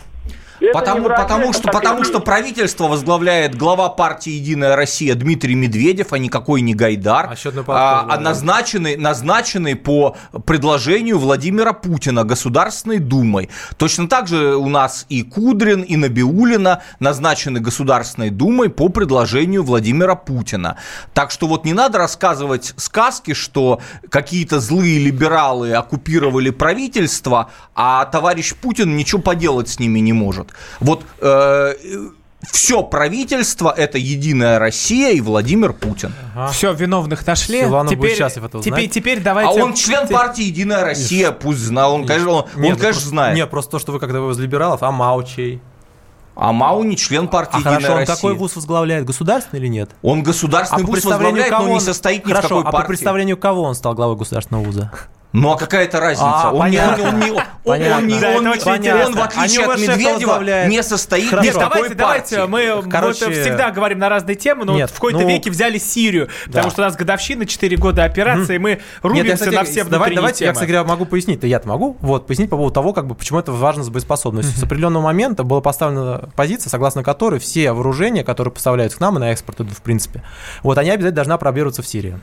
Это 0.62 0.78
потому, 0.78 1.08
потому, 1.08 1.52
что, 1.52 1.68
потому 1.68 2.04
что 2.04 2.20
правительство 2.20 2.86
возглавляет 2.86 3.56
глава 3.56 3.88
партии 3.88 4.30
«Единая 4.30 4.76
Россия» 4.76 5.14
Дмитрий 5.14 5.56
Медведев, 5.56 6.12
а 6.12 6.18
никакой 6.18 6.60
не 6.60 6.74
Гайдар, 6.74 7.36
а, 7.66 8.06
а 8.08 8.20
назначенный, 8.20 8.96
назначенный 8.96 9.74
по 9.74 10.16
предложению 10.46 11.18
Владимира 11.18 11.72
Путина 11.72 12.22
Государственной 12.22 12.98
Думой. 12.98 13.50
Точно 13.76 14.08
так 14.08 14.28
же 14.28 14.54
у 14.54 14.68
нас 14.68 15.04
и 15.08 15.22
Кудрин, 15.22 15.82
и 15.82 15.96
Набиулина 15.96 16.82
назначены 17.00 17.58
Государственной 17.58 18.30
Думой 18.30 18.70
по 18.70 18.88
предложению 18.88 19.64
Владимира 19.64 20.14
Путина. 20.14 20.76
Так 21.12 21.32
что 21.32 21.48
вот 21.48 21.64
не 21.64 21.72
надо 21.72 21.98
рассказывать 21.98 22.74
сказки, 22.76 23.34
что 23.34 23.80
какие-то 24.10 24.60
злые 24.60 25.00
либералы 25.00 25.72
оккупировали 25.72 26.50
правительство, 26.50 27.50
а 27.74 28.04
товарищ 28.04 28.54
Путин 28.54 28.96
ничего 28.96 29.20
поделать 29.20 29.68
с 29.68 29.80
ними 29.80 29.98
не 29.98 30.12
может. 30.12 30.51
Вот 30.80 31.04
э, 31.20 31.74
все 32.50 32.82
правительство 32.82 33.72
это 33.76 33.98
Единая 33.98 34.58
Россия 34.58 35.10
и 35.12 35.20
Владимир 35.20 35.72
Путин. 35.72 36.12
Ага. 36.34 36.52
Все, 36.52 36.72
виновных 36.72 37.26
нашли. 37.26 37.60
Силуанов 37.60 37.92
теперь, 37.92 38.16
счастлив 38.16 38.44
этого 38.44 38.62
теперь, 38.62 38.88
теперь 38.88 39.20
давайте... 39.20 39.60
А 39.60 39.64
он 39.64 39.74
член 39.74 40.08
партии 40.08 40.42
Единая 40.44 40.84
Россия, 40.84 41.30
пусть 41.30 41.60
знал. 41.60 41.94
Он, 41.94 42.06
конечно, 42.06 42.30
он, 42.30 42.44
нет, 42.56 42.72
он, 42.72 42.78
конечно, 42.78 42.84
просто, 42.86 43.08
знает. 43.08 43.36
Нет, 43.36 43.50
просто 43.50 43.70
то, 43.72 43.78
что 43.78 43.92
вы 43.92 44.00
когда 44.00 44.20
вы 44.20 44.32
из 44.32 44.38
либералов, 44.38 44.82
а 44.82 44.90
Маучей? 44.90 45.60
А 46.34 46.50
МАУ 46.50 46.82
не 46.84 46.96
член 46.96 47.28
партии 47.28 47.56
А 47.56 47.58
«Единая 47.58 47.74
хорошо, 47.74 47.92
он 47.92 47.98
Россия». 47.98 48.16
такой 48.16 48.34
вуз 48.34 48.56
возглавляет 48.56 49.04
государственный 49.04 49.60
или 49.60 49.68
нет? 49.68 49.90
Он 50.00 50.22
государственный 50.22 50.82
А 50.82 50.86
по 50.86 50.86
вуз 50.86 51.00
представлению 51.02 51.42
возглавляет, 51.42 51.50
кого 51.52 51.62
но 51.64 51.68
не 51.68 51.74
он- 51.74 51.80
состоит 51.80 52.24
ни 52.26 52.32
в 52.32 52.34
Хорошо, 52.34 52.48
какой 52.48 52.62
а 52.62 52.64
по 52.64 52.72
партии. 52.72 52.88
представлению 52.88 53.36
кого 53.36 53.62
он 53.64 53.74
стал 53.74 53.94
главой 53.94 54.16
государственного 54.16 54.64
вуза? 54.64 54.90
Ну 55.32 55.50
а 55.52 55.56
какая 55.56 55.84
это 55.84 55.98
разница? 55.98 56.24
А, 56.26 56.52
он, 56.52 56.70
не, 56.70 56.78
он, 56.78 56.88
понятно. 56.88 57.08
он, 57.08 57.20
не- 57.20 57.30
он, 57.32 57.42
он 57.64 58.06
не- 58.06 58.20
Да, 58.20 58.28
он 58.36 58.46
он, 58.46 58.54
интересно. 58.54 59.20
в 59.20 59.24
отличие 59.24 59.64
от 59.66 59.78
Медведева, 59.78 60.66
не 60.68 60.82
состоит 60.82 61.30
Хорошо. 61.30 61.42
ни 61.48 61.52
Нет, 61.52 61.58
давайте, 61.58 61.94
давайте, 61.94 62.36
партии. 62.36 62.50
мы 62.50 62.90
Короче, 62.90 63.26
вот 63.26 63.34
всегда 63.34 63.70
говорим 63.70 63.98
на 63.98 64.08
разные 64.10 64.36
темы, 64.36 64.64
но 64.66 64.74
Нет, 64.74 64.82
вот 64.82 64.90
в 64.90 64.94
какой-то 64.94 65.20
ну- 65.20 65.28
веке 65.28 65.50
взяли 65.50 65.78
Сирию, 65.78 66.28
потому 66.46 66.64
Да. 66.64 66.70
что 66.70 66.82
у 66.82 66.84
нас 66.84 66.96
годовщина, 66.96 67.46
4 67.46 67.76
года 67.78 68.04
операции, 68.04 68.56
и 68.56 68.58
мы 68.58 68.70
Нет, 68.70 68.80
я, 69.02 69.08
рубимся 69.08 69.34
кстати, 69.36 69.54
на 69.54 69.64
все 69.64 69.84
давай- 69.84 69.88
внутренние 69.98 70.16
Давайте 70.16 70.44
я, 70.44 70.48
темы. 70.48 70.54
кстати 70.54 70.70
говоря, 70.70 70.84
могу 70.88 71.04
пояснить, 71.06 71.40
то 71.40 71.46
я-то 71.46 71.66
могу, 71.68 71.96
вот, 72.00 72.26
пояснить 72.26 72.50
по 72.50 72.56
поводу 72.56 72.74
того, 72.74 72.92
как 72.92 73.06
бы, 73.06 73.14
почему 73.14 73.38
это 73.38 73.52
важно 73.52 73.84
с 73.84 73.88
боеспособностью. 73.88 74.58
С 74.58 74.62
определенного 74.62 75.02
момента 75.04 75.42
была 75.44 75.60
поставлена 75.62 76.28
позиция, 76.36 76.68
согласно 76.68 77.02
которой 77.02 77.40
все 77.40 77.72
вооружения, 77.72 78.22
которые 78.22 78.52
поставляются 78.52 78.98
к 78.98 79.00
нам 79.00 79.16
и 79.16 79.20
на 79.20 79.30
экспорт 79.32 79.60
идут, 79.62 79.72
в 79.78 79.82
принципе, 79.82 80.22
вот, 80.62 80.76
они 80.76 80.90
обязательно 80.90 81.16
должны 81.16 81.38
пробироваться 81.38 81.80
в 81.82 81.86
Сирию. 81.86 82.20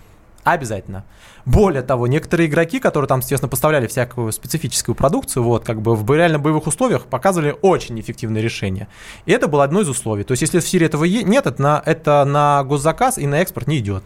Обязательно. 0.53 1.05
Более 1.45 1.81
того, 1.81 2.07
некоторые 2.07 2.47
игроки, 2.49 2.79
которые 2.79 3.07
там, 3.07 3.19
естественно, 3.19 3.49
поставляли 3.49 3.87
всякую 3.87 4.31
специфическую 4.31 4.95
продукцию, 4.95 5.43
вот, 5.43 5.63
как 5.63 5.81
бы 5.81 5.95
в 5.95 6.11
реально 6.13 6.39
боевых 6.39 6.67
условиях 6.67 7.05
показывали 7.05 7.55
очень 7.61 7.99
эффективное 7.99 8.41
решение. 8.41 8.87
И 9.25 9.31
это 9.31 9.47
было 9.47 9.63
одно 9.63 9.81
из 9.81 9.89
условий. 9.89 10.23
То 10.23 10.31
есть, 10.31 10.41
если 10.41 10.59
в 10.59 10.67
Сирии 10.67 10.85
этого 10.85 11.05
нет, 11.05 11.45
это 11.45 11.61
на, 11.61 11.83
это 11.85 12.25
на 12.25 12.63
госзаказ 12.63 13.17
и 13.17 13.27
на 13.27 13.41
экспорт 13.41 13.67
не 13.67 13.77
идет. 13.77 14.03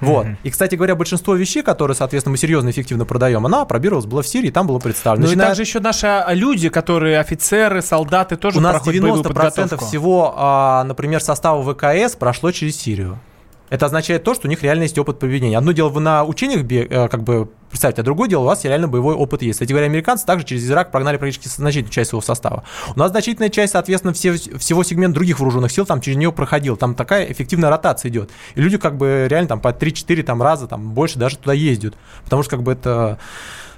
Вот. 0.00 0.26
И, 0.42 0.50
кстати 0.50 0.74
говоря, 0.76 0.94
большинство 0.94 1.34
вещей, 1.34 1.62
которые, 1.62 1.94
соответственно, 1.94 2.32
мы 2.32 2.38
серьезно 2.38 2.70
эффективно 2.70 3.04
продаем, 3.04 3.44
она 3.44 3.64
пробировалась 3.64 4.06
была 4.06 4.22
в 4.22 4.26
Сирии, 4.26 4.48
и 4.48 4.50
там 4.50 4.66
было 4.66 4.78
представлено. 4.78 5.26
Ну 5.26 5.32
и 5.32 5.34
Начиная- 5.34 5.48
также 5.48 5.62
еще 5.62 5.80
наши 5.80 6.06
а, 6.06 6.32
люди, 6.32 6.68
которые 6.68 7.20
офицеры, 7.20 7.82
солдаты, 7.82 8.36
тоже 8.36 8.58
у 8.58 8.60
нас 8.60 8.76
проходят 8.76 9.02
боевую 9.02 9.22
90% 9.22 9.24
подготовку. 9.24 9.84
всего, 9.84 10.34
а, 10.36 10.84
например, 10.84 11.20
состава 11.20 11.62
ВКС 11.62 12.16
прошло 12.16 12.50
через 12.50 12.76
Сирию. 12.76 13.18
Это 13.70 13.86
означает 13.86 14.24
то, 14.24 14.34
что 14.34 14.46
у 14.48 14.50
них 14.50 14.62
реально 14.62 14.82
есть 14.82 14.98
опыт 14.98 15.18
поведения. 15.18 15.56
Одно 15.56 15.72
дело, 15.72 15.88
вы 15.88 16.00
на 16.00 16.24
учениях 16.24 16.70
э, 16.70 17.08
как 17.08 17.22
бы 17.22 17.48
представьте, 17.70 18.02
а 18.02 18.04
другое 18.04 18.28
дело, 18.28 18.42
у 18.42 18.46
вас 18.46 18.64
реально 18.64 18.88
боевой 18.88 19.14
опыт 19.14 19.42
есть. 19.42 19.56
Кстати 19.56 19.70
говоря, 19.70 19.86
американцы 19.86 20.26
также 20.26 20.44
через 20.44 20.68
Ирак 20.68 20.90
прогнали 20.90 21.16
практически 21.16 21.48
значительную 21.48 21.92
часть 21.92 22.10
своего 22.10 22.20
состава. 22.20 22.64
У 22.94 22.98
нас 22.98 23.12
значительная 23.12 23.48
часть, 23.48 23.72
соответственно, 23.72 24.12
все, 24.12 24.32
всего 24.34 24.82
сегмента 24.82 25.14
других 25.14 25.38
вооруженных 25.38 25.70
сил 25.70 25.86
там 25.86 26.00
через 26.00 26.18
нее 26.18 26.32
проходил. 26.32 26.76
Там 26.76 26.94
такая 26.94 27.30
эффективная 27.30 27.70
ротация 27.70 28.10
идет. 28.10 28.30
И 28.56 28.60
люди 28.60 28.76
как 28.76 28.96
бы 28.96 29.26
реально 29.30 29.48
там 29.48 29.60
по 29.60 29.68
3-4 29.68 30.22
там, 30.24 30.42
раза, 30.42 30.66
там 30.66 30.90
больше 30.92 31.18
даже 31.18 31.38
туда 31.38 31.52
ездят. 31.52 31.94
Потому 32.24 32.42
что 32.42 32.50
как 32.50 32.64
бы 32.64 32.72
это 32.72 33.18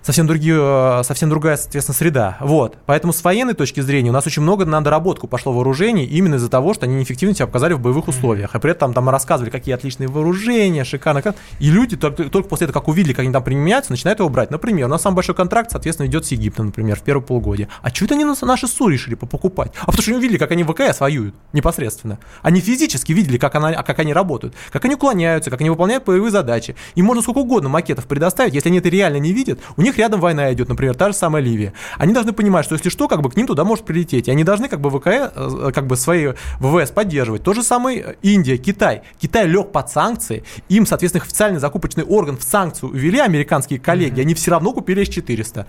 совсем, 0.02 0.26
другие, 0.26 0.56
э, 0.58 1.02
совсем 1.04 1.30
другая, 1.30 1.56
соответственно, 1.56 1.96
среда. 1.96 2.36
Вот. 2.40 2.76
Поэтому 2.86 3.12
с 3.12 3.22
военной 3.24 3.54
точки 3.54 3.80
зрения 3.80 4.10
у 4.10 4.12
нас 4.12 4.26
очень 4.26 4.42
много 4.42 4.64
на 4.64 4.80
доработку 4.82 5.28
пошло 5.28 5.52
вооружений 5.52 6.04
именно 6.04 6.36
из-за 6.36 6.48
того, 6.48 6.74
что 6.74 6.86
они 6.86 6.96
неэффективно 6.96 7.34
себя 7.34 7.46
показали 7.46 7.72
в 7.72 7.80
боевых 7.80 8.08
условиях. 8.08 8.50
А 8.54 8.58
при 8.58 8.72
этом 8.72 8.92
там 8.92 9.08
рассказывали, 9.08 9.50
какие 9.50 9.74
отличные 9.74 10.08
вооружения, 10.08 10.84
шикарно. 10.84 11.22
как. 11.22 11.36
И 11.58 11.70
люди 11.70 11.96
только, 11.96 12.24
только 12.24 12.48
после 12.48 12.66
этого, 12.66 12.80
как 12.80 12.88
увидели, 12.88 13.12
как 13.12 13.24
они 13.24 13.32
там 13.32 13.42
применяются, 13.42 13.92
начинают 13.92 14.18
его 14.18 14.28
брать. 14.28 14.50
Например, 14.50 14.86
у 14.86 14.90
нас 14.90 15.02
самый 15.02 15.16
большой 15.16 15.34
контракт, 15.34 15.70
соответственно, 15.70 16.06
идет 16.06 16.26
с 16.26 16.32
Египтом, 16.32 16.66
например, 16.66 16.96
в 16.96 17.02
первое 17.02 17.24
полугодие. 17.24 17.68
А 17.82 17.90
что 17.90 18.04
это 18.04 18.14
они 18.14 18.24
наши 18.24 18.66
СУ 18.66 18.88
решили 18.88 19.14
покупать? 19.14 19.72
А 19.82 19.86
потому 19.86 20.02
что 20.02 20.10
они 20.10 20.18
увидели, 20.18 20.38
как 20.38 20.50
они 20.50 20.64
в 20.64 20.72
ВКС 20.72 21.00
воюют 21.00 21.34
непосредственно. 21.52 22.18
Они 22.42 22.60
физически 22.60 23.12
видели, 23.12 23.38
как, 23.38 23.54
она, 23.54 23.82
как 23.82 23.98
они 23.98 24.12
работают, 24.12 24.54
как 24.70 24.84
они 24.84 24.94
уклоняются, 24.94 25.50
как 25.50 25.60
они 25.60 25.70
выполняют 25.70 26.04
боевые 26.04 26.30
задачи. 26.30 26.76
Им 26.94 27.06
можно 27.06 27.22
сколько 27.22 27.38
угодно 27.38 27.68
макетов 27.68 28.06
предоставить, 28.06 28.54
если 28.54 28.68
они 28.68 28.78
это 28.78 28.88
реально 28.88 29.18
не 29.18 29.32
видят, 29.32 29.60
у 29.76 29.82
них 29.82 29.91
рядом 29.98 30.20
война 30.20 30.52
идет, 30.52 30.68
например, 30.68 30.94
та 30.94 31.08
же 31.08 31.14
самая 31.14 31.42
Ливия. 31.42 31.72
Они 31.98 32.12
должны 32.12 32.32
понимать, 32.32 32.64
что 32.64 32.74
если 32.74 32.88
что, 32.88 33.08
как 33.08 33.22
бы 33.22 33.30
к 33.30 33.36
ним 33.36 33.46
туда 33.46 33.64
может 33.64 33.84
прилететь. 33.84 34.28
И 34.28 34.30
они 34.30 34.44
должны 34.44 34.68
как 34.68 34.80
бы 34.80 34.90
ВКС, 34.90 35.32
э, 35.34 35.72
как 35.74 35.86
бы 35.86 35.96
свои 35.96 36.28
ВВС 36.60 36.90
поддерживать. 36.90 37.42
То 37.42 37.54
же 37.54 37.62
самое 37.62 38.16
Индия, 38.22 38.56
Китай. 38.56 39.02
Китай 39.20 39.46
лег 39.46 39.72
под 39.72 39.90
санкции, 39.90 40.44
им, 40.68 40.86
соответственно, 40.86 41.24
официальный 41.24 41.60
закупочный 41.60 42.04
орган 42.04 42.36
в 42.36 42.42
санкцию 42.42 42.90
увели 42.90 43.18
американские 43.18 43.78
коллеги, 43.78 44.20
они 44.20 44.34
все 44.34 44.50
равно 44.50 44.72
купили 44.72 45.04
С-400. 45.04 45.66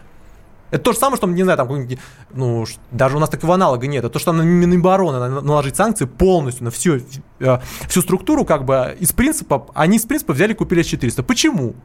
Это 0.72 0.86
то 0.86 0.92
же 0.92 0.98
самое, 0.98 1.18
что, 1.18 1.28
не 1.28 1.44
знаю, 1.44 1.56
там, 1.58 1.88
ну, 2.34 2.66
даже 2.90 3.16
у 3.18 3.20
нас 3.20 3.30
такого 3.30 3.54
аналога 3.54 3.86
нет. 3.86 4.04
Это 4.04 4.10
то, 4.14 4.18
что 4.18 4.32
на 4.32 4.42
Минобороны 4.42 5.20
на- 5.20 5.42
наложить 5.42 5.76
санкции 5.76 6.06
полностью 6.06 6.64
на 6.64 6.72
всю, 6.72 7.00
э, 7.40 7.60
всю 7.88 8.02
структуру, 8.02 8.44
как 8.44 8.66
бы, 8.66 8.98
из 9.00 9.12
принципа, 9.12 9.68
они 9.76 9.98
из 9.98 10.06
принципа 10.06 10.34
взяли 10.34 10.54
и 10.54 10.56
купили 10.56 10.82
С-400. 10.82 11.22
Почему? 11.22 11.76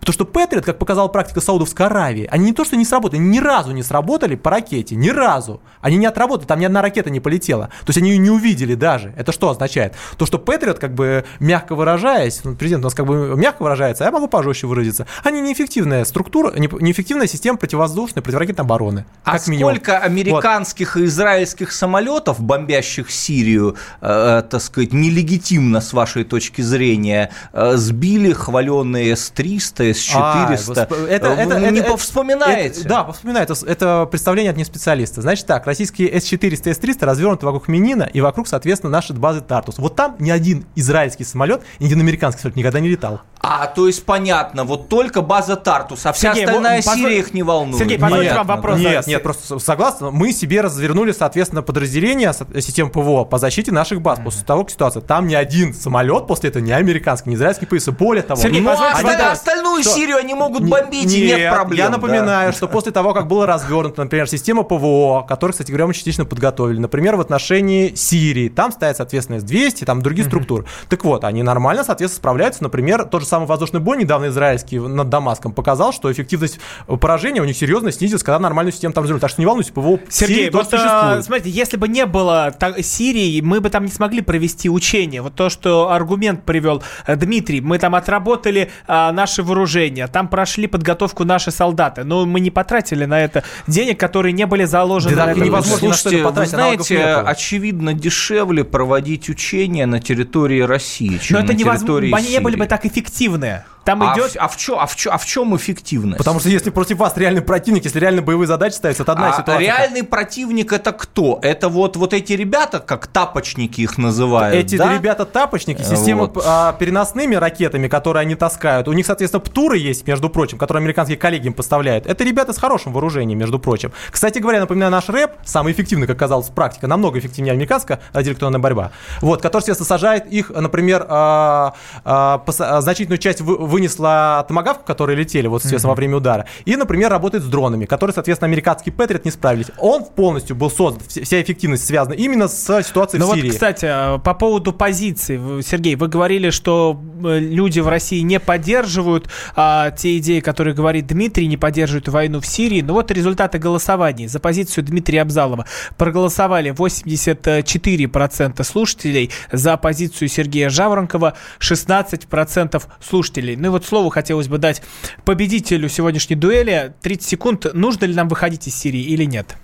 Потому 0.00 0.14
что 0.14 0.24
Патриот, 0.24 0.64
как 0.64 0.78
показала 0.78 1.08
практика 1.08 1.40
Саудовской 1.40 1.86
Аравии, 1.86 2.26
они 2.30 2.46
не 2.46 2.52
то, 2.52 2.64
что 2.64 2.76
не 2.76 2.84
сработали, 2.84 3.20
они 3.20 3.28
ни 3.28 3.38
разу 3.38 3.72
не 3.72 3.82
сработали 3.82 4.34
по 4.34 4.50
ракете, 4.50 4.96
ни 4.96 5.10
разу. 5.10 5.60
Они 5.80 5.96
не 5.96 6.06
отработали, 6.06 6.46
там 6.46 6.58
ни 6.58 6.64
одна 6.64 6.82
ракета 6.82 7.10
не 7.10 7.20
полетела. 7.20 7.66
То 7.80 7.90
есть 7.90 7.98
они 7.98 8.10
ее 8.10 8.18
не 8.18 8.30
увидели 8.30 8.74
даже. 8.74 9.12
Это 9.16 9.32
что 9.32 9.50
означает? 9.50 9.94
То, 10.16 10.26
что 10.26 10.38
Патриот, 10.38 10.78
как 10.78 10.94
бы, 10.94 11.24
мягко 11.38 11.74
выражаясь, 11.74 12.40
ну, 12.44 12.54
президент 12.54 12.84
у 12.84 12.86
нас 12.86 12.94
как 12.94 13.06
бы 13.06 13.36
мягко 13.36 13.62
выражается, 13.62 14.04
а 14.04 14.06
я 14.06 14.12
могу 14.12 14.26
пожестче 14.26 14.66
выразиться, 14.66 15.06
они 15.22 15.40
неэффективная 15.40 16.04
структура, 16.04 16.52
не- 16.58 16.68
неэффективная 16.80 17.26
система 17.26 17.58
противовоздушной, 17.58 18.22
противоракетной 18.22 18.64
обороны. 18.64 19.04
А 19.24 19.32
как 19.32 19.46
минимум. 19.48 19.74
сколько 19.74 19.98
американских 19.98 20.96
и 20.96 21.04
израильских 21.04 21.72
самолетов, 21.72 22.40
бомбящих 22.40 23.10
Сирию, 23.10 23.76
э, 24.00 24.42
так 24.48 24.60
сказать, 24.62 24.92
нелегитимно 24.92 25.80
с 25.80 25.92
вашей 25.92 26.24
точки 26.24 26.62
зрения, 26.62 27.30
э, 27.52 27.76
сбили 27.76 28.32
хваленные 28.32 29.16
С-300, 29.16 29.89
С-400? 29.94 30.20
Ай, 30.22 30.56
госп- 30.56 30.70
это, 30.78 30.96
Вы 30.96 31.06
это, 31.06 31.70
не 31.70 31.80
это- 31.80 31.90
повспоминаете? 31.90 32.80
это- 32.80 32.88
да, 32.88 33.04
повспоминаю. 33.04 33.44
Это, 33.44 33.54
это 33.66 34.06
представление 34.10 34.50
от 34.50 34.56
не 34.56 34.64
специалиста. 34.64 35.20
Значит 35.22 35.46
так, 35.46 35.66
российские 35.66 36.08
С-400 36.20 36.70
и 36.70 36.74
С-300 36.74 37.04
развернуты 37.06 37.46
вокруг 37.46 37.68
Минина 37.68 38.04
и 38.04 38.20
вокруг, 38.20 38.48
соответственно, 38.48 38.90
нашей 38.90 39.16
базы 39.16 39.40
Тартус. 39.40 39.78
Вот 39.78 39.96
там 39.96 40.16
ни 40.18 40.30
один 40.30 40.66
израильский 40.76 41.24
самолет, 41.24 41.62
ни 41.78 41.86
один 41.86 42.00
американский 42.00 42.40
самолет 42.42 42.56
никогда 42.56 42.80
не 42.80 42.88
летал. 42.88 43.20
А, 43.42 43.66
то 43.68 43.86
есть 43.86 44.04
понятно, 44.04 44.64
вот 44.64 44.88
только 44.90 45.22
база 45.22 45.56
Тартус, 45.56 46.04
а 46.04 46.12
вся 46.12 46.34
Сергей, 46.34 46.44
остальная 46.44 46.76
вот 46.76 46.84
позволь- 46.84 47.04
Сирия 47.10 47.18
их 47.20 47.32
не 47.32 47.42
волнует. 47.42 47.78
Сергей, 47.78 47.98
позвольте 47.98 48.26
Нет, 48.26 48.36
вам 48.36 48.46
вопрос 48.46 48.78
Нет, 48.78 48.88
задать. 48.90 49.06
нет, 49.06 49.22
просто 49.22 49.58
согласно, 49.58 50.10
мы 50.10 50.32
себе 50.32 50.60
развернули, 50.60 51.12
соответственно, 51.12 51.62
подразделение 51.62 52.34
со- 52.34 52.46
систем 52.60 52.90
ПВО 52.90 53.24
по 53.24 53.38
защите 53.38 53.72
наших 53.72 54.02
баз 54.02 54.18
после 54.22 54.44
того, 54.44 54.64
как 54.64 54.70
ситуация. 54.72 55.00
Там 55.00 55.26
ни 55.26 55.34
один 55.34 55.72
самолет 55.72 56.26
после 56.26 56.50
этого, 56.50 56.62
ни 56.62 56.70
американский, 56.70 57.30
ни 57.30 57.34
израильский 57.36 57.64
появился. 57.64 57.92
Более 57.92 58.22
того, 58.22 58.40
Сергей, 58.42 58.60
Ну, 58.60 58.68
а 58.68 58.72
позвольте 58.72 58.96
тогда 58.96 59.12
задать- 59.12 59.32
остальную 59.32 59.82
Что? 59.84 59.90
Сирию 59.94 60.16
они 60.18 60.34
могут 60.34 60.62
Не- 60.64 60.70
бомбить, 60.70 61.10
и 61.14 61.26
нет 61.26 61.50
проблем. 61.54 61.78
Я 61.78 61.84
да. 61.86 61.96
напоминаю, 61.96 62.52
что 62.52 62.68
после 62.68 62.92
того, 62.92 63.14
как 63.14 63.26
была 63.26 63.46
развернута, 63.46 64.02
например, 64.02 64.28
система 64.28 64.64
ПВО, 64.64 65.22
которую, 65.26 65.52
кстати 65.54 65.70
говоря, 65.70 65.86
мы 65.86 65.94
частично 65.94 66.26
подготовили, 66.26 66.78
например, 66.78 67.16
в 67.16 67.20
отношении 67.22 67.94
Сирии, 67.94 68.50
там 68.50 68.70
стоят, 68.70 68.98
соответственно, 68.98 69.38
С-200, 69.40 69.86
там 69.86 70.02
другие 70.02 70.26
структуры. 70.26 70.66
Так 70.90 71.04
вот, 71.04 71.24
они 71.24 71.42
нормально, 71.42 71.84
соответственно, 71.84 72.18
справляются. 72.20 72.62
Например, 72.62 73.04
тот 73.04 73.22
же 73.22 73.29
самый 73.30 73.46
воздушный 73.46 73.80
бой 73.80 73.96
недавно 73.96 74.26
израильский 74.26 74.78
над 74.78 75.08
Дамаском 75.08 75.52
показал, 75.52 75.92
что 75.92 76.10
эффективность 76.12 76.58
поражения 77.00 77.40
у 77.40 77.44
них 77.44 77.56
серьезно 77.56 77.92
снизилась, 77.92 78.22
когда 78.22 78.38
нормальную 78.38 78.72
систему 78.72 78.92
там 78.92 79.04
развернули. 79.04 79.20
Так 79.20 79.30
что 79.30 79.40
не 79.40 79.46
волнуйтесь, 79.46 79.70
ПВО 79.72 79.98
Сергей, 80.08 80.36
Сирии 80.36 80.50
вот, 80.50 80.68
а, 80.74 81.22
смотрите, 81.22 81.50
если 81.50 81.76
бы 81.76 81.88
не 81.88 82.04
было 82.06 82.52
та- 82.58 82.82
Сирии, 82.82 83.40
мы 83.40 83.60
бы 83.60 83.70
там 83.70 83.84
не 83.84 83.90
смогли 83.90 84.20
провести 84.20 84.68
учения. 84.68 85.22
Вот 85.22 85.34
то, 85.34 85.48
что 85.48 85.90
аргумент 85.90 86.44
привел 86.44 86.82
э, 87.06 87.16
Дмитрий, 87.16 87.60
мы 87.60 87.78
там 87.78 87.94
отработали 87.94 88.70
а, 88.86 89.12
наши 89.12 89.42
вооружения, 89.42 90.06
там 90.08 90.28
прошли 90.28 90.66
подготовку 90.66 91.24
наши 91.24 91.50
солдаты, 91.50 92.04
но 92.04 92.26
мы 92.26 92.40
не 92.40 92.50
потратили 92.50 93.04
на 93.04 93.20
это 93.20 93.44
денег, 93.66 93.98
которые 94.00 94.32
не 94.32 94.46
были 94.46 94.64
заложены 94.64 95.14
Да 95.14 95.22
на 95.22 95.26
так 95.28 95.36
это. 95.36 95.46
невозможно 95.46 95.84
ни 95.84 95.88
на 95.88 95.94
что 95.94 96.02
Слушайте, 96.10 96.24
вы 96.24 96.28
потратить, 96.30 96.54
аналогов 96.54 96.86
знаете, 96.86 97.14
очевидно 97.30 97.94
дешевле 97.94 98.64
проводить 98.64 99.28
учения 99.28 99.86
на 99.86 100.00
территории 100.00 100.60
России, 100.60 101.18
чем 101.18 101.36
Но 101.38 101.44
это 101.44 101.52
на 101.52 101.56
невозможно, 101.56 102.00
территории 102.00 102.14
они 102.24 102.28
не 102.30 102.40
были 102.40 102.54
бы 102.56 102.60
Сирии. 102.64 102.68
так 102.68 102.86
эффективны 102.86 103.19
агрессивная. 103.20 103.66
Там 103.84 104.02
а, 104.02 104.14
идет... 104.14 104.32
в, 104.32 104.36
а, 104.36 104.48
в 104.48 104.56
чё- 104.56 104.76
а, 104.78 104.86
в 104.86 104.94
чё- 104.96 105.10
а 105.10 105.18
в 105.18 105.24
чем 105.24 105.56
эффективность? 105.56 106.18
Потому 106.18 106.40
что 106.40 106.48
если 106.48 106.70
против 106.70 106.98
вас 106.98 107.16
реальный 107.16 107.42
противник, 107.42 107.84
если 107.84 107.98
реально 107.98 108.22
боевые 108.22 108.46
задачи 108.46 108.74
ставятся, 108.74 109.02
это 109.02 109.12
одна 109.12 109.30
А 109.30 109.32
ситуация. 109.32 109.58
реальный 109.58 110.02
противник 110.02 110.72
это 110.72 110.92
кто? 110.92 111.38
Это 111.42 111.68
вот, 111.68 111.96
вот 111.96 112.12
эти 112.12 112.34
ребята, 112.34 112.80
как 112.80 113.06
тапочники 113.06 113.80
их 113.80 113.96
называют, 113.98 114.54
Эти 114.54 114.76
да? 114.76 114.92
ребята 114.94 115.24
тапочники, 115.24 115.82
система 115.82 116.26
Вот. 116.26 116.42
а, 116.46 116.72
переносными 116.74 117.34
ракетами, 117.36 117.88
которые 117.88 118.22
они 118.22 118.34
таскают. 118.34 118.86
У 118.88 118.92
них, 118.92 119.06
соответственно, 119.06 119.40
птуры 119.40 119.78
есть, 119.78 120.06
между 120.06 120.28
прочим, 120.28 120.58
которые 120.58 120.82
американские 120.82 121.16
коллеги 121.16 121.46
им 121.46 121.54
поставляют. 121.54 122.06
Это 122.06 122.22
ребята 122.24 122.52
с 122.52 122.58
хорошим 122.58 122.92
вооружением, 122.92 123.38
между 123.38 123.58
прочим. 123.58 123.92
Кстати 124.10 124.38
говоря, 124.38 124.60
напоминаю, 124.60 124.90
наш 124.92 125.08
рэп, 125.08 125.32
самый 125.44 125.72
эффективный, 125.72 126.06
как 126.06 126.16
оказалось, 126.16 126.48
практика, 126.48 126.86
намного 126.86 127.18
эффективнее 127.18 127.52
американская 127.52 128.00
радиоэлектронная 128.12 128.60
борьба. 128.60 128.90
Вот, 129.20 129.40
который, 129.42 129.62
соответственно, 129.62 129.88
сажает 129.88 130.26
их, 130.26 130.50
например, 130.50 131.06
а, 131.08 131.74
а, 132.04 132.42
а, 132.58 132.80
значительную 132.80 133.18
часть 133.18 133.40
в- 133.40 133.69
вынесла 133.70 134.44
томагавку, 134.46 134.84
которые 134.84 135.16
летели 135.16 135.46
вот, 135.46 135.62
соответственно, 135.62 135.90
во 135.90 135.96
время 135.96 136.16
удара. 136.16 136.46
И, 136.64 136.76
например, 136.76 137.10
работает 137.10 137.44
с 137.44 137.46
дронами, 137.46 137.86
которые, 137.86 138.14
соответственно, 138.14 138.48
американский 138.48 138.90
Патриот 138.90 139.24
не 139.24 139.30
справились. 139.30 139.68
Он 139.78 140.04
полностью 140.04 140.56
был 140.56 140.70
создан, 140.70 141.02
вся 141.08 141.40
эффективность 141.40 141.86
связана 141.86 142.14
именно 142.14 142.48
с 142.48 142.82
ситуацией 142.82 143.20
ну 143.20 143.26
в 143.26 143.28
вот, 143.28 143.36
Сирии. 143.36 143.50
кстати, 143.50 143.86
э, 143.88 144.18
по 144.18 144.34
поводу 144.34 144.72
позиции, 144.72 145.60
Сергей, 145.62 145.94
вы 145.94 146.08
говорили, 146.08 146.50
что 146.50 147.00
э, 147.24 147.38
люди 147.38 147.80
в 147.80 147.88
России 147.88 148.20
не 148.20 148.40
поддерживают 148.40 149.28
а, 149.56 149.90
те 149.90 150.18
идеи, 150.18 150.40
которые 150.40 150.74
говорит 150.74 151.06
Дмитрий, 151.06 151.46
не 151.46 151.56
поддерживают 151.56 152.08
войну 152.08 152.40
в 152.40 152.46
Сирии. 152.46 152.80
Но 152.80 152.94
вот 152.94 153.10
результаты 153.10 153.58
голосований. 153.58 154.26
За 154.26 154.40
позицию 154.40 154.84
Дмитрия 154.84 155.22
Абзалова 155.22 155.66
проголосовали 155.96 156.72
84% 156.72 158.64
слушателей, 158.64 159.30
за 159.52 159.76
позицию 159.76 160.28
Сергея 160.28 160.70
Жаворонкова 160.70 161.34
16% 161.60 162.82
слушателей. 163.00 163.56
Ну 163.60 163.66
и 163.66 163.70
вот 163.70 163.84
слово 163.84 164.10
хотелось 164.10 164.48
бы 164.48 164.58
дать 164.58 164.82
победителю 165.24 165.88
сегодняшней 165.88 166.36
дуэли. 166.36 166.94
30 167.02 167.28
секунд. 167.28 167.66
Нужно 167.74 168.06
ли 168.06 168.14
нам 168.14 168.28
выходить 168.28 168.66
из 168.66 168.74
Сирии 168.74 169.02
или 169.02 169.24
нет? 169.24 169.56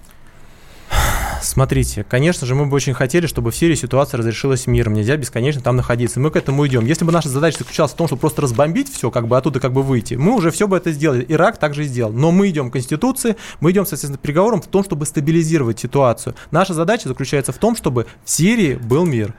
Смотрите, 1.43 2.05
конечно 2.05 2.47
же, 2.47 2.55
мы 2.55 2.67
бы 2.67 2.75
очень 2.75 2.93
хотели, 2.93 3.27
чтобы 3.27 3.51
в 3.51 3.57
Сирии 3.57 3.75
ситуация 3.75 4.19
разрешилась 4.19 4.67
миром. 4.67 4.95
Нельзя 4.95 5.17
бесконечно 5.17 5.63
там 5.63 5.77
находиться. 5.77 6.21
Мы 6.21 6.31
к 6.31 6.37
этому 6.37 6.67
идем. 6.67 6.85
Если 6.85 7.05
бы 7.05 7.13
наша 7.13 7.29
задача 7.29 7.59
заключалась 7.59 7.93
в 7.93 7.97
том, 7.97 8.07
чтобы 8.07 8.21
просто 8.21 8.43
разбомбить 8.43 8.93
все, 8.93 9.11
как 9.11 9.29
бы 9.29 9.37
оттуда 9.37 9.61
как 9.61 9.73
бы 9.73 9.83
выйти, 9.83 10.15
мы 10.15 10.35
уже 10.35 10.51
все 10.51 10.67
бы 10.67 10.77
это 10.77 10.93
сделали. 10.93 11.25
Ирак 11.29 11.59
также 11.59 11.85
и 11.85 11.87
сделал. 11.87 12.13
Но 12.13 12.33
мы 12.33 12.49
идем 12.49 12.71
к 12.71 12.75
Конституции, 12.75 13.37
мы 13.61 13.71
идем, 13.71 13.85
соответственно, 13.85 14.19
переговорам 14.19 14.61
в 14.61 14.67
том, 14.67 14.85
чтобы 14.85 15.07
стабилизировать 15.07 15.79
ситуацию. 15.79 16.35
Наша 16.51 16.75
задача 16.75 17.09
заключается 17.09 17.53
в 17.53 17.59
том, 17.59 17.77
чтобы 17.77 18.07
в 18.25 18.31
Сирии 18.31 18.75
был 18.75 19.05
мир. 19.07 19.35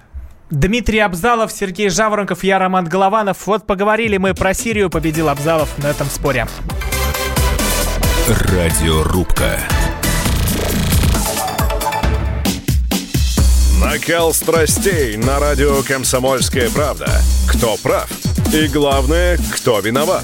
Дмитрий 0.49 0.99
Абзалов, 0.99 1.51
Сергей 1.51 1.89
Жаворонков, 1.89 2.43
я 2.43 2.57
Роман 2.57 2.85
Голованов. 2.85 3.47
Вот 3.47 3.67
поговорили 3.67 4.15
мы 4.17 4.33
про 4.33 4.53
Сирию, 4.53 4.89
победил 4.89 5.27
Абзалов 5.27 5.77
на 5.77 5.87
этом 5.87 6.07
споре. 6.07 6.47
Радиорубка. 8.27 9.59
Накал 13.81 14.33
страстей 14.33 15.17
на 15.17 15.39
радио 15.39 15.81
«Комсомольская 15.83 16.69
правда». 16.69 17.09
Кто 17.49 17.75
прав? 17.77 18.09
И 18.53 18.67
главное, 18.67 19.37
кто 19.53 19.79
виноват? 19.79 20.23